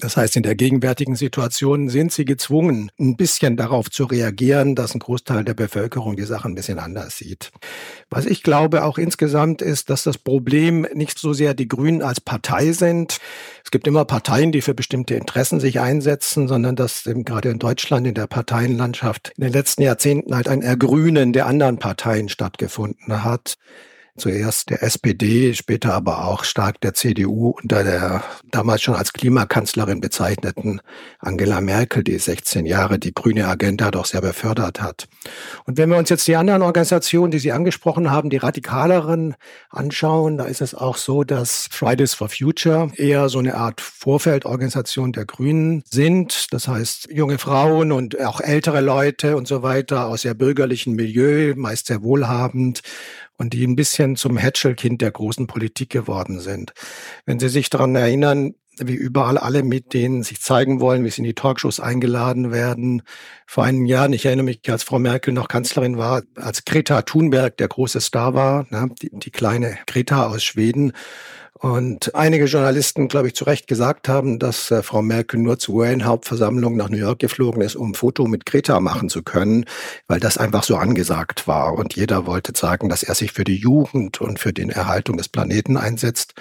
Das 0.00 0.16
heißt, 0.16 0.36
in 0.36 0.44
der 0.44 0.54
gegenwärtigen 0.54 1.16
Situation 1.16 1.88
sind 1.88 2.12
sie 2.12 2.24
gezwungen, 2.24 2.92
ein 3.00 3.16
bisschen 3.16 3.56
darauf 3.56 3.90
zu 3.90 4.04
reagieren, 4.04 4.76
dass 4.76 4.94
ein 4.94 5.00
Großteil 5.00 5.44
der 5.44 5.54
Bevölkerung 5.54 6.16
die 6.16 6.24
Sache 6.24 6.48
ein 6.48 6.54
bisschen 6.54 6.78
anders 6.78 7.16
sieht. 7.18 7.50
Was 8.08 8.24
ich 8.24 8.44
glaube 8.44 8.84
auch 8.84 8.96
insgesamt 8.96 9.60
ist, 9.60 9.90
dass 9.90 10.04
das 10.04 10.16
Problem 10.16 10.86
nicht 10.94 11.18
so 11.18 11.32
sehr 11.32 11.52
die 11.54 11.66
Grünen 11.66 12.02
als 12.02 12.20
Partei 12.20 12.70
sind. 12.72 13.18
Es 13.64 13.72
gibt 13.72 13.88
immer 13.88 14.04
Parteien, 14.04 14.52
die 14.52 14.62
für 14.62 14.74
bestimmte 14.74 15.16
Interessen 15.16 15.58
sich 15.58 15.80
einsetzen, 15.80 16.46
sondern 16.46 16.76
dass 16.76 17.04
eben 17.06 17.24
gerade 17.24 17.48
in 17.48 17.58
Deutschland 17.58 18.06
in 18.06 18.14
der 18.14 18.28
Parteienlandschaft 18.28 19.32
in 19.36 19.42
den 19.42 19.52
letzten 19.52 19.82
Jahrzehnten 19.82 20.34
halt 20.34 20.48
ein 20.48 20.62
Ergrünen 20.62 21.32
der 21.32 21.46
anderen 21.46 21.78
Parteien 21.78 22.28
stattgefunden 22.28 23.24
hat 23.24 23.58
zuerst 24.18 24.70
der 24.70 24.82
SPD, 24.82 25.54
später 25.54 25.94
aber 25.94 26.26
auch 26.26 26.44
stark 26.44 26.80
der 26.80 26.94
CDU 26.94 27.50
unter 27.50 27.84
der 27.84 28.22
damals 28.50 28.82
schon 28.82 28.94
als 28.94 29.12
Klimakanzlerin 29.12 30.00
bezeichneten 30.00 30.80
Angela 31.18 31.60
Merkel, 31.60 32.04
die 32.04 32.18
16 32.18 32.66
Jahre 32.66 32.98
die 32.98 33.14
grüne 33.14 33.46
Agenda 33.46 33.90
doch 33.90 34.04
sehr 34.04 34.20
befördert 34.20 34.80
hat. 34.80 35.08
Und 35.64 35.76
wenn 35.78 35.90
wir 35.90 35.96
uns 35.96 36.08
jetzt 36.08 36.26
die 36.26 36.36
anderen 36.36 36.62
Organisationen, 36.62 37.30
die 37.30 37.38
Sie 37.38 37.52
angesprochen 37.52 38.10
haben, 38.10 38.30
die 38.30 38.36
radikaleren 38.36 39.34
anschauen, 39.70 40.38
da 40.38 40.44
ist 40.44 40.60
es 40.60 40.74
auch 40.74 40.96
so, 40.96 41.24
dass 41.24 41.68
Fridays 41.70 42.14
for 42.14 42.28
Future 42.28 42.90
eher 42.96 43.28
so 43.28 43.38
eine 43.38 43.54
Art 43.54 43.80
Vorfeldorganisation 43.80 45.12
der 45.12 45.24
Grünen 45.24 45.82
sind. 45.90 46.52
Das 46.52 46.68
heißt, 46.68 47.08
junge 47.10 47.38
Frauen 47.38 47.92
und 47.92 48.20
auch 48.20 48.40
ältere 48.40 48.80
Leute 48.80 49.36
und 49.36 49.48
so 49.48 49.62
weiter 49.62 50.06
aus 50.06 50.22
sehr 50.22 50.34
bürgerlichen 50.34 50.94
Milieu, 50.94 51.54
meist 51.56 51.86
sehr 51.86 52.02
wohlhabend 52.02 52.82
und 53.38 53.54
die 53.54 53.66
ein 53.66 53.76
bisschen 53.76 54.16
zum 54.16 54.36
Hätschelkind 54.36 55.00
der 55.00 55.12
großen 55.12 55.46
Politik 55.46 55.90
geworden 55.90 56.40
sind. 56.40 56.74
Wenn 57.24 57.38
Sie 57.38 57.48
sich 57.48 57.70
daran 57.70 57.94
erinnern, 57.94 58.54
wie 58.80 58.94
überall 58.94 59.38
alle 59.38 59.62
mit 59.62 59.92
denen 59.94 60.22
sich 60.22 60.40
zeigen 60.40 60.80
wollen, 60.80 61.04
wie 61.04 61.10
sie 61.10 61.18
in 61.18 61.24
die 61.24 61.34
Talkshows 61.34 61.80
eingeladen 61.80 62.52
werden. 62.52 63.02
Vor 63.46 63.64
einigen 63.64 63.86
Jahren, 63.86 64.12
ich 64.12 64.26
erinnere 64.26 64.44
mich, 64.44 64.60
als 64.70 64.82
Frau 64.82 64.98
Merkel 64.98 65.32
noch 65.32 65.48
Kanzlerin 65.48 65.98
war, 65.98 66.22
als 66.36 66.64
Greta 66.64 67.02
Thunberg 67.02 67.56
der 67.56 67.68
große 67.68 68.00
Star 68.00 68.34
war, 68.34 68.66
ne, 68.70 68.88
die, 69.02 69.10
die 69.12 69.30
kleine 69.30 69.78
Greta 69.86 70.26
aus 70.26 70.44
Schweden. 70.44 70.92
Und 71.60 72.14
einige 72.14 72.44
Journalisten, 72.44 73.08
glaube 73.08 73.28
ich, 73.28 73.34
zu 73.34 73.44
Recht 73.44 73.66
gesagt 73.66 74.08
haben, 74.08 74.38
dass 74.38 74.70
äh, 74.70 74.82
Frau 74.82 75.02
Merkel 75.02 75.40
nur 75.40 75.58
zur 75.58 75.76
UN-Hauptversammlung 75.76 76.76
nach 76.76 76.88
New 76.88 76.98
York 76.98 77.18
geflogen 77.18 77.62
ist, 77.62 77.74
um 77.74 77.90
ein 77.90 77.94
Foto 77.94 78.26
mit 78.28 78.46
Greta 78.46 78.78
machen 78.78 79.08
zu 79.08 79.24
können, 79.24 79.64
weil 80.06 80.20
das 80.20 80.38
einfach 80.38 80.62
so 80.62 80.76
angesagt 80.76 81.48
war. 81.48 81.74
Und 81.74 81.96
jeder 81.96 82.26
wollte 82.26 82.52
sagen, 82.54 82.88
dass 82.88 83.02
er 83.02 83.16
sich 83.16 83.32
für 83.32 83.44
die 83.44 83.56
Jugend 83.56 84.20
und 84.20 84.38
für 84.38 84.52
den 84.52 84.70
Erhaltung 84.70 85.16
des 85.16 85.28
Planeten 85.28 85.76
einsetzt. 85.76 86.34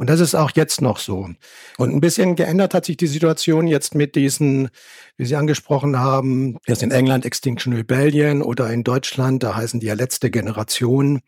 Und 0.00 0.08
das 0.08 0.20
ist 0.20 0.34
auch 0.34 0.52
jetzt 0.54 0.80
noch 0.80 0.96
so. 0.96 1.28
Und 1.76 1.94
ein 1.94 2.00
bisschen 2.00 2.34
geändert 2.34 2.72
hat 2.72 2.86
sich 2.86 2.96
die 2.96 3.06
Situation 3.06 3.66
jetzt 3.66 3.94
mit 3.94 4.14
diesen, 4.14 4.70
wie 5.18 5.26
Sie 5.26 5.36
angesprochen 5.36 5.98
haben, 5.98 6.56
jetzt 6.66 6.82
in 6.82 6.90
England 6.90 7.26
Extinction 7.26 7.74
Rebellion 7.74 8.40
oder 8.40 8.70
in 8.70 8.82
Deutschland, 8.82 9.42
da 9.42 9.56
heißen 9.56 9.78
die 9.78 9.88
ja 9.88 9.92
letzte 9.92 10.30
Generation, 10.30 11.20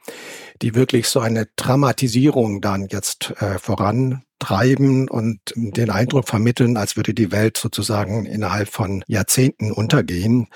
die 0.63 0.75
wirklich 0.75 1.09
so 1.09 1.21
eine 1.21 1.49
Dramatisierung 1.57 2.63
dann 2.63 2.87
jetzt 2.91 3.35
äh, 3.43 3.59
vorantreiben 3.59 5.07
und 5.11 5.41
den 5.55 5.91
Eindruck 5.91 6.27
vermitteln, 6.27 6.79
als 6.79 6.97
würde 6.97 7.13
die 7.13 7.31
Welt 7.31 7.59
sozusagen 7.59 8.25
innerhalb 8.25 8.71
von 8.71 9.05
Jahrzehnten 9.07 9.71
untergehen. 9.71 10.47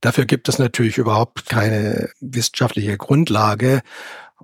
Dafür 0.00 0.24
gibt 0.24 0.48
es 0.48 0.58
natürlich 0.58 0.98
überhaupt 0.98 1.46
keine 1.46 2.10
wissenschaftliche 2.18 2.96
Grundlage. 2.96 3.82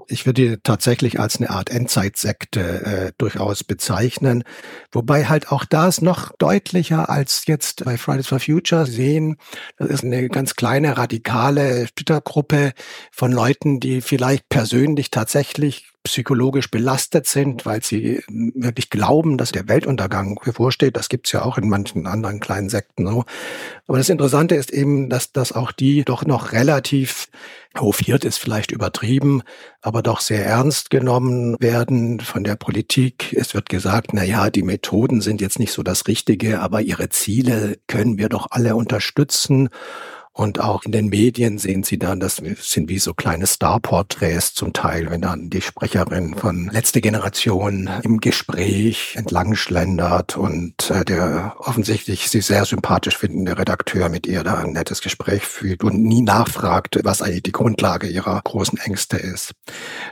Ich 0.08 0.26
würde 0.26 0.50
die 0.50 0.56
tatsächlich 0.62 1.18
als 1.18 1.36
eine 1.38 1.50
Art 1.50 1.70
Endzeitsekte 1.70 2.60
äh, 2.60 3.12
durchaus 3.18 3.64
bezeichnen. 3.64 4.44
Wobei 4.92 5.26
halt 5.26 5.50
auch 5.50 5.64
das 5.64 6.02
noch 6.02 6.32
deutlicher 6.38 7.08
als 7.08 7.46
jetzt 7.46 7.84
bei 7.84 7.96
Fridays 7.96 8.26
for 8.26 8.40
Future 8.40 8.86
sehen. 8.86 9.36
Das 9.78 9.88
ist 9.88 10.04
eine 10.04 10.28
ganz 10.28 10.54
kleine 10.54 10.98
radikale 10.98 11.86
Twitter-Gruppe 11.94 12.72
von 13.10 13.32
Leuten, 13.32 13.80
die 13.80 14.00
vielleicht 14.00 14.48
persönlich 14.48 15.10
tatsächlich 15.10 15.86
psychologisch 16.06 16.70
belastet 16.70 17.26
sind, 17.26 17.66
weil 17.66 17.82
sie 17.82 18.22
wirklich 18.28 18.90
glauben, 18.90 19.38
dass 19.38 19.50
der 19.50 19.68
Weltuntergang 19.68 20.38
bevorsteht. 20.44 20.96
Das 20.96 21.08
gibt's 21.08 21.32
ja 21.32 21.42
auch 21.42 21.58
in 21.58 21.68
manchen 21.68 22.06
anderen 22.06 22.38
kleinen 22.38 22.68
Sekten 22.68 23.06
so. 23.06 23.24
Aber 23.88 23.98
das 23.98 24.08
Interessante 24.08 24.54
ist 24.54 24.70
eben, 24.70 25.10
dass, 25.10 25.32
dass 25.32 25.52
auch 25.52 25.72
die 25.72 26.04
doch 26.04 26.24
noch 26.24 26.52
relativ 26.52 27.28
hofiert 27.80 28.24
ist 28.24 28.38
vielleicht 28.38 28.70
übertrieben, 28.70 29.42
aber 29.82 30.02
doch 30.02 30.20
sehr 30.20 30.44
ernst 30.44 30.90
genommen 30.90 31.56
werden 31.60 32.20
von 32.20 32.44
der 32.44 32.56
Politik. 32.56 33.34
Es 33.38 33.54
wird 33.54 33.68
gesagt, 33.68 34.12
na 34.12 34.24
ja, 34.24 34.50
die 34.50 34.62
Methoden 34.62 35.20
sind 35.20 35.40
jetzt 35.40 35.58
nicht 35.58 35.72
so 35.72 35.82
das 35.82 36.06
Richtige, 36.06 36.60
aber 36.60 36.80
ihre 36.80 37.08
Ziele 37.08 37.78
können 37.86 38.18
wir 38.18 38.28
doch 38.28 38.48
alle 38.50 38.76
unterstützen. 38.76 39.68
Und 40.36 40.60
auch 40.60 40.84
in 40.84 40.92
den 40.92 41.06
Medien 41.06 41.56
sehen 41.56 41.82
Sie 41.82 41.98
dann, 41.98 42.20
das 42.20 42.36
sind 42.36 42.90
wie 42.90 42.98
so 42.98 43.14
kleine 43.14 43.46
Star-Porträts 43.46 44.52
zum 44.52 44.74
Teil, 44.74 45.08
wenn 45.10 45.22
dann 45.22 45.48
die 45.48 45.62
Sprecherin 45.62 46.34
von 46.34 46.68
letzte 46.70 47.00
Generation 47.00 47.88
im 48.02 48.20
Gespräch 48.20 49.14
entlang 49.16 49.54
schlendert 49.54 50.36
und 50.36 50.90
äh, 50.90 51.06
der 51.06 51.56
offensichtlich 51.58 52.28
sie 52.28 52.42
sehr 52.42 52.66
sympathisch 52.66 53.16
findende 53.16 53.56
Redakteur 53.56 54.10
mit 54.10 54.26
ihr 54.26 54.44
da 54.44 54.56
ein 54.56 54.74
nettes 54.74 55.00
Gespräch 55.00 55.42
führt 55.42 55.82
und 55.82 56.02
nie 56.02 56.20
nachfragt, 56.20 57.00
was 57.02 57.22
eigentlich 57.22 57.44
die 57.44 57.52
Grundlage 57.52 58.06
ihrer 58.06 58.38
großen 58.44 58.78
Ängste 58.78 59.16
ist. 59.16 59.52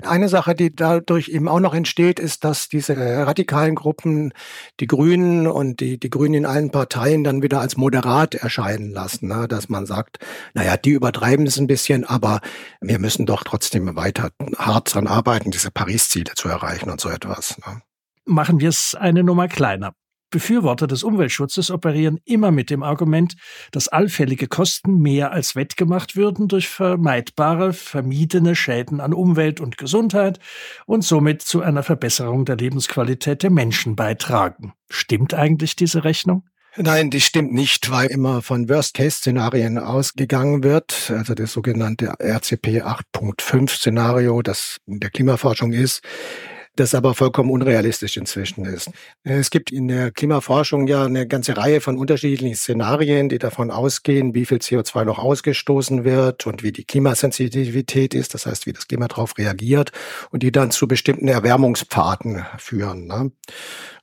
Eine 0.04 0.30
Sache, 0.30 0.54
die 0.54 0.74
dadurch 0.74 1.28
eben 1.28 1.48
auch 1.48 1.60
noch 1.60 1.74
entsteht, 1.74 2.18
ist, 2.18 2.44
dass 2.44 2.70
diese 2.70 2.96
radikalen 2.96 3.74
Gruppen 3.74 4.32
die 4.80 4.86
Grünen 4.86 5.46
und 5.46 5.80
die, 5.80 6.00
die 6.00 6.08
Grünen 6.08 6.34
in 6.34 6.46
allen 6.46 6.70
Parteien 6.70 7.24
dann 7.24 7.42
wieder 7.42 7.60
als 7.60 7.76
moderat 7.76 8.34
erscheinen 8.34 8.90
lassen, 8.90 9.28
ne? 9.28 9.48
dass 9.48 9.68
man 9.68 9.84
sagt, 9.84 10.13
sagt, 10.14 10.26
naja, 10.54 10.76
die 10.76 10.90
übertreiben 10.90 11.46
es 11.46 11.58
ein 11.58 11.66
bisschen, 11.66 12.04
aber 12.04 12.40
wir 12.80 12.98
müssen 12.98 13.26
doch 13.26 13.44
trotzdem 13.44 13.94
weiter 13.96 14.30
hart 14.56 14.94
dran 14.94 15.06
arbeiten, 15.06 15.50
diese 15.50 15.70
Paris-Ziele 15.70 16.32
zu 16.34 16.48
erreichen 16.48 16.90
und 16.90 17.00
so 17.00 17.08
etwas. 17.08 17.58
Ne? 17.58 17.82
Machen 18.26 18.60
wir 18.60 18.68
es 18.68 18.94
eine 18.94 19.22
Nummer 19.22 19.48
kleiner. 19.48 19.94
Befürworter 20.30 20.88
des 20.88 21.04
Umweltschutzes 21.04 21.70
operieren 21.70 22.18
immer 22.24 22.50
mit 22.50 22.68
dem 22.68 22.82
Argument, 22.82 23.36
dass 23.70 23.86
allfällige 23.86 24.48
Kosten 24.48 24.98
mehr 24.98 25.30
als 25.30 25.54
wettgemacht 25.54 26.16
würden 26.16 26.48
durch 26.48 26.68
vermeidbare, 26.68 27.72
vermiedene 27.72 28.56
Schäden 28.56 29.00
an 29.00 29.14
Umwelt 29.14 29.60
und 29.60 29.78
Gesundheit 29.78 30.40
und 30.86 31.04
somit 31.04 31.42
zu 31.42 31.62
einer 31.62 31.84
Verbesserung 31.84 32.46
der 32.46 32.56
Lebensqualität 32.56 33.44
der 33.44 33.50
Menschen 33.50 33.94
beitragen. 33.94 34.72
Stimmt 34.90 35.34
eigentlich 35.34 35.76
diese 35.76 36.02
Rechnung? 36.02 36.42
Nein, 36.76 37.10
die 37.10 37.20
stimmt 37.20 37.52
nicht, 37.52 37.88
weil 37.92 38.08
immer 38.08 38.42
von 38.42 38.68
Worst-Case-Szenarien 38.68 39.78
ausgegangen 39.78 40.64
wird. 40.64 41.12
Also 41.14 41.34
das 41.34 41.52
sogenannte 41.52 42.14
RCP 42.18 42.82
8.5-Szenario, 42.82 44.42
das 44.42 44.78
in 44.84 44.98
der 44.98 45.10
Klimaforschung 45.10 45.72
ist, 45.72 46.02
das 46.74 46.96
aber 46.96 47.14
vollkommen 47.14 47.50
unrealistisch 47.50 48.16
inzwischen 48.16 48.64
ist. 48.64 48.90
Es 49.22 49.50
gibt 49.50 49.70
in 49.70 49.86
der 49.86 50.10
Klimaforschung 50.10 50.88
ja 50.88 51.04
eine 51.04 51.28
ganze 51.28 51.56
Reihe 51.56 51.80
von 51.80 51.96
unterschiedlichen 51.96 52.56
Szenarien, 52.56 53.28
die 53.28 53.38
davon 53.38 53.70
ausgehen, 53.70 54.34
wie 54.34 54.44
viel 54.44 54.58
CO2 54.58 55.04
noch 55.04 55.20
ausgestoßen 55.20 56.02
wird 56.02 56.44
und 56.48 56.64
wie 56.64 56.72
die 56.72 56.84
Klimasensitivität 56.84 58.14
ist, 58.14 58.34
das 58.34 58.46
heißt, 58.46 58.66
wie 58.66 58.72
das 58.72 58.88
Klima 58.88 59.06
darauf 59.06 59.38
reagiert 59.38 59.92
und 60.30 60.42
die 60.42 60.50
dann 60.50 60.72
zu 60.72 60.88
bestimmten 60.88 61.28
Erwärmungspfaden 61.28 62.44
führen. 62.58 63.06
Ne? 63.06 63.30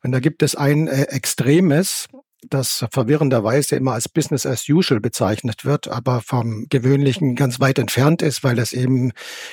Und 0.04 0.14
da 0.14 0.22
gibt 0.22 0.42
es 0.42 0.56
ein 0.56 0.88
äh, 0.88 1.04
extremes, 1.10 2.08
das 2.50 2.86
verwirrenderweise 2.92 3.76
immer 3.76 3.94
als 3.94 4.10
Business 4.10 4.46
as 4.46 4.68
usual 4.68 5.00
bezeichnet 5.00 5.66
wird, 5.66 5.88
aber 5.88 6.22
vom 6.22 6.68
Gewöhnlichen 6.70 7.36
ganz 7.36 7.60
weit 7.60 7.80
entfernt 7.80 8.22
ist, 8.22 8.44
weil 8.44 8.60
es 8.60 8.74
eben 8.74 9.12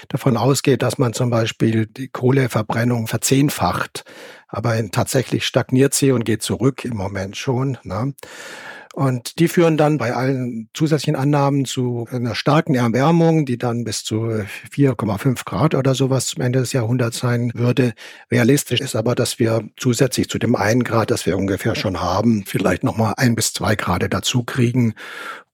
davon 0.09 0.37
ausgeht, 0.37 0.83
dass 0.83 0.99
man 0.99 1.13
zum 1.13 1.31
Beispiel 1.31 1.87
die 1.87 2.09
Kohleverbrennung 2.09 3.07
verzehnfacht. 3.07 4.05
Aber 4.49 4.77
tatsächlich 4.91 5.47
stagniert 5.47 5.93
sie 5.95 6.13
und 6.13 6.25
geht 6.25 6.43
zurück 6.43 6.85
im 6.85 6.97
Moment 6.97 7.37
schon. 7.37 7.77
Ne? 7.83 8.15
Und 8.99 9.39
die 9.39 9.47
führen 9.47 9.77
dann 9.77 9.97
bei 9.97 10.13
allen 10.13 10.71
zusätzlichen 10.75 11.15
Annahmen 11.15 11.67
zu 11.67 12.09
einer 12.11 12.35
starken 12.35 12.75
Erwärmung, 12.75 13.47
die 13.47 13.57
dann 13.57 13.85
bis 13.85 14.03
zu 14.03 14.45
4,5 14.73 15.45
Grad 15.45 15.77
oder 15.77 15.95
sowas 15.95 16.27
zum 16.27 16.43
Ende 16.43 16.59
des 16.59 16.73
Jahrhunderts 16.73 17.21
sein 17.21 17.53
würde. 17.55 17.93
Realistisch 18.33 18.81
ist 18.81 18.97
aber, 18.97 19.15
dass 19.15 19.39
wir 19.39 19.63
zusätzlich 19.77 20.29
zu 20.29 20.41
dem 20.41 20.57
einen 20.57 20.83
Grad, 20.83 21.13
das 21.13 21.27
wir 21.27 21.39
ungefähr 21.39 21.77
schon 21.77 22.01
haben, 22.01 22.43
vielleicht 22.45 22.83
nochmal 22.83 23.15
ein 23.19 23.37
bis 23.37 23.53
zwei 23.53 23.77
Grad 23.77 24.05
dazu 24.13 24.43
kriegen. 24.43 24.95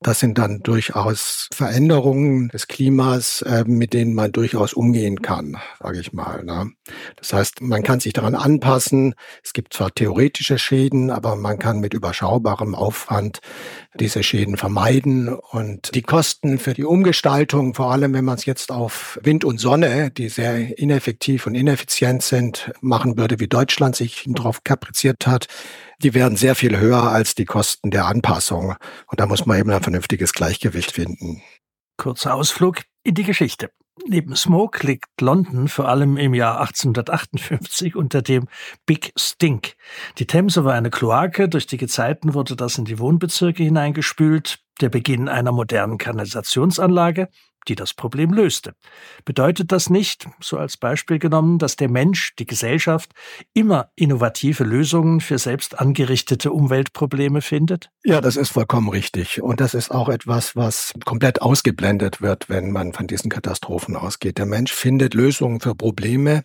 Das 0.04 0.20
sind 0.20 0.36
dann 0.36 0.62
durchaus 0.62 1.48
Veränderungen 1.50 2.48
des 2.50 2.68
Klimas, 2.68 3.40
äh, 3.40 3.64
mit 3.66 3.94
denen 3.94 4.12
man 4.12 4.32
durchaus 4.32 4.74
umgehen 4.74 5.22
kann, 5.22 5.56
sage 5.82 5.98
ich 5.98 6.12
mal. 6.12 6.44
Ne? 6.44 6.72
Das 7.16 7.32
heißt, 7.32 7.62
man 7.62 7.82
kann 7.82 8.00
sich 8.00 8.12
daran 8.12 8.34
anpassen. 8.34 9.14
Es 9.42 9.54
gibt 9.54 9.72
zwar 9.72 9.94
theoretische 9.94 10.58
Schäden, 10.58 11.10
aber 11.10 11.36
man 11.36 11.58
kann 11.58 11.80
mit 11.80 11.94
überschaubarem 11.94 12.74
Aufwand 12.74 13.40
diese 13.94 14.22
Schäden 14.22 14.58
vermeiden. 14.58 15.30
Und 15.30 15.94
die 15.94 16.02
Kosten 16.02 16.58
für 16.58 16.74
die 16.74 16.84
Umgestaltung, 16.84 17.72
vor 17.72 17.90
allem 17.90 18.12
wenn 18.12 18.26
man 18.26 18.36
es 18.36 18.44
jetzt 18.44 18.70
auf 18.70 19.18
Wind 19.22 19.42
und 19.42 19.56
Sonne, 19.56 20.10
die 20.10 20.28
sehr 20.28 20.78
ineffektiv 20.78 21.46
und 21.46 21.54
ineffizient 21.54 22.22
sind, 22.22 22.72
machen 22.82 23.16
würde, 23.16 23.40
wie 23.40 23.48
Deutschland 23.48 23.96
sich 23.96 24.26
darauf 24.28 24.64
kapriziert 24.64 25.26
hat, 25.26 25.46
die 26.04 26.14
werden 26.14 26.36
sehr 26.36 26.54
viel 26.54 26.78
höher 26.78 27.02
als 27.02 27.34
die 27.34 27.46
Kosten 27.46 27.90
der 27.90 28.06
Anpassung. 28.06 28.76
Und 29.06 29.20
da 29.20 29.26
muss 29.26 29.46
man 29.46 29.58
eben 29.58 29.70
ein 29.70 29.82
vernünftiges 29.82 30.34
Gleichgewicht 30.34 30.92
finden. 30.92 31.42
Kurzer 31.96 32.34
Ausflug 32.34 32.82
in 33.02 33.14
die 33.14 33.24
Geschichte. 33.24 33.70
Neben 34.06 34.34
Smoke 34.36 34.86
liegt 34.86 35.20
London 35.20 35.68
vor 35.68 35.88
allem 35.88 36.16
im 36.16 36.34
Jahr 36.34 36.60
1858 36.60 37.96
unter 37.96 38.22
dem 38.22 38.48
Big 38.86 39.12
Stink. 39.16 39.76
Die 40.18 40.26
Themse 40.26 40.64
war 40.64 40.74
eine 40.74 40.90
Kloake, 40.90 41.48
durch 41.48 41.66
die 41.66 41.76
Gezeiten 41.76 42.34
wurde 42.34 42.56
das 42.56 42.76
in 42.76 42.84
die 42.84 42.98
Wohnbezirke 42.98 43.62
hineingespült. 43.62 44.58
Der 44.80 44.88
Beginn 44.88 45.28
einer 45.28 45.52
modernen 45.52 45.98
Kanalisationsanlage, 45.98 47.28
die 47.68 47.74
das 47.74 47.94
Problem 47.94 48.32
löste. 48.32 48.74
Bedeutet 49.24 49.72
das 49.72 49.90
nicht, 49.90 50.26
so 50.40 50.58
als 50.58 50.76
Beispiel 50.76 51.18
genommen, 51.18 51.58
dass 51.58 51.76
der 51.76 51.88
Mensch, 51.88 52.34
die 52.36 52.46
Gesellschaft 52.46 53.12
immer 53.52 53.90
innovative 53.96 54.64
Lösungen 54.64 55.20
für 55.20 55.38
selbst 55.38 55.78
angerichtete 55.78 56.52
Umweltprobleme 56.52 57.42
findet? 57.42 57.90
Ja, 58.04 58.20
das 58.20 58.36
ist 58.36 58.50
vollkommen 58.50 58.88
richtig. 58.88 59.42
Und 59.42 59.60
das 59.60 59.74
ist 59.74 59.90
auch 59.90 60.08
etwas, 60.08 60.56
was 60.56 60.92
komplett 61.04 61.42
ausgeblendet 61.42 62.20
wird, 62.20 62.48
wenn 62.48 62.70
man 62.70 62.92
von 62.92 63.06
diesen 63.06 63.30
Katastrophen 63.30 63.96
ausgeht. 63.96 64.38
Der 64.38 64.46
Mensch 64.46 64.72
findet 64.72 65.14
Lösungen 65.14 65.60
für 65.60 65.74
Probleme 65.74 66.44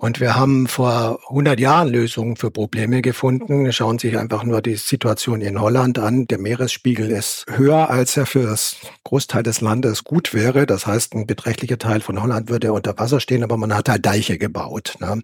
und 0.00 0.20
wir 0.20 0.36
haben 0.36 0.68
vor 0.68 1.18
100 1.28 1.58
Jahren 1.58 1.88
Lösungen 1.88 2.36
für 2.36 2.52
Probleme 2.52 3.02
gefunden. 3.02 3.72
Schauen 3.72 3.98
Sie 3.98 4.10
sich 4.10 4.18
einfach 4.18 4.44
nur 4.44 4.62
die 4.62 4.76
Situation 4.76 5.40
in 5.40 5.60
Holland 5.60 5.98
an. 5.98 6.28
Der 6.28 6.38
Meeresspiegel 6.38 7.10
ist 7.10 7.46
höher, 7.50 7.90
als 7.90 8.16
er 8.16 8.24
für 8.24 8.44
das 8.44 8.76
Großteil 9.02 9.42
des 9.42 9.60
Landes 9.60 10.04
gut 10.04 10.34
wäre. 10.34 10.66
Das 10.66 10.86
heißt, 10.86 11.14
ein 11.14 11.26
beträchtlicher 11.26 11.78
Teil 11.78 12.00
von 12.00 12.22
Holland 12.22 12.48
würde 12.48 12.72
unter 12.72 12.96
Wasser 12.96 13.18
stehen, 13.18 13.42
aber 13.42 13.56
man 13.56 13.74
hat 13.74 13.88
halt 13.88 14.06
Deiche 14.06 14.38
gebaut. 14.38 14.94
Ne? 15.00 15.20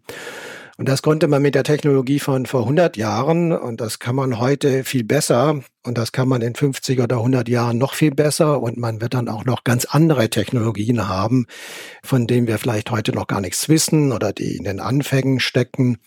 Und 0.76 0.88
das 0.88 1.02
konnte 1.02 1.28
man 1.28 1.40
mit 1.40 1.54
der 1.54 1.62
Technologie 1.62 2.18
von 2.18 2.44
vor 2.44 2.62
100 2.62 2.96
Jahren 2.96 3.52
und 3.52 3.80
das 3.80 4.00
kann 4.00 4.16
man 4.16 4.40
heute 4.40 4.82
viel 4.82 5.04
besser 5.04 5.62
und 5.84 5.98
das 5.98 6.12
kann 6.12 6.28
man 6.28 6.42
in 6.42 6.54
50 6.54 7.00
oder 7.00 7.16
100 7.16 7.48
Jahren 7.48 7.78
noch 7.78 7.94
viel 7.94 8.10
besser 8.10 8.62
und 8.62 8.78
man 8.78 9.00
wird 9.00 9.14
dann 9.14 9.28
auch 9.28 9.44
noch 9.44 9.64
ganz 9.64 9.84
andere 9.84 10.30
Technologien 10.30 11.08
haben, 11.08 11.46
von 12.02 12.26
denen 12.26 12.46
wir 12.46 12.58
vielleicht 12.58 12.90
heute 12.90 13.12
noch 13.12 13.26
gar 13.26 13.40
nichts 13.40 13.68
wissen 13.68 14.12
oder 14.12 14.32
die 14.32 14.56
in 14.56 14.64
den 14.64 14.80
Anfängen 14.80 15.40
stecken. 15.40 15.98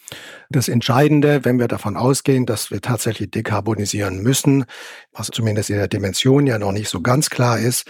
Das 0.50 0.68
Entscheidende, 0.68 1.46
wenn 1.46 1.60
wir 1.60 1.68
davon 1.68 1.96
ausgehen, 1.96 2.46
dass 2.46 2.72
wir 2.72 2.82
tatsächlich 2.82 3.32
dekarbonisieren 3.32 4.24
müssen, 4.24 4.66
was 5.14 5.28
zumindest 5.28 5.70
in 5.70 5.78
der 5.78 5.88
Dimension 5.88 6.48
ja 6.48 6.58
noch 6.58 6.72
nicht 6.72 6.90
so 6.90 7.02
ganz 7.02 7.30
klar 7.30 7.60
ist, 7.60 7.86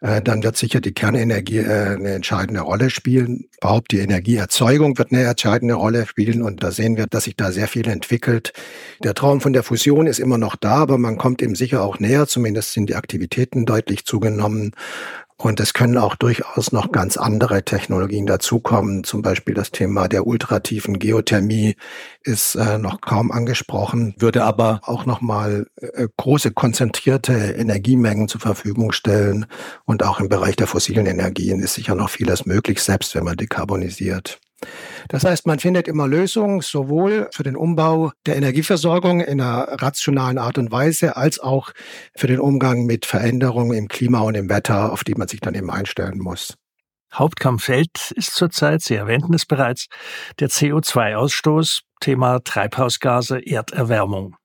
äh, 0.00 0.20
dann 0.20 0.42
wird 0.42 0.56
sicher 0.56 0.80
die 0.80 0.92
Kernenergie 0.92 1.58
äh, 1.58 1.94
eine 1.94 2.10
entscheidende 2.14 2.60
Rolle 2.60 2.90
spielen. 2.90 3.48
Überhaupt 3.58 3.92
die 3.92 4.00
Energieerzeugung 4.00 4.98
wird 4.98 5.12
eine 5.12 5.24
entscheidende 5.24 5.74
Rolle 5.74 6.06
spielen 6.06 6.42
und 6.42 6.62
da 6.62 6.70
sehen 6.70 6.96
wir, 6.96 7.06
dass 7.06 7.24
sich 7.24 7.36
da 7.36 7.52
sehr 7.52 7.68
viel 7.68 7.88
entwickelt. 7.88 8.52
Der 9.02 9.14
Traum 9.14 9.40
von 9.40 9.52
der 9.52 9.62
Fusion 9.62 10.06
ist 10.06 10.18
immer 10.18 10.38
noch 10.38 10.56
da, 10.56 10.74
aber 10.74 10.98
man 10.98 11.18
kommt 11.18 11.31
ihm 11.40 11.54
sicher 11.54 11.82
auch 11.82 11.98
näher. 11.98 12.26
Zumindest 12.26 12.72
sind 12.72 12.90
die 12.90 12.96
Aktivitäten 12.96 13.64
deutlich 13.64 14.04
zugenommen. 14.04 14.72
Und 15.42 15.58
es 15.58 15.74
können 15.74 15.98
auch 15.98 16.14
durchaus 16.14 16.70
noch 16.70 16.92
ganz 16.92 17.16
andere 17.16 17.64
Technologien 17.64 18.26
dazukommen. 18.26 19.02
Zum 19.02 19.22
Beispiel 19.22 19.54
das 19.54 19.72
Thema 19.72 20.06
der 20.06 20.24
ultratiefen 20.24 21.00
Geothermie 21.00 21.74
ist 22.22 22.54
äh, 22.54 22.78
noch 22.78 23.00
kaum 23.00 23.32
angesprochen, 23.32 24.14
würde 24.18 24.44
aber 24.44 24.80
auch 24.84 25.04
nochmal 25.04 25.66
äh, 25.80 26.06
große 26.16 26.52
konzentrierte 26.52 27.32
Energiemengen 27.32 28.28
zur 28.28 28.40
Verfügung 28.40 28.92
stellen. 28.92 29.46
Und 29.84 30.04
auch 30.04 30.20
im 30.20 30.28
Bereich 30.28 30.54
der 30.54 30.68
fossilen 30.68 31.06
Energien 31.06 31.58
ist 31.58 31.74
sicher 31.74 31.96
noch 31.96 32.10
vieles 32.10 32.46
möglich, 32.46 32.80
selbst 32.80 33.16
wenn 33.16 33.24
man 33.24 33.36
dekarbonisiert. 33.36 34.38
Das 35.08 35.24
heißt, 35.24 35.46
man 35.46 35.58
findet 35.58 35.88
immer 35.88 36.08
Lösungen 36.08 36.60
sowohl 36.60 37.28
für 37.32 37.42
den 37.42 37.56
Umbau 37.56 38.12
der 38.26 38.36
Energieversorgung 38.36 39.20
in 39.20 39.40
einer 39.40 39.82
rationalen 39.82 40.38
Art 40.38 40.58
und 40.58 40.70
Weise 40.70 41.16
als 41.16 41.40
auch 41.40 41.72
für 42.16 42.26
den 42.26 42.40
Umgang 42.40 42.86
mit 42.86 43.06
Veränderungen 43.06 43.76
im 43.76 43.88
Klima 43.88 44.20
und 44.20 44.34
im 44.34 44.48
Wetter, 44.48 44.92
auf 44.92 45.04
die 45.04 45.14
man 45.14 45.28
sich 45.28 45.40
dann 45.40 45.54
eben 45.54 45.70
einstellen 45.70 46.18
muss. 46.18 46.54
Hauptkampffeld 47.14 48.12
ist 48.16 48.34
zurzeit, 48.34 48.82
Sie 48.82 48.94
erwähnten 48.94 49.34
es 49.34 49.44
bereits, 49.44 49.88
der 50.40 50.48
CO2-Ausstoß, 50.48 51.80
Thema 52.00 52.40
Treibhausgase, 52.42 53.38
Erderwärmung. 53.38 54.36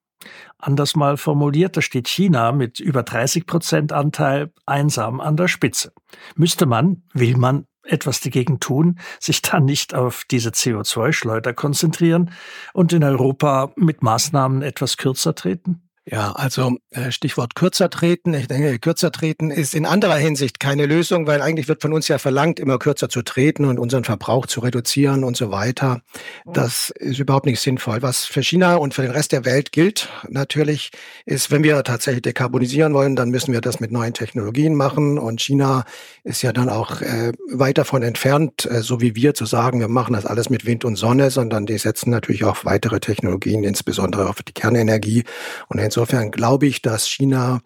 Anders 0.58 0.96
mal 0.96 1.18
formuliert, 1.18 1.78
da 1.78 1.82
steht 1.82 2.08
China 2.08 2.52
mit 2.52 2.80
über 2.80 3.04
30 3.04 3.46
Prozent 3.46 3.94
Anteil 3.94 4.52
einsam 4.66 5.22
an 5.22 5.38
der 5.38 5.48
Spitze. 5.48 5.94
Müsste 6.36 6.66
man, 6.66 7.04
will 7.14 7.38
man 7.38 7.68
etwas 7.88 8.22
dagegen 8.22 8.60
tun, 8.60 9.00
sich 9.20 9.42
dann 9.42 9.66
nicht 9.66 9.96
auf 9.96 10.24
diese 10.30 10.50
CO2-Schleuder 10.50 11.54
konzentrieren 11.54 12.32
und 12.74 12.94
in 12.94 13.04
Europa 13.04 13.72
mit 13.76 14.04
Maßnahmen 14.04 14.62
etwas 14.62 14.98
kürzer 14.98 15.36
treten? 15.36 15.87
Ja, 16.10 16.32
also 16.32 16.78
äh, 16.92 17.12
Stichwort 17.12 17.54
kürzer 17.56 17.90
treten. 17.90 18.34
Ich 18.34 18.48
denke, 18.48 18.80
kürzer 18.80 19.12
treten 19.12 19.52
ist 19.52 19.76
in 19.76 19.86
anderer 19.86 20.16
Hinsicht 20.16 20.58
keine 20.58 20.86
Lösung, 20.86 21.28
weil 21.28 21.42
eigentlich 21.42 21.68
wird 21.68 21.82
von 21.82 21.92
uns 21.92 22.08
ja 22.08 22.18
verlangt, 22.18 22.62
immer 22.62 22.80
kürzer 22.80 23.10
zu 23.10 23.24
treten 23.24 23.66
und 23.66 23.78
unseren 23.78 24.06
Verbrauch 24.06 24.46
zu 24.46 24.62
reduzieren 24.62 25.26
und 25.26 25.36
so 25.36 25.52
weiter. 25.52 26.02
Das 26.46 26.92
ist 26.92 27.20
überhaupt 27.20 27.46
nicht 27.46 27.60
sinnvoll. 27.60 28.02
Was 28.04 28.24
für 28.24 28.42
China 28.42 28.78
und 28.78 28.94
für 28.94 29.02
den 29.02 29.12
Rest 29.12 29.34
der 29.34 29.44
Welt 29.44 29.74
gilt, 29.74 30.08
natürlich, 30.30 30.92
ist, 31.26 31.52
wenn 31.52 31.62
wir 31.64 31.84
tatsächlich 31.84 32.22
dekarbonisieren 32.22 32.94
wollen, 32.94 33.18
dann 33.18 33.30
müssen 33.30 33.52
wir 33.52 33.60
das 33.60 33.82
mit 33.82 33.92
neuen 33.92 34.14
Technologien 34.14 34.76
machen. 34.76 35.20
Und 35.20 35.42
China 35.42 35.84
ist 36.24 36.42
ja 36.42 36.54
dann 36.54 36.70
auch 36.70 37.02
äh, 37.02 37.34
weit 37.52 37.80
davon 37.80 38.02
entfernt, 38.02 38.66
äh, 38.66 38.82
so 38.82 39.02
wie 39.02 39.14
wir 39.16 39.34
zu 39.34 39.46
sagen, 39.46 39.82
wir 39.82 39.90
machen 39.90 40.14
das 40.14 40.26
alles 40.26 40.50
mit 40.50 40.66
Wind 40.66 40.86
und 40.86 40.96
Sonne, 40.96 41.32
sondern 41.32 41.66
die 41.66 41.78
setzen 41.78 42.12
natürlich 42.12 42.46
auch 42.46 42.64
weitere 42.64 43.02
Technologien, 43.02 43.66
insbesondere 43.66 44.30
auf 44.30 44.42
die 44.42 44.54
Kernenergie. 44.54 45.26
Und 45.68 45.80
Insofern 45.98 46.30
glaube 46.30 46.68
ich, 46.68 46.84
dass 46.84 47.08
China 47.08 47.62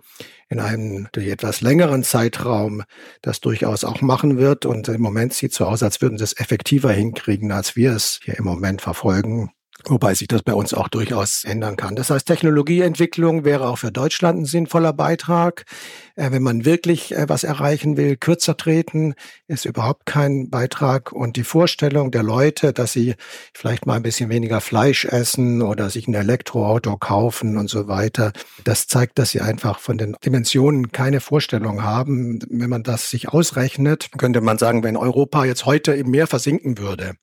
in 0.47 0.61
einem 0.61 1.09
durch 1.11 1.27
etwas 1.27 1.59
längeren 1.59 2.01
Zeitraum 2.01 2.83
das 3.21 3.41
durchaus 3.41 3.83
auch 3.83 3.99
machen 3.99 4.37
wird. 4.37 4.65
Und 4.65 4.87
im 4.87 5.01
Moment 5.01 5.33
sieht 5.33 5.51
es 5.51 5.57
so 5.57 5.65
aus, 5.65 5.83
als 5.83 6.01
würden 6.01 6.17
sie 6.17 6.23
es 6.23 6.39
effektiver 6.39 6.93
hinkriegen, 6.93 7.51
als 7.51 7.75
wir 7.75 7.91
es 7.91 8.21
hier 8.23 8.37
im 8.37 8.45
Moment 8.45 8.81
verfolgen. 8.81 9.51
Wobei 9.87 10.13
sich 10.13 10.27
das 10.27 10.43
bei 10.43 10.53
uns 10.53 10.73
auch 10.73 10.87
durchaus 10.87 11.43
ändern 11.43 11.75
kann. 11.75 11.95
Das 11.95 12.09
heißt, 12.09 12.27
Technologieentwicklung 12.27 13.43
wäre 13.45 13.67
auch 13.67 13.77
für 13.77 13.91
Deutschland 13.91 14.39
ein 14.39 14.45
sinnvoller 14.45 14.93
Beitrag. 14.93 15.65
Äh, 16.15 16.31
wenn 16.31 16.43
man 16.43 16.65
wirklich 16.65 17.15
äh, 17.15 17.27
was 17.27 17.43
erreichen 17.43 17.97
will, 17.97 18.17
kürzer 18.17 18.57
treten, 18.57 19.15
ist 19.47 19.65
überhaupt 19.65 20.05
kein 20.05 20.49
Beitrag. 20.49 21.11
Und 21.11 21.35
die 21.35 21.43
Vorstellung 21.43 22.11
der 22.11 22.23
Leute, 22.23 22.73
dass 22.73 22.93
sie 22.93 23.15
vielleicht 23.53 23.85
mal 23.85 23.95
ein 23.95 24.03
bisschen 24.03 24.29
weniger 24.29 24.61
Fleisch 24.61 25.05
essen 25.05 25.61
oder 25.61 25.89
sich 25.89 26.07
ein 26.07 26.13
Elektroauto 26.13 26.97
kaufen 26.97 27.57
und 27.57 27.69
so 27.69 27.87
weiter, 27.87 28.33
das 28.63 28.87
zeigt, 28.87 29.17
dass 29.19 29.31
sie 29.31 29.41
einfach 29.41 29.79
von 29.79 29.97
den 29.97 30.15
Dimensionen 30.23 30.91
keine 30.91 31.19
Vorstellung 31.19 31.83
haben. 31.83 32.39
Wenn 32.49 32.69
man 32.69 32.83
das 32.83 33.09
sich 33.09 33.29
ausrechnet, 33.29 34.09
könnte 34.17 34.41
man 34.41 34.57
sagen, 34.57 34.83
wenn 34.83 34.97
Europa 34.97 35.45
jetzt 35.45 35.65
heute 35.65 35.93
im 35.93 36.11
Meer 36.11 36.27
versinken 36.27 36.77
würde, 36.77 37.13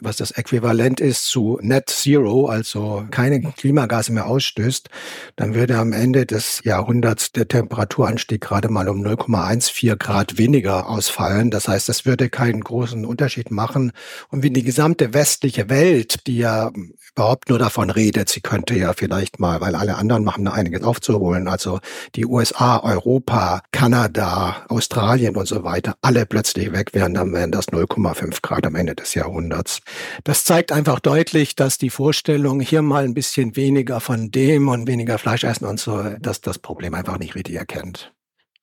was 0.00 0.16
das 0.16 0.30
Äquivalent 0.32 1.00
ist 1.00 1.26
zu 1.26 1.58
Net 1.62 1.88
Zero, 1.90 2.46
also 2.46 3.04
keine 3.10 3.40
Klimagase 3.40 4.12
mehr 4.12 4.26
ausstößt, 4.26 4.88
dann 5.36 5.54
würde 5.54 5.78
am 5.78 5.92
Ende 5.92 6.26
des 6.26 6.60
Jahrhunderts 6.64 7.32
der 7.32 7.48
Temperaturanstieg 7.48 8.40
gerade 8.40 8.68
mal 8.68 8.88
um 8.88 9.02
0,14 9.02 9.96
Grad 9.96 10.38
weniger 10.38 10.88
ausfallen. 10.88 11.50
Das 11.50 11.68
heißt, 11.68 11.88
es 11.88 12.06
würde 12.06 12.28
keinen 12.28 12.62
großen 12.62 13.04
Unterschied 13.04 13.50
machen. 13.50 13.92
Und 14.30 14.42
wie 14.42 14.50
die 14.50 14.64
gesamte 14.64 15.14
westliche 15.14 15.68
Welt, 15.68 16.26
die 16.26 16.38
ja 16.38 16.70
überhaupt 17.18 17.48
nur 17.48 17.58
davon 17.58 17.90
redet, 17.90 18.28
sie 18.28 18.40
könnte 18.40 18.76
ja 18.76 18.92
vielleicht 18.92 19.40
mal, 19.40 19.60
weil 19.60 19.74
alle 19.74 19.96
anderen 19.96 20.22
machen 20.22 20.44
da 20.44 20.52
einiges 20.52 20.82
aufzuholen, 20.82 21.48
also 21.48 21.80
die 22.14 22.26
USA, 22.26 22.78
Europa, 22.78 23.62
Kanada, 23.72 24.64
Australien 24.68 25.36
und 25.36 25.48
so 25.48 25.64
weiter, 25.64 25.96
alle 26.00 26.26
plötzlich 26.26 26.72
weg 26.72 26.94
wären, 26.94 27.14
dann 27.14 27.32
wären 27.32 27.50
das 27.50 27.68
0,5 27.68 28.40
Grad 28.42 28.66
am 28.66 28.76
Ende 28.76 28.94
des 28.94 29.14
Jahrhunderts. 29.14 29.80
Das 30.24 30.44
zeigt 30.44 30.72
einfach 30.72 31.00
deutlich, 31.00 31.56
dass 31.56 31.78
die 31.78 31.90
Vorstellung, 31.90 32.60
hier 32.60 32.82
mal 32.82 33.04
ein 33.04 33.14
bisschen 33.14 33.56
weniger 33.56 34.00
von 34.00 34.30
dem 34.30 34.68
und 34.68 34.86
weniger 34.86 35.18
Fleisch 35.18 35.44
essen 35.44 35.66
und 35.66 35.80
so, 35.80 36.02
dass 36.20 36.40
das 36.40 36.58
Problem 36.58 36.94
einfach 36.94 37.18
nicht 37.18 37.34
richtig 37.34 37.56
erkennt. 37.56 38.12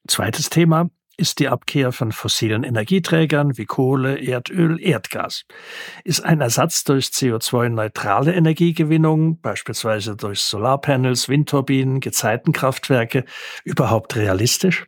Zweites 0.08 0.50
Thema 0.50 0.90
ist 1.18 1.40
die 1.40 1.48
Abkehr 1.48 1.92
von 1.92 2.12
fossilen 2.12 2.64
Energieträgern 2.64 3.58
wie 3.58 3.66
Kohle, 3.66 4.18
Erdöl, 4.22 4.82
Erdgas. 4.82 5.46
Ist 6.04 6.24
ein 6.24 6.42
Ersatz 6.42 6.84
durch 6.84 7.06
CO2-neutrale 7.06 8.34
Energiegewinnung, 8.34 9.40
beispielsweise 9.40 10.16
durch 10.16 10.42
Solarpanels, 10.42 11.30
Windturbinen, 11.30 12.02
Gezeitenkraftwerke, 12.02 13.26
überhaupt 13.64 14.16
realistisch? 14.16 14.86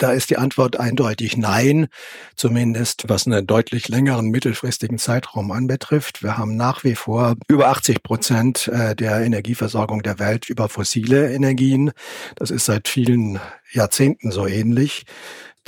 Da 0.00 0.12
ist 0.12 0.30
die 0.30 0.38
Antwort 0.38 0.80
eindeutig 0.80 1.36
nein, 1.36 1.88
zumindest 2.34 3.10
was 3.10 3.26
einen 3.26 3.46
deutlich 3.46 3.88
längeren 3.88 4.30
mittelfristigen 4.30 4.96
Zeitraum 4.96 5.52
anbetrifft. 5.52 6.22
Wir 6.22 6.38
haben 6.38 6.56
nach 6.56 6.84
wie 6.84 6.94
vor 6.94 7.36
über 7.48 7.68
80 7.68 8.02
Prozent 8.02 8.68
äh, 8.68 8.96
der 8.96 9.20
Energieversorgung 9.20 10.02
der 10.02 10.18
Welt 10.18 10.48
über 10.48 10.70
fossile 10.70 11.30
Energien. 11.34 11.92
Das 12.36 12.50
ist 12.50 12.64
seit 12.64 12.88
vielen 12.88 13.40
Jahrzehnten 13.72 14.30
so 14.30 14.46
ähnlich. 14.46 15.04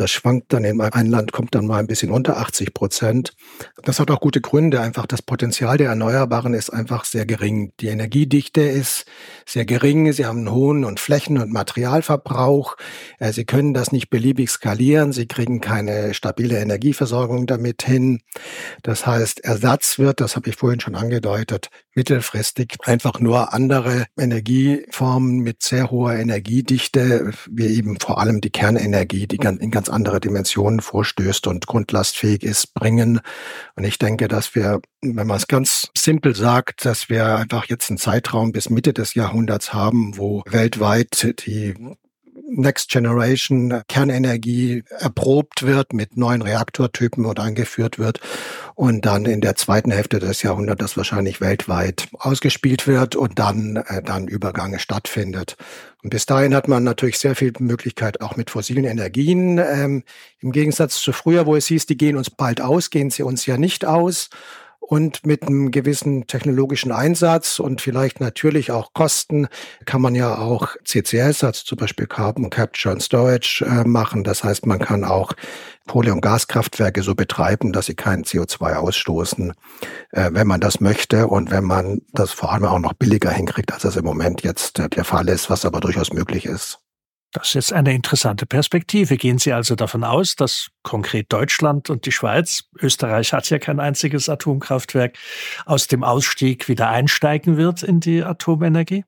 Das 0.03 0.11
schwankt 0.11 0.53
dann 0.53 0.64
in 0.64 0.80
ein 0.80 1.07
Land, 1.07 1.30
kommt 1.30 1.55
dann 1.55 1.64
mal 1.64 1.78
ein 1.78 1.86
bisschen 1.86 2.11
unter 2.11 2.38
80 2.38 2.74
Prozent. 2.74 3.34
Das 3.84 4.00
hat 4.00 4.11
auch 4.11 4.18
gute 4.18 4.40
Gründe. 4.40 4.80
Einfach 4.80 5.07
das 5.07 5.22
Potenzial 5.22 5.76
der 5.76 5.90
Erneuerbaren 5.90 6.55
ist 6.55 6.70
einfach 6.70 7.05
sehr 7.05 7.24
gering. 7.24 7.72
Die 7.78 7.86
Energiedichte 7.86 8.62
ist 8.62 9.07
sehr 9.46 9.64
gering. 9.64 10.12
Sie 10.12 10.26
haben 10.26 10.38
einen 10.38 10.50
hohen 10.50 10.84
und 10.84 10.98
Flächen- 10.98 11.38
und 11.38 11.53
Materialverbrauch. 11.53 12.76
Äh, 13.20 13.32
sie 13.32 13.44
können 13.44 13.74
das 13.74 13.92
nicht 13.92 14.11
beliebig 14.11 14.50
skalieren. 14.50 15.12
Sie 15.12 15.28
kriegen 15.28 15.61
keine 15.61 16.14
stabile 16.14 16.59
Energieversorgung 16.59 17.46
damit 17.46 17.84
hin. 17.84 18.22
Das 18.82 19.07
heißt, 19.07 19.44
Ersatz 19.44 20.00
wird, 20.00 20.20
das 20.20 20.34
habe 20.34 20.50
ich 20.50 20.57
vorhin 20.57 20.80
schon 20.80 20.96
angedeutet, 20.96 21.68
mittelfristig 21.94 22.78
einfach 22.82 23.20
nur 23.20 23.55
andere 23.55 24.07
Energieformen 24.18 25.38
mit 25.38 25.62
sehr 25.62 25.92
hoher 25.92 26.14
Energiedichte, 26.14 27.30
wie 27.48 27.66
eben 27.66 28.00
vor 28.00 28.18
allem 28.18 28.40
die 28.40 28.50
Kernenergie, 28.50 29.28
die 29.28 29.36
in 29.36 29.70
ganz 29.70 29.91
andere 29.93 30.20
Dimensionen 30.20 30.80
vorstößt 30.80 31.47
und 31.47 31.66
grundlastfähig 31.66 32.43
ist, 32.43 32.74
bringen. 32.74 33.20
Und 33.76 33.84
ich 33.84 33.99
denke, 33.99 34.28
dass 34.28 34.55
wir, 34.55 34.80
wenn 35.01 35.26
man 35.26 35.36
es 35.36 35.47
ganz 35.47 35.90
simpel 35.97 36.34
sagt, 36.34 36.84
dass 36.84 37.09
wir 37.09 37.36
einfach 37.36 37.66
jetzt 37.66 37.90
einen 37.90 37.99
Zeitraum 37.99 38.53
bis 38.53 38.70
Mitte 38.70 38.93
des 38.93 39.14
Jahrhunderts 39.14 39.72
haben, 39.72 40.16
wo 40.18 40.43
weltweit 40.47 41.34
die 41.47 41.74
Next 42.49 42.90
Generation 42.90 43.82
Kernenergie 43.88 44.84
erprobt 44.99 45.64
wird, 45.64 45.93
mit 45.93 46.16
neuen 46.16 46.43
Reaktortypen 46.43 47.24
oder 47.24 47.43
eingeführt 47.43 47.99
wird 47.99 48.20
und 48.74 49.07
dann 49.07 49.24
in 49.26 49.40
der 49.40 49.55
zweiten 49.55 49.90
Hälfte 49.90 50.18
des 50.18 50.43
Jahrhunderts 50.43 50.97
wahrscheinlich 50.97 51.40
weltweit 51.40 52.09
ausgespielt 52.18 52.86
wird 52.86 53.16
und 53.16 53.38
dann, 53.38 53.76
äh, 53.76 54.03
dann 54.03 54.28
Übergange 54.28 54.78
stattfindet. 54.78 55.57
Und 56.03 56.11
bis 56.11 56.26
dahin 56.26 56.55
hat 56.55 56.68
man 56.68 56.84
natürlich 56.84 57.18
sehr 57.18 57.36
viel 57.36 57.53
Möglichkeit 57.59 58.20
auch 58.20 58.36
mit 58.36 58.51
fossilen 58.51 58.84
Energien. 58.84 59.59
Ähm, 59.59 60.03
Im 60.40 60.53
Gegensatz 60.53 61.01
zu 61.01 61.12
früher, 61.12 61.47
wo 61.47 61.57
es 61.57 61.66
hieß, 61.66 61.86
die 61.86 61.97
gehen 61.97 62.16
uns 62.16 62.28
bald 62.30 62.61
aus, 62.61 62.90
gehen 62.90 63.11
sie 63.11 63.22
uns 63.22 63.47
ja 63.47 63.57
nicht 63.57 63.84
aus 63.84 64.30
und 64.83 65.24
mit 65.24 65.45
einem 65.45 65.70
gewissen 65.70 66.26
technologischen 66.26 66.93
Einsatz 66.93 67.61
und 67.61 67.80
vielleicht 67.80 68.20
natürlich 68.20 68.72
auch 68.72 68.93
Kosten 68.93 69.47
kann 69.87 70.03
man 70.03 70.14
ja 70.14 70.37
auch 70.39 70.76
CCS, 70.85 71.45
also 71.45 71.64
zum 71.64 71.78
Beispiel 71.78 72.07
Carbon 72.07 72.51
Capture 72.51 72.93
and 72.93 73.03
Storage 73.03 73.64
äh, 73.64 73.85
machen. 73.85 74.24
Das 74.24 74.43
heißt, 74.43 74.66
man 74.66 74.80
kann 74.80 75.05
auch 75.05 75.33
Kohle- 75.89 76.12
und 76.12 76.20
Gaskraftwerke 76.20 77.03
so 77.03 77.14
betreiben, 77.14 77.72
dass 77.72 77.87
sie 77.87 77.95
kein 77.95 78.24
CO2 78.24 78.74
ausstoßen, 78.74 79.53
äh, 80.11 80.30
wenn 80.33 80.47
man 80.47 80.61
das 80.61 80.80
möchte 80.80 81.28
und 81.28 81.51
wenn 81.51 81.64
man 81.64 82.03
das 82.12 82.33
vor 82.33 82.53
allem 82.53 82.64
auch 82.64 82.80
noch 82.80 82.93
billiger 82.93 83.30
hinkriegt, 83.30 83.72
als 83.72 83.83
das 83.83 83.97
im 83.97 84.05
Moment 84.05 84.43
jetzt 84.43 84.80
äh, 84.80 84.89
der 84.89 85.05
Fall 85.05 85.28
ist, 85.28 85.49
was 85.49 85.64
aber 85.64 85.80
durchaus 85.80 86.12
möglich 86.12 86.45
ist. 86.45 86.80
Das 87.33 87.49
ist 87.49 87.55
jetzt 87.55 87.72
eine 87.72 87.95
interessante 87.95 88.45
Perspektive. 88.45 89.16
Gehen 89.16 89.39
Sie 89.39 89.55
also 89.55 89.74
davon 89.74 90.05
aus, 90.05 90.37
dass 90.37 90.68
konkret 90.83 91.33
Deutschland 91.33 91.89
und 91.89 92.05
die 92.05 92.12
Schweiz, 92.12 92.64
Österreich 92.78 93.33
hat 93.33 93.49
ja 93.49 93.59
kein 93.59 93.80
einziges 93.80 94.28
Atomkraftwerk, 94.28 95.16
aus 95.64 95.87
dem 95.87 96.05
Ausstieg 96.05 96.68
wieder 96.68 96.91
einsteigen 96.91 97.57
wird 97.57 97.83
in 97.83 98.01
die 98.01 98.22
Atomenergie? 98.22 99.05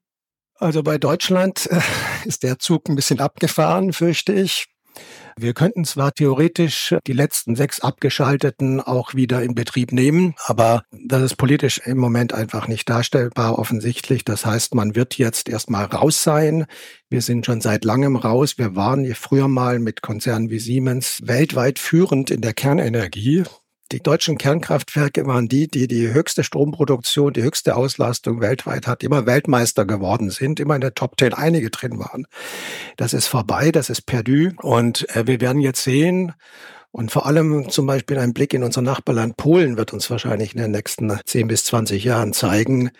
Also 0.56 0.82
bei 0.82 0.96
Deutschland 0.96 1.68
äh, 1.70 1.80
ist 2.24 2.42
der 2.42 2.58
Zug 2.58 2.88
ein 2.88 2.96
bisschen 2.96 3.20
abgefahren, 3.20 3.92
fürchte 3.92 4.32
ich. 4.32 4.73
Wir 5.36 5.54
könnten 5.54 5.84
zwar 5.84 6.12
theoretisch 6.12 6.94
die 7.06 7.12
letzten 7.12 7.56
sechs 7.56 7.80
abgeschalteten 7.80 8.80
auch 8.80 9.14
wieder 9.14 9.42
in 9.42 9.54
Betrieb 9.54 9.92
nehmen, 9.92 10.34
aber 10.46 10.84
das 10.92 11.22
ist 11.22 11.36
politisch 11.36 11.80
im 11.84 11.98
Moment 11.98 12.32
einfach 12.32 12.68
nicht 12.68 12.88
darstellbar 12.88 13.58
offensichtlich. 13.58 14.24
Das 14.24 14.46
heißt, 14.46 14.74
man 14.74 14.94
wird 14.94 15.18
jetzt 15.18 15.48
erstmal 15.48 15.86
raus 15.86 16.22
sein. 16.22 16.66
Wir 17.08 17.22
sind 17.22 17.46
schon 17.46 17.60
seit 17.60 17.84
langem 17.84 18.16
raus. 18.16 18.58
Wir 18.58 18.76
waren 18.76 19.12
früher 19.14 19.48
mal 19.48 19.78
mit 19.78 20.02
Konzernen 20.02 20.50
wie 20.50 20.58
Siemens 20.58 21.20
weltweit 21.24 21.78
führend 21.78 22.30
in 22.30 22.40
der 22.40 22.54
Kernenergie. 22.54 23.44
Die 23.92 24.02
deutschen 24.02 24.38
Kernkraftwerke 24.38 25.26
waren 25.26 25.48
die, 25.48 25.68
die 25.68 25.86
die 25.86 26.12
höchste 26.12 26.42
Stromproduktion, 26.42 27.32
die 27.32 27.42
höchste 27.42 27.76
Auslastung 27.76 28.40
weltweit 28.40 28.86
hat, 28.86 29.02
immer 29.02 29.26
Weltmeister 29.26 29.84
geworden 29.84 30.30
sind, 30.30 30.58
immer 30.58 30.74
in 30.74 30.80
der 30.80 30.94
Top 30.94 31.16
Ten 31.16 31.34
einige 31.34 31.70
drin 31.70 31.98
waren. 31.98 32.26
Das 32.96 33.12
ist 33.12 33.26
vorbei, 33.26 33.70
das 33.70 33.90
ist 33.90 34.06
perdu. 34.06 34.50
Und 34.62 35.08
äh, 35.14 35.26
wir 35.26 35.40
werden 35.40 35.60
jetzt 35.60 35.84
sehen, 35.84 36.32
und 36.94 37.10
vor 37.10 37.26
allem 37.26 37.70
zum 37.70 37.86
Beispiel 37.86 38.18
ein 38.18 38.34
Blick 38.34 38.54
in 38.54 38.62
unser 38.62 38.80
Nachbarland 38.80 39.36
Polen 39.36 39.76
wird 39.76 39.92
uns 39.92 40.08
wahrscheinlich 40.10 40.54
in 40.54 40.60
den 40.60 40.70
nächsten 40.70 41.12
10 41.24 41.48
bis 41.48 41.64
20 41.64 42.04
Jahren 42.04 42.32
zeigen, 42.32 42.92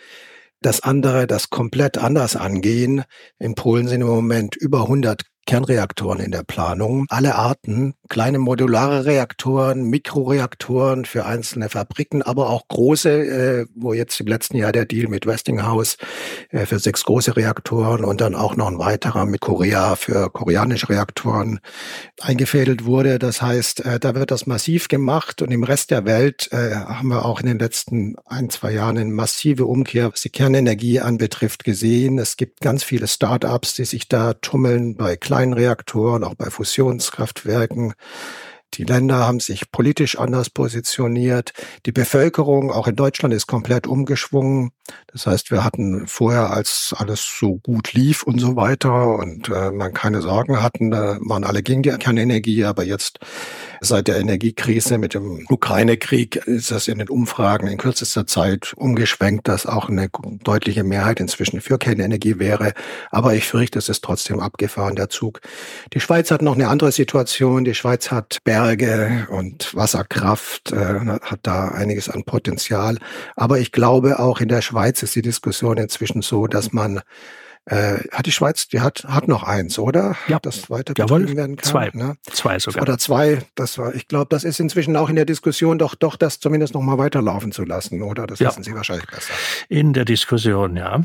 dass 0.61 0.81
andere 0.81 1.29
das 1.29 1.49
komplett 1.49 1.97
anders 1.97 2.35
angehen. 2.35 3.05
In 3.39 3.55
Polen 3.55 3.87
sind 3.87 4.01
im 4.01 4.09
Moment 4.09 4.57
über 4.57 4.81
100 4.81 5.23
Kernreaktoren 5.47 6.21
in 6.21 6.31
der 6.31 6.43
Planung. 6.43 7.07
Alle 7.09 7.35
Arten, 7.35 7.95
kleine 8.09 8.39
modulare 8.39 9.05
Reaktoren, 9.05 9.85
Mikroreaktoren 9.85 11.05
für 11.05 11.27
einzelne 11.27 11.69
Fabriken, 11.69 12.23
aber 12.23 12.51
auch 12.51 12.69
große, 12.69 13.11
äh, 13.11 13.67
wo 13.75 13.93
jetzt 13.93 14.19
im 14.21 14.27
letzten 14.27 14.57
Jahr 14.57 14.73
der 14.73 14.85
Deal 14.85 15.09
mit 15.09 15.27
Westinghouse 15.27 15.97
äh, 16.51 16.67
für 16.67 16.79
sechs 16.79 17.05
große 17.05 17.37
Reaktoren 17.37 18.05
und 18.05 18.21
dann 18.21 18.35
auch 18.35 18.57
noch 18.57 18.69
ein 18.69 18.79
weiterer 18.79 19.27
mit 19.27 19.41
Korea 19.41 19.97
für 19.97 20.31
koreanische 20.31 20.89
Reaktoren 20.89 21.61
eingefädelt 22.21 22.85
wurde. 22.85 23.19
Das 23.19 23.43
heißt, 23.43 23.85
äh, 23.85 24.01
da 24.01 24.15
wird 24.15 24.31
das 24.31 24.47
massiv 24.47 24.89
gemacht 24.89 25.43
und 25.43 25.51
im 25.51 25.65
Rest 25.65 25.91
der 25.91 26.05
Welt 26.05 26.49
äh, 26.53 26.75
haben 26.75 27.09
wir 27.09 27.25
auch 27.25 27.41
in 27.41 27.47
den 27.47 27.59
letzten 27.59 28.17
ein, 28.27 28.51
zwei 28.51 28.73
Jahren 28.73 28.99
eine 28.99 29.11
massive 29.11 29.67
Umkehr, 29.67 30.13
was 30.13 30.23
die 30.23 30.31
Kernenergie 30.31 31.01
anbetrifft, 31.01 31.65
gesehen. 31.65 32.19
Es 32.19 32.37
gibt 32.37 32.61
ganz 32.61 32.83
viele 32.83 33.07
Start-ups, 33.07 33.75
die 33.75 33.85
sich 33.85 34.09
da 34.09 34.35
tummeln 34.35 34.97
bei 34.97 35.17
kleinen 35.35 35.53
Reaktoren, 35.55 36.23
auch 36.23 36.37
bei 36.37 36.49
Fusionskraftwerken. 36.49 37.95
Die 38.77 38.85
Länder 38.85 39.27
haben 39.27 39.41
sich 39.41 39.71
politisch 39.71 40.19
anders 40.19 40.51
positioniert. 40.51 41.53
Die 41.87 41.93
Bevölkerung, 41.93 42.71
auch 42.71 42.89
in 42.89 42.97
Deutschland, 42.97 43.35
ist 43.35 43.47
komplett 43.47 43.87
umgeschwungen. 43.87 44.71
Das 45.07 45.27
heißt, 45.27 45.51
wir 45.51 45.65
hatten 45.65 46.07
vorher, 46.07 46.51
als 46.51 46.95
alles 46.97 47.25
so 47.39 47.57
gut 47.57 47.93
lief 47.93 48.23
und 48.23 48.39
so 48.39 48.57
weiter 48.57 49.19
und 49.19 49.49
äh, 49.49 49.71
man 49.71 49.93
keine 49.95 50.21
Sorgen 50.21 50.63
hatten, 50.63 50.91
da 50.91 51.19
waren 51.21 51.45
alle 51.45 51.63
gegen 51.63 51.83
die 51.83 51.91
Kernenergie, 51.91 52.65
aber 52.65 52.85
jetzt 52.85 53.21
Seit 53.85 54.09
der 54.09 54.17
Energiekrise 54.17 54.97
mit 54.97 55.13
dem 55.13 55.45
Ukraine-Krieg 55.47 56.37
ist 56.37 56.71
das 56.71 56.89
in 56.89 57.01
den 57.01 57.11
Umfragen 57.11 57.67
in 57.67 57.77
kürzester 57.77 58.27
Zeit 58.27 58.73
umgeschwenkt, 58.77 59.47
dass 59.47 59.67
auch 59.67 59.91
eine 59.91 60.09
deutliche 60.43 60.85
Mehrheit 60.85 61.21
inzwischen 61.21 61.61
für 61.61 61.77
Kernenergie 61.77 62.39
wäre. 62.39 62.73
Aber 63.11 63.35
ich 63.35 63.47
fürchte, 63.47 63.79
es 63.79 63.91
ist 63.91 64.03
trotzdem 64.03 64.41
abgefahren, 64.41 64.97
der 64.97 65.11
Zug. 65.11 65.43
Die 65.93 66.01
Schweiz 66.01 66.31
hat 66.31 66.41
noch 66.41 66.55
eine 66.55 66.69
andere 66.69 66.93
Situation. 66.93 67.67
Die 67.67 67.75
Schweiz 67.75 68.11
hat 68.11 68.39
Berge 68.65 69.27
und 69.31 69.75
Wasserkraft, 69.75 70.73
äh, 70.73 71.01
hat 71.21 71.41
da 71.43 71.69
einiges 71.69 72.09
an 72.09 72.25
Potenzial. 72.25 72.97
Aber 73.37 73.59
ich 73.59 73.73
glaube, 73.73 74.19
auch 74.19 74.41
in 74.41 74.49
der 74.49 74.63
Schweiz 74.63 75.03
ist 75.03 75.15
die 75.15 75.21
Diskussion 75.23 75.77
inzwischen 75.77 76.23
so, 76.23 76.47
dass 76.47 76.73
man 76.73 77.01
Äh, 77.67 78.01
hat 78.13 78.27
die 78.27 78.31
Schweiz, 78.33 78.69
die 78.69 78.81
hat, 78.83 79.05
hat 79.09 79.27
noch 79.27 79.43
eins, 79.43 79.79
oder? 79.79 80.17
Ja. 80.29 80.39
Das 80.39 80.69
weiter 80.69 80.93
Jawohl. 80.99 81.35
werden 81.35 81.57
kann. 81.57 81.65
Zwei. 81.65 81.91
Ne? 81.95 82.17
Zwei 82.31 82.59
sogar. 82.59 82.83
Oder 82.83 82.99
zwei. 82.99 83.39
Das 83.55 83.79
war, 83.79 83.95
ich 83.95 84.07
glaube, 84.07 84.27
das 84.29 84.45
ist 84.45 84.61
inzwischen 84.61 84.95
auch 84.99 85.09
in 85.09 85.17
der 85.17 85.25
Diskussion 85.25 85.79
doch, 85.79 85.95
doch 85.95 86.17
das 86.17 86.41
zumindest 86.41 86.75
noch 86.75 86.83
mal 86.83 86.99
weiterlaufen 86.99 87.53
zu 87.53 87.65
lassen, 87.65 88.03
oder? 88.03 88.27
Das 88.27 88.39
Ja. 88.39 88.51
wissen 88.51 88.65
Sie 88.65 88.75
wahrscheinlich 88.75 89.07
besser. 89.07 89.33
in 89.71 89.95
der 89.95 90.05
Diskussion, 90.05 90.77
ja. 90.77 91.05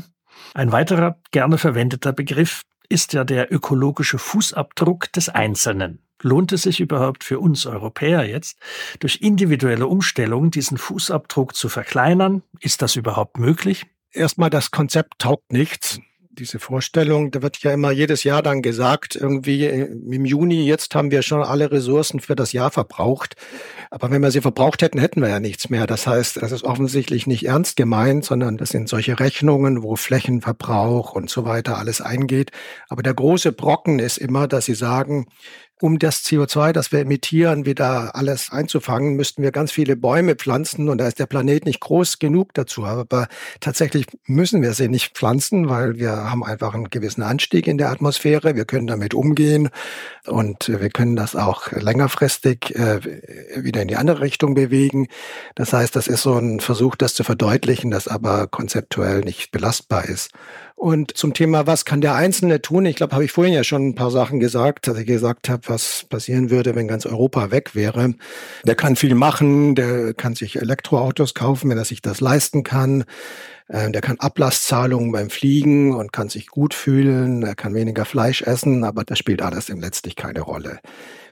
Ein 0.52 0.70
weiterer 0.70 1.16
gerne 1.30 1.56
verwendeter 1.56 2.12
Begriff 2.12 2.60
ist 2.90 3.14
ja 3.14 3.24
der 3.24 3.50
ökologische 3.50 4.18
Fußabdruck 4.18 5.10
des 5.14 5.30
Einzelnen. 5.30 6.00
Lohnt 6.22 6.52
es 6.52 6.62
sich 6.62 6.80
überhaupt 6.80 7.24
für 7.24 7.40
uns 7.40 7.66
Europäer 7.66 8.24
jetzt, 8.24 8.58
durch 8.98 9.20
individuelle 9.22 9.86
Umstellungen 9.86 10.50
diesen 10.50 10.76
Fußabdruck 10.76 11.54
zu 11.54 11.68
verkleinern? 11.68 12.42
Ist 12.60 12.82
das 12.82 12.96
überhaupt 12.96 13.38
möglich? 13.38 13.86
Erstmal, 14.12 14.50
das 14.50 14.70
Konzept 14.70 15.18
taugt 15.18 15.52
nichts. 15.52 16.00
Diese 16.32 16.58
Vorstellung, 16.58 17.32
da 17.32 17.42
wird 17.42 17.58
ja 17.58 17.72
immer 17.72 17.90
jedes 17.90 18.24
Jahr 18.24 18.42
dann 18.42 18.62
gesagt, 18.62 19.16
irgendwie 19.16 19.64
äh, 19.64 19.84
im 19.84 20.24
Juni, 20.24 20.64
jetzt 20.64 20.94
haben 20.94 21.10
wir 21.10 21.22
schon 21.22 21.42
alle 21.42 21.70
Ressourcen 21.70 22.20
für 22.20 22.36
das 22.36 22.52
Jahr 22.52 22.70
verbraucht. 22.70 23.34
Aber 23.90 24.10
wenn 24.10 24.22
wir 24.22 24.30
sie 24.30 24.40
verbraucht 24.40 24.82
hätten, 24.82 24.98
hätten 24.98 25.20
wir 25.20 25.28
ja 25.28 25.40
nichts 25.40 25.70
mehr. 25.70 25.86
Das 25.86 26.06
heißt, 26.06 26.40
das 26.40 26.52
ist 26.52 26.64
offensichtlich 26.64 27.26
nicht 27.26 27.46
ernst 27.46 27.76
gemeint, 27.76 28.24
sondern 28.24 28.56
das 28.56 28.70
sind 28.70 28.88
solche 28.88 29.18
Rechnungen, 29.18 29.82
wo 29.82 29.96
Flächenverbrauch 29.96 31.12
und 31.12 31.28
so 31.28 31.44
weiter 31.44 31.78
alles 31.78 32.00
eingeht. 32.00 32.52
Aber 32.88 33.02
der 33.02 33.14
große 33.14 33.52
Brocken 33.52 33.98
ist 33.98 34.16
immer, 34.16 34.46
dass 34.48 34.66
sie 34.66 34.74
sagen, 34.74 35.26
um 35.80 35.98
das 35.98 36.24
CO2, 36.24 36.72
das 36.72 36.92
wir 36.92 37.00
emittieren, 37.00 37.64
wieder 37.64 38.14
alles 38.14 38.50
einzufangen, 38.50 39.16
müssten 39.16 39.42
wir 39.42 39.50
ganz 39.50 39.72
viele 39.72 39.96
Bäume 39.96 40.34
pflanzen 40.34 40.88
und 40.88 40.98
da 40.98 41.06
ist 41.06 41.18
der 41.18 41.26
Planet 41.26 41.64
nicht 41.64 41.80
groß 41.80 42.18
genug 42.18 42.54
dazu. 42.54 42.84
Aber 42.84 43.28
tatsächlich 43.60 44.06
müssen 44.26 44.62
wir 44.62 44.74
sie 44.74 44.88
nicht 44.88 45.16
pflanzen, 45.16 45.68
weil 45.68 45.98
wir 45.98 46.30
haben 46.30 46.44
einfach 46.44 46.74
einen 46.74 46.90
gewissen 46.90 47.22
Anstieg 47.22 47.66
in 47.66 47.78
der 47.78 47.90
Atmosphäre. 47.90 48.54
Wir 48.54 48.64
können 48.64 48.86
damit 48.86 49.14
umgehen 49.14 49.70
und 50.26 50.68
wir 50.68 50.90
können 50.90 51.16
das 51.16 51.34
auch 51.34 51.72
längerfristig 51.72 52.74
äh, 52.76 53.00
wieder 53.56 53.82
in 53.82 53.88
die 53.88 53.96
andere 53.96 54.20
Richtung 54.20 54.54
bewegen. 54.54 55.08
Das 55.54 55.72
heißt, 55.72 55.96
das 55.96 56.08
ist 56.08 56.22
so 56.22 56.36
ein 56.36 56.60
Versuch, 56.60 56.96
das 56.96 57.14
zu 57.14 57.24
verdeutlichen, 57.24 57.90
das 57.90 58.06
aber 58.06 58.46
konzeptuell 58.46 59.20
nicht 59.20 59.50
belastbar 59.50 60.04
ist. 60.04 60.30
Und 60.80 61.14
zum 61.14 61.34
Thema, 61.34 61.66
was 61.66 61.84
kann 61.84 62.00
der 62.00 62.14
Einzelne 62.14 62.62
tun? 62.62 62.86
Ich 62.86 62.96
glaube, 62.96 63.12
habe 63.12 63.22
ich 63.22 63.32
vorhin 63.32 63.52
ja 63.52 63.64
schon 63.64 63.88
ein 63.88 63.94
paar 63.94 64.10
Sachen 64.10 64.40
gesagt, 64.40 64.86
dass 64.86 64.96
ich 64.96 65.06
gesagt 65.06 65.50
habe, 65.50 65.60
was 65.66 66.06
passieren 66.08 66.48
würde, 66.48 66.74
wenn 66.74 66.88
ganz 66.88 67.04
Europa 67.04 67.50
weg 67.50 67.74
wäre. 67.74 68.14
Der 68.64 68.74
kann 68.76 68.96
viel 68.96 69.14
machen, 69.14 69.74
der 69.74 70.14
kann 70.14 70.34
sich 70.34 70.56
Elektroautos 70.56 71.34
kaufen, 71.34 71.68
wenn 71.68 71.76
er 71.76 71.84
sich 71.84 72.00
das 72.00 72.22
leisten 72.22 72.62
kann. 72.62 73.04
Äh, 73.68 73.90
Der 73.90 74.00
kann 74.00 74.18
Ablasszahlungen 74.20 75.12
beim 75.12 75.28
Fliegen 75.28 75.94
und 75.94 76.14
kann 76.14 76.30
sich 76.30 76.46
gut 76.46 76.72
fühlen. 76.72 77.42
Er 77.42 77.56
kann 77.56 77.74
weniger 77.74 78.06
Fleisch 78.06 78.40
essen, 78.40 78.82
aber 78.82 79.04
das 79.04 79.18
spielt 79.18 79.42
alles 79.42 79.68
letztlich 79.68 80.16
keine 80.16 80.40
Rolle. 80.40 80.80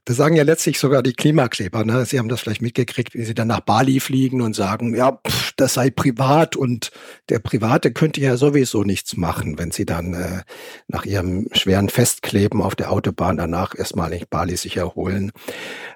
Das 0.05 0.17
sagen 0.17 0.37
ja 0.37 0.43
letztlich 0.43 0.79
sogar 0.79 1.03
die 1.03 1.13
Klimakleber. 1.13 1.85
Ne? 1.85 2.05
Sie 2.07 2.19
haben 2.19 2.29
das 2.29 2.41
vielleicht 2.41 2.63
mitgekriegt, 2.63 3.15
wie 3.15 3.25
sie 3.25 3.35
dann 3.35 3.49
nach 3.49 3.61
Bali 3.61 4.01
fliegen 4.01 4.41
und 4.41 4.55
sagen, 4.55 4.95
ja, 4.95 5.13
pff, 5.13 5.53
das 5.57 5.75
sei 5.75 5.91
privat 5.91 6.57
und 6.57 6.91
der 7.29 7.39
Private 7.39 7.93
könnte 7.93 8.21
ja 8.21 8.37
sowieso 8.37 8.85
nichts 8.85 9.17
machen, 9.17 9.59
wenn 9.59 9.71
sie 9.71 9.87
dann 9.87 10.15
äh, 10.15 10.43
nach 10.87 11.05
ihrem 11.05 11.49
schweren 11.53 11.89
Festkleben 11.89 12.63
auf 12.63 12.75
der 12.75 12.93
Autobahn 12.93 13.37
danach 13.37 13.75
erstmal 13.77 14.11
nicht 14.11 14.31
Bali 14.31 14.57
sich 14.57 14.77
erholen. 14.77 15.33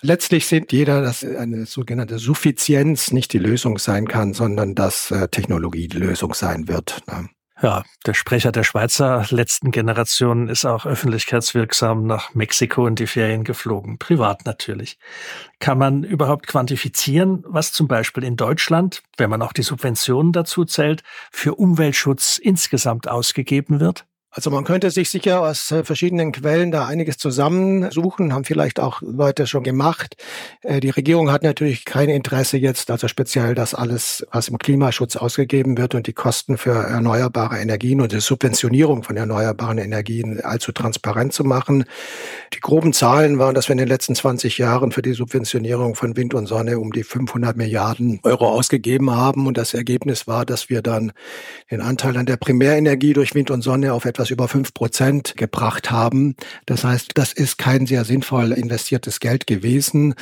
Letztlich 0.01 0.47
sieht 0.47 0.73
jeder, 0.73 1.03
dass 1.03 1.25
eine 1.25 1.67
sogenannte 1.67 2.19
Suffizienz 2.19 3.13
nicht 3.13 3.33
die 3.33 3.39
Lösung 3.39 3.79
sein 3.79 4.09
kann, 4.09 4.35
sondern 4.35 4.75
dass 4.75 5.11
äh, 5.11 5.29
Technologie 5.29 5.89
die 5.89 5.99
Lösung 5.99 6.35
sein 6.35 6.69
wird. 6.69 7.03
Ne? 7.07 7.29
Ja, 7.63 7.85
der 8.07 8.15
Sprecher 8.15 8.51
der 8.51 8.65
Schweizer 8.65 9.25
letzten 9.31 9.71
Generation 9.71 10.49
ist 10.49 10.65
auch 10.65 10.85
öffentlichkeitswirksam 10.85 12.05
nach 12.05 12.35
Mexiko 12.35 12.89
in 12.89 12.97
die 12.97 13.07
Ferien 13.07 13.45
geflogen. 13.45 13.99
Privat 13.99 14.45
natürlich. 14.47 14.99
Kann 15.61 15.79
man 15.79 16.03
überhaupt 16.03 16.49
quantifizieren, 16.49 17.45
was 17.47 17.73
zum 17.73 17.87
Beispiel 17.87 18.25
in 18.25 18.35
Deutschland, 18.35 19.05
wenn 19.17 19.31
man 19.31 19.43
auch 19.43 19.53
die 19.53 19.63
Subventionen 19.63 20.33
dazu 20.33 20.65
zählt, 20.65 21.05
für 21.31 21.55
Umweltschutz 21.55 22.37
insgesamt 22.39 23.07
ausgegeben 23.07 23.79
wird? 23.79 24.07
Also 24.35 24.51
man 24.51 24.65
könnte 24.65 24.91
sich 24.91 25.11
sicher 25.11 25.43
aus 25.43 25.71
äh, 25.73 25.85
verschiedenen 25.85 26.33
Quellen 26.33 26.71
da 26.71 26.87
einiges 26.87 27.19
zusammensuchen, 27.19 28.33
haben 28.33 28.45
vielleicht 28.45 28.81
auch 28.81 29.03
Leute 29.03 29.47
schon 29.47 29.63
gemacht. 29.63 30.17
Äh, 30.63 30.81
Die 30.81 30.89
Regierung 30.89 31.31
hat 31.31 31.43
natürlich 31.43 31.85
kein 31.85 32.09
Interesse 32.09 32.57
jetzt, 32.57 32.91
also 32.91 33.09
speziell 33.09 33.55
das 33.55 33.75
alles, 33.75 34.27
was 34.33 34.49
im 34.49 34.57
Klimaschutz 34.57 35.17
ausgegeben 35.17 35.77
wird 35.77 35.95
und 35.95 36.07
die 36.07 36.15
Kosten 36.15 36.57
für 36.57 36.73
erneuerbare 36.73 37.59
Energien 37.59 38.01
und 38.01 38.13
die 38.13 38.21
Subventionierung 38.21 39.03
von 39.03 39.19
erneuerbaren 39.19 39.77
Energien 39.77 40.41
allzu 40.41 40.73
transparent 40.73 41.35
zu 41.35 41.45
machen. 41.45 41.85
Die 42.55 42.61
groben 42.61 42.95
Zahlen 42.95 43.39
waren, 43.39 43.55
dass 43.55 43.69
wir 43.69 43.73
in 43.73 43.79
den 43.79 43.89
letzten 43.89 44.15
20 44.15 44.57
Jahren 44.57 44.93
für 44.93 45.03
die 45.03 45.13
Subventionierung 45.13 45.95
von 45.95 46.17
Wind 46.17 46.33
und 46.33 46.47
Sonne 46.47 46.79
um 46.79 46.93
die 46.93 47.05
500 47.05 47.55
Milliarden 47.55 48.19
Euro 48.23 48.49
ausgegeben 48.49 49.11
haben 49.11 49.47
und 49.47 49.59
das 49.59 49.75
Ergebnis 49.75 50.27
war, 50.27 50.47
dass 50.47 50.71
wir 50.71 50.81
dann 50.81 51.13
den 51.71 51.83
Anteil 51.83 52.17
an 52.17 52.25
der 52.25 52.39
Primärenergie 52.39 53.13
durch 53.13 53.35
Wind 53.35 53.51
und 53.51 53.61
Sonne 53.61 53.93
auf 53.93 54.07
etwas 54.23 54.31
über 54.31 54.47
fünf 54.47 54.73
Prozent 54.73 55.35
gebracht 55.37 55.91
haben. 55.91 56.37
Das 56.65 56.85
heißt, 56.85 57.13
das 57.15 57.33
ist 57.33 57.59
kein 57.59 57.87
sehr 57.87 58.05
sinnvoll 58.05 58.53
investiertes 58.53 59.19
Geld 59.19 59.49
gewesen. 59.49 60.15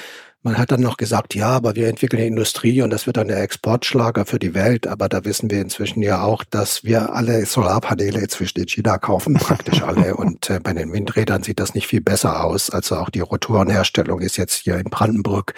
Man 0.43 0.57
hat 0.57 0.72
dann 0.72 0.80
noch 0.80 0.97
gesagt, 0.97 1.34
ja, 1.34 1.51
aber 1.51 1.76
wir 1.76 1.88
entwickeln 1.88 2.20
eine 2.20 2.28
Industrie 2.28 2.80
und 2.80 2.88
das 2.88 3.07
wird 3.07 3.18
dann 3.18 3.28
der 3.28 3.43
Exportschlager 3.43 4.24
für 4.24 4.38
die 4.38 4.55
Welt. 4.55 4.86
Aber 4.86 5.11
da 5.11 5.26
wissen 5.26 5.51
wir 5.51 5.61
inzwischen 5.61 6.03
ja 6.03 6.22
auch, 6.22 6.45
dass 6.45 6.82
wir 6.82 7.12
alle 7.12 7.45
Solarpaneele 7.45 8.20
inzwischen 8.20 8.59
in 8.61 8.66
China 8.66 8.97
kaufen, 8.97 9.34
praktisch 9.34 9.82
alle. 9.82 10.16
Und 10.20 10.49
äh, 10.49 10.59
bei 10.59 10.72
den 10.72 10.95
Windrädern 10.95 11.43
sieht 11.43 11.61
das 11.61 11.74
nicht 11.74 11.86
viel 11.86 12.01
besser 12.01 12.43
aus. 12.43 12.70
Also 12.70 12.97
auch 12.97 13.11
die 13.11 13.20
Rotorenherstellung 13.20 14.20
ist 14.20 14.38
jetzt 14.38 14.55
hier 14.55 14.76
in 14.76 14.84
Brandenburg 14.84 15.53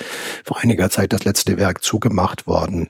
vor 0.44 0.58
einiger 0.58 0.90
Zeit 0.90 1.12
das 1.12 1.24
letzte 1.24 1.58
Werk 1.58 1.84
zugemacht 1.84 2.48
worden. 2.48 2.88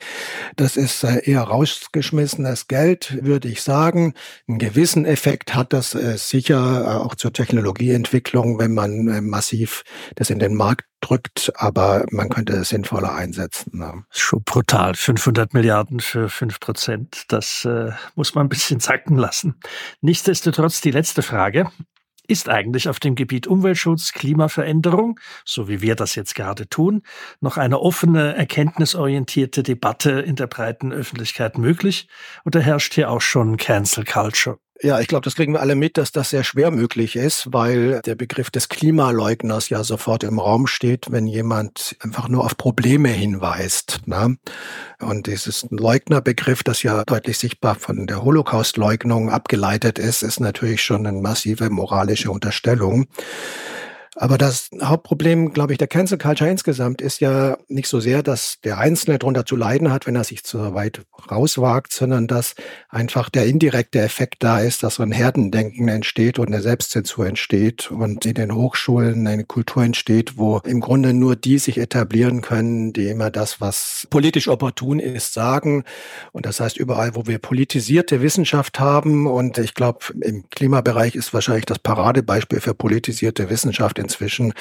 Das 0.56 0.78
ist 0.78 1.04
äh, 1.04 1.20
eher 1.30 1.42
rausgeschmissenes 1.42 2.68
Geld, 2.68 3.18
würde 3.20 3.48
ich 3.48 3.60
sagen. 3.60 4.14
Einen 4.48 4.58
gewissen 4.58 5.04
Effekt 5.04 5.54
hat 5.54 5.74
das 5.74 5.94
äh, 5.94 6.16
sicher 6.16 6.84
äh, 6.86 7.04
auch 7.04 7.16
zur 7.16 7.34
Technologieentwicklung, 7.34 8.58
wenn 8.58 8.72
man 8.72 9.08
äh, 9.08 9.20
massiv 9.20 9.84
das 10.14 10.30
in 10.30 10.38
den 10.38 10.54
Markt 10.54 10.86
drückt, 11.02 11.52
aber 11.56 12.04
man 12.10 12.30
könnte 12.30 12.54
es 12.54 12.70
sinnvoller 12.70 13.14
einsetzen. 13.14 13.78
Ne? 13.78 14.04
Schon 14.10 14.42
brutal. 14.44 14.94
500 14.94 15.52
Milliarden 15.52 16.00
für 16.00 16.28
5 16.28 16.60
Prozent. 16.60 17.24
Das 17.28 17.64
äh, 17.66 17.90
muss 18.14 18.34
man 18.34 18.46
ein 18.46 18.48
bisschen 18.48 18.80
sacken 18.80 19.16
lassen. 19.16 19.56
Nichtsdestotrotz 20.00 20.80
die 20.80 20.92
letzte 20.92 21.22
Frage. 21.22 21.70
Ist 22.28 22.48
eigentlich 22.48 22.88
auf 22.88 23.00
dem 23.00 23.16
Gebiet 23.16 23.48
Umweltschutz, 23.48 24.12
Klimaveränderung, 24.12 25.18
so 25.44 25.68
wie 25.68 25.82
wir 25.82 25.96
das 25.96 26.14
jetzt 26.14 26.36
gerade 26.36 26.68
tun, 26.68 27.02
noch 27.40 27.56
eine 27.56 27.80
offene, 27.80 28.36
erkenntnisorientierte 28.36 29.64
Debatte 29.64 30.12
in 30.12 30.36
der 30.36 30.46
breiten 30.46 30.92
Öffentlichkeit 30.92 31.58
möglich? 31.58 32.08
Oder 32.44 32.60
herrscht 32.60 32.94
hier 32.94 33.10
auch 33.10 33.20
schon 33.20 33.56
Cancel 33.56 34.04
Culture? 34.04 34.58
Ja, 34.84 34.98
ich 34.98 35.06
glaube, 35.06 35.22
das 35.22 35.36
kriegen 35.36 35.52
wir 35.52 35.60
alle 35.60 35.76
mit, 35.76 35.96
dass 35.96 36.10
das 36.10 36.30
sehr 36.30 36.42
schwer 36.42 36.72
möglich 36.72 37.14
ist, 37.14 37.52
weil 37.52 38.00
der 38.02 38.16
Begriff 38.16 38.50
des 38.50 38.68
Klimaleugners 38.68 39.68
ja 39.68 39.84
sofort 39.84 40.24
im 40.24 40.40
Raum 40.40 40.66
steht, 40.66 41.12
wenn 41.12 41.28
jemand 41.28 41.94
einfach 42.00 42.28
nur 42.28 42.44
auf 42.44 42.56
Probleme 42.56 43.08
hinweist. 43.08 44.00
Ne? 44.06 44.38
Und 44.98 45.28
dieses 45.28 45.68
Leugnerbegriff, 45.70 46.64
das 46.64 46.82
ja 46.82 47.04
deutlich 47.04 47.38
sichtbar 47.38 47.76
von 47.76 48.08
der 48.08 48.24
Holocaust-Leugnung 48.24 49.30
abgeleitet 49.30 50.00
ist, 50.00 50.24
ist 50.24 50.40
natürlich 50.40 50.82
schon 50.82 51.06
eine 51.06 51.16
massive 51.16 51.70
moralische 51.70 52.32
Unterstellung. 52.32 53.06
Aber 54.14 54.36
das 54.36 54.68
Hauptproblem, 54.82 55.54
glaube 55.54 55.72
ich, 55.72 55.78
der 55.78 55.88
Cancel 55.88 56.18
Culture 56.18 56.50
insgesamt 56.50 57.00
ist 57.00 57.20
ja 57.20 57.56
nicht 57.68 57.88
so 57.88 57.98
sehr, 57.98 58.22
dass 58.22 58.60
der 58.62 58.76
Einzelne 58.76 59.18
darunter 59.18 59.46
zu 59.46 59.56
leiden 59.56 59.90
hat, 59.90 60.06
wenn 60.06 60.16
er 60.16 60.24
sich 60.24 60.44
zu 60.44 60.74
weit 60.74 61.00
rauswagt, 61.30 61.94
sondern 61.94 62.26
dass 62.26 62.54
einfach 62.90 63.30
der 63.30 63.46
indirekte 63.46 64.00
Effekt 64.00 64.42
da 64.42 64.60
ist, 64.60 64.82
dass 64.82 64.96
so 64.96 65.02
ein 65.02 65.12
Herdendenken 65.12 65.88
entsteht 65.88 66.38
und 66.38 66.48
eine 66.48 66.60
Selbstzensur 66.60 67.26
entsteht 67.26 67.90
und 67.90 68.26
in 68.26 68.34
den 68.34 68.54
Hochschulen 68.54 69.26
eine 69.26 69.44
Kultur 69.44 69.82
entsteht, 69.82 70.36
wo 70.36 70.58
im 70.58 70.80
Grunde 70.80 71.14
nur 71.14 71.34
die 71.34 71.58
sich 71.58 71.78
etablieren 71.78 72.42
können, 72.42 72.92
die 72.92 73.08
immer 73.08 73.30
das, 73.30 73.62
was 73.62 74.06
politisch 74.10 74.48
opportun 74.48 74.98
ist, 74.98 75.32
sagen. 75.32 75.84
Und 76.32 76.44
das 76.44 76.60
heißt, 76.60 76.76
überall, 76.76 77.14
wo 77.14 77.26
wir 77.26 77.38
politisierte 77.38 78.20
Wissenschaft 78.20 78.78
haben, 78.78 79.26
und 79.26 79.56
ich 79.56 79.72
glaube, 79.72 80.00
im 80.20 80.50
Klimabereich 80.50 81.14
ist 81.14 81.32
wahrscheinlich 81.32 81.64
das 81.64 81.78
Paradebeispiel 81.78 82.60
für 82.60 82.74
politisierte 82.74 83.48
Wissenschaft 83.48 84.01
inzwischen, 84.02 84.52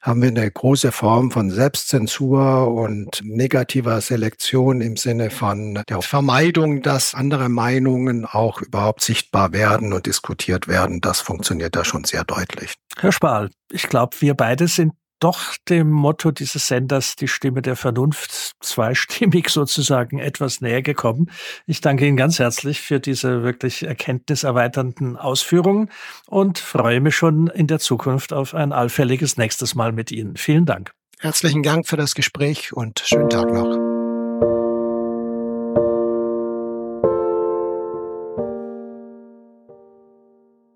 haben 0.00 0.22
wir 0.22 0.28
eine 0.28 0.50
große 0.50 0.92
Form 0.92 1.30
von 1.30 1.50
Selbstzensur 1.50 2.72
und 2.72 3.20
negativer 3.22 4.00
Selektion 4.00 4.80
im 4.80 4.96
Sinne 4.96 5.30
von 5.30 5.82
der 5.88 6.02
Vermeidung, 6.02 6.82
dass 6.82 7.14
andere 7.14 7.48
Meinungen 7.48 8.24
auch 8.24 8.62
überhaupt 8.62 9.02
sichtbar 9.02 9.52
werden 9.52 9.92
und 9.92 10.06
diskutiert 10.06 10.68
werden. 10.68 11.00
Das 11.00 11.20
funktioniert 11.20 11.76
da 11.76 11.84
schon 11.84 12.04
sehr 12.04 12.24
deutlich. 12.24 12.74
Herr 12.98 13.12
Spahl, 13.12 13.50
ich 13.70 13.88
glaube, 13.88 14.16
wir 14.20 14.34
beide 14.34 14.68
sind 14.68 14.92
doch 15.24 15.56
dem 15.70 15.90
Motto 15.90 16.30
dieses 16.32 16.68
Senders, 16.68 17.16
die 17.16 17.28
Stimme 17.28 17.62
der 17.62 17.76
Vernunft, 17.76 18.52
zweistimmig 18.60 19.48
sozusagen 19.48 20.18
etwas 20.18 20.60
näher 20.60 20.82
gekommen. 20.82 21.30
Ich 21.66 21.80
danke 21.80 22.06
Ihnen 22.06 22.18
ganz 22.18 22.38
herzlich 22.38 22.82
für 22.82 23.00
diese 23.00 23.42
wirklich 23.42 23.84
erkenntniserweiternden 23.84 25.16
Ausführungen 25.16 25.90
und 26.26 26.58
freue 26.58 27.00
mich 27.00 27.16
schon 27.16 27.46
in 27.46 27.66
der 27.66 27.78
Zukunft 27.78 28.34
auf 28.34 28.54
ein 28.54 28.72
allfälliges 28.72 29.38
nächstes 29.38 29.74
Mal 29.74 29.92
mit 29.92 30.12
Ihnen. 30.12 30.36
Vielen 30.36 30.66
Dank. 30.66 30.92
Herzlichen 31.20 31.62
Dank 31.62 31.88
für 31.88 31.96
das 31.96 32.14
Gespräch 32.14 32.74
und 32.74 32.98
schönen 32.98 33.30
Tag 33.30 33.50
noch. 33.50 33.83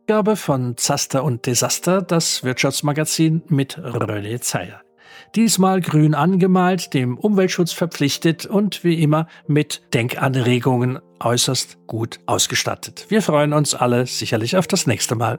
Ausgabe 0.09 0.36
von 0.36 0.78
Zaster 0.78 1.22
und 1.22 1.44
Desaster, 1.44 2.00
das 2.00 2.42
Wirtschaftsmagazin 2.42 3.42
mit 3.48 3.76
René 3.76 4.40
Zeyer. 4.40 4.80
Diesmal 5.34 5.82
grün 5.82 6.14
angemalt, 6.14 6.94
dem 6.94 7.18
Umweltschutz 7.18 7.72
verpflichtet 7.72 8.46
und 8.46 8.84
wie 8.84 9.02
immer 9.02 9.26
mit 9.48 9.82
Denkanregungen 9.92 10.98
äußerst 11.20 11.86
gut 11.86 12.20
ausgestattet. 12.24 13.04
Wir 13.11 13.20
freuen 13.20 13.52
uns 13.52 13.74
alle 13.74 14.06
sicherlich 14.06 14.56
auf 14.56 14.66
das 14.66 14.86
nächste 14.86 15.14
Mal. 15.14 15.38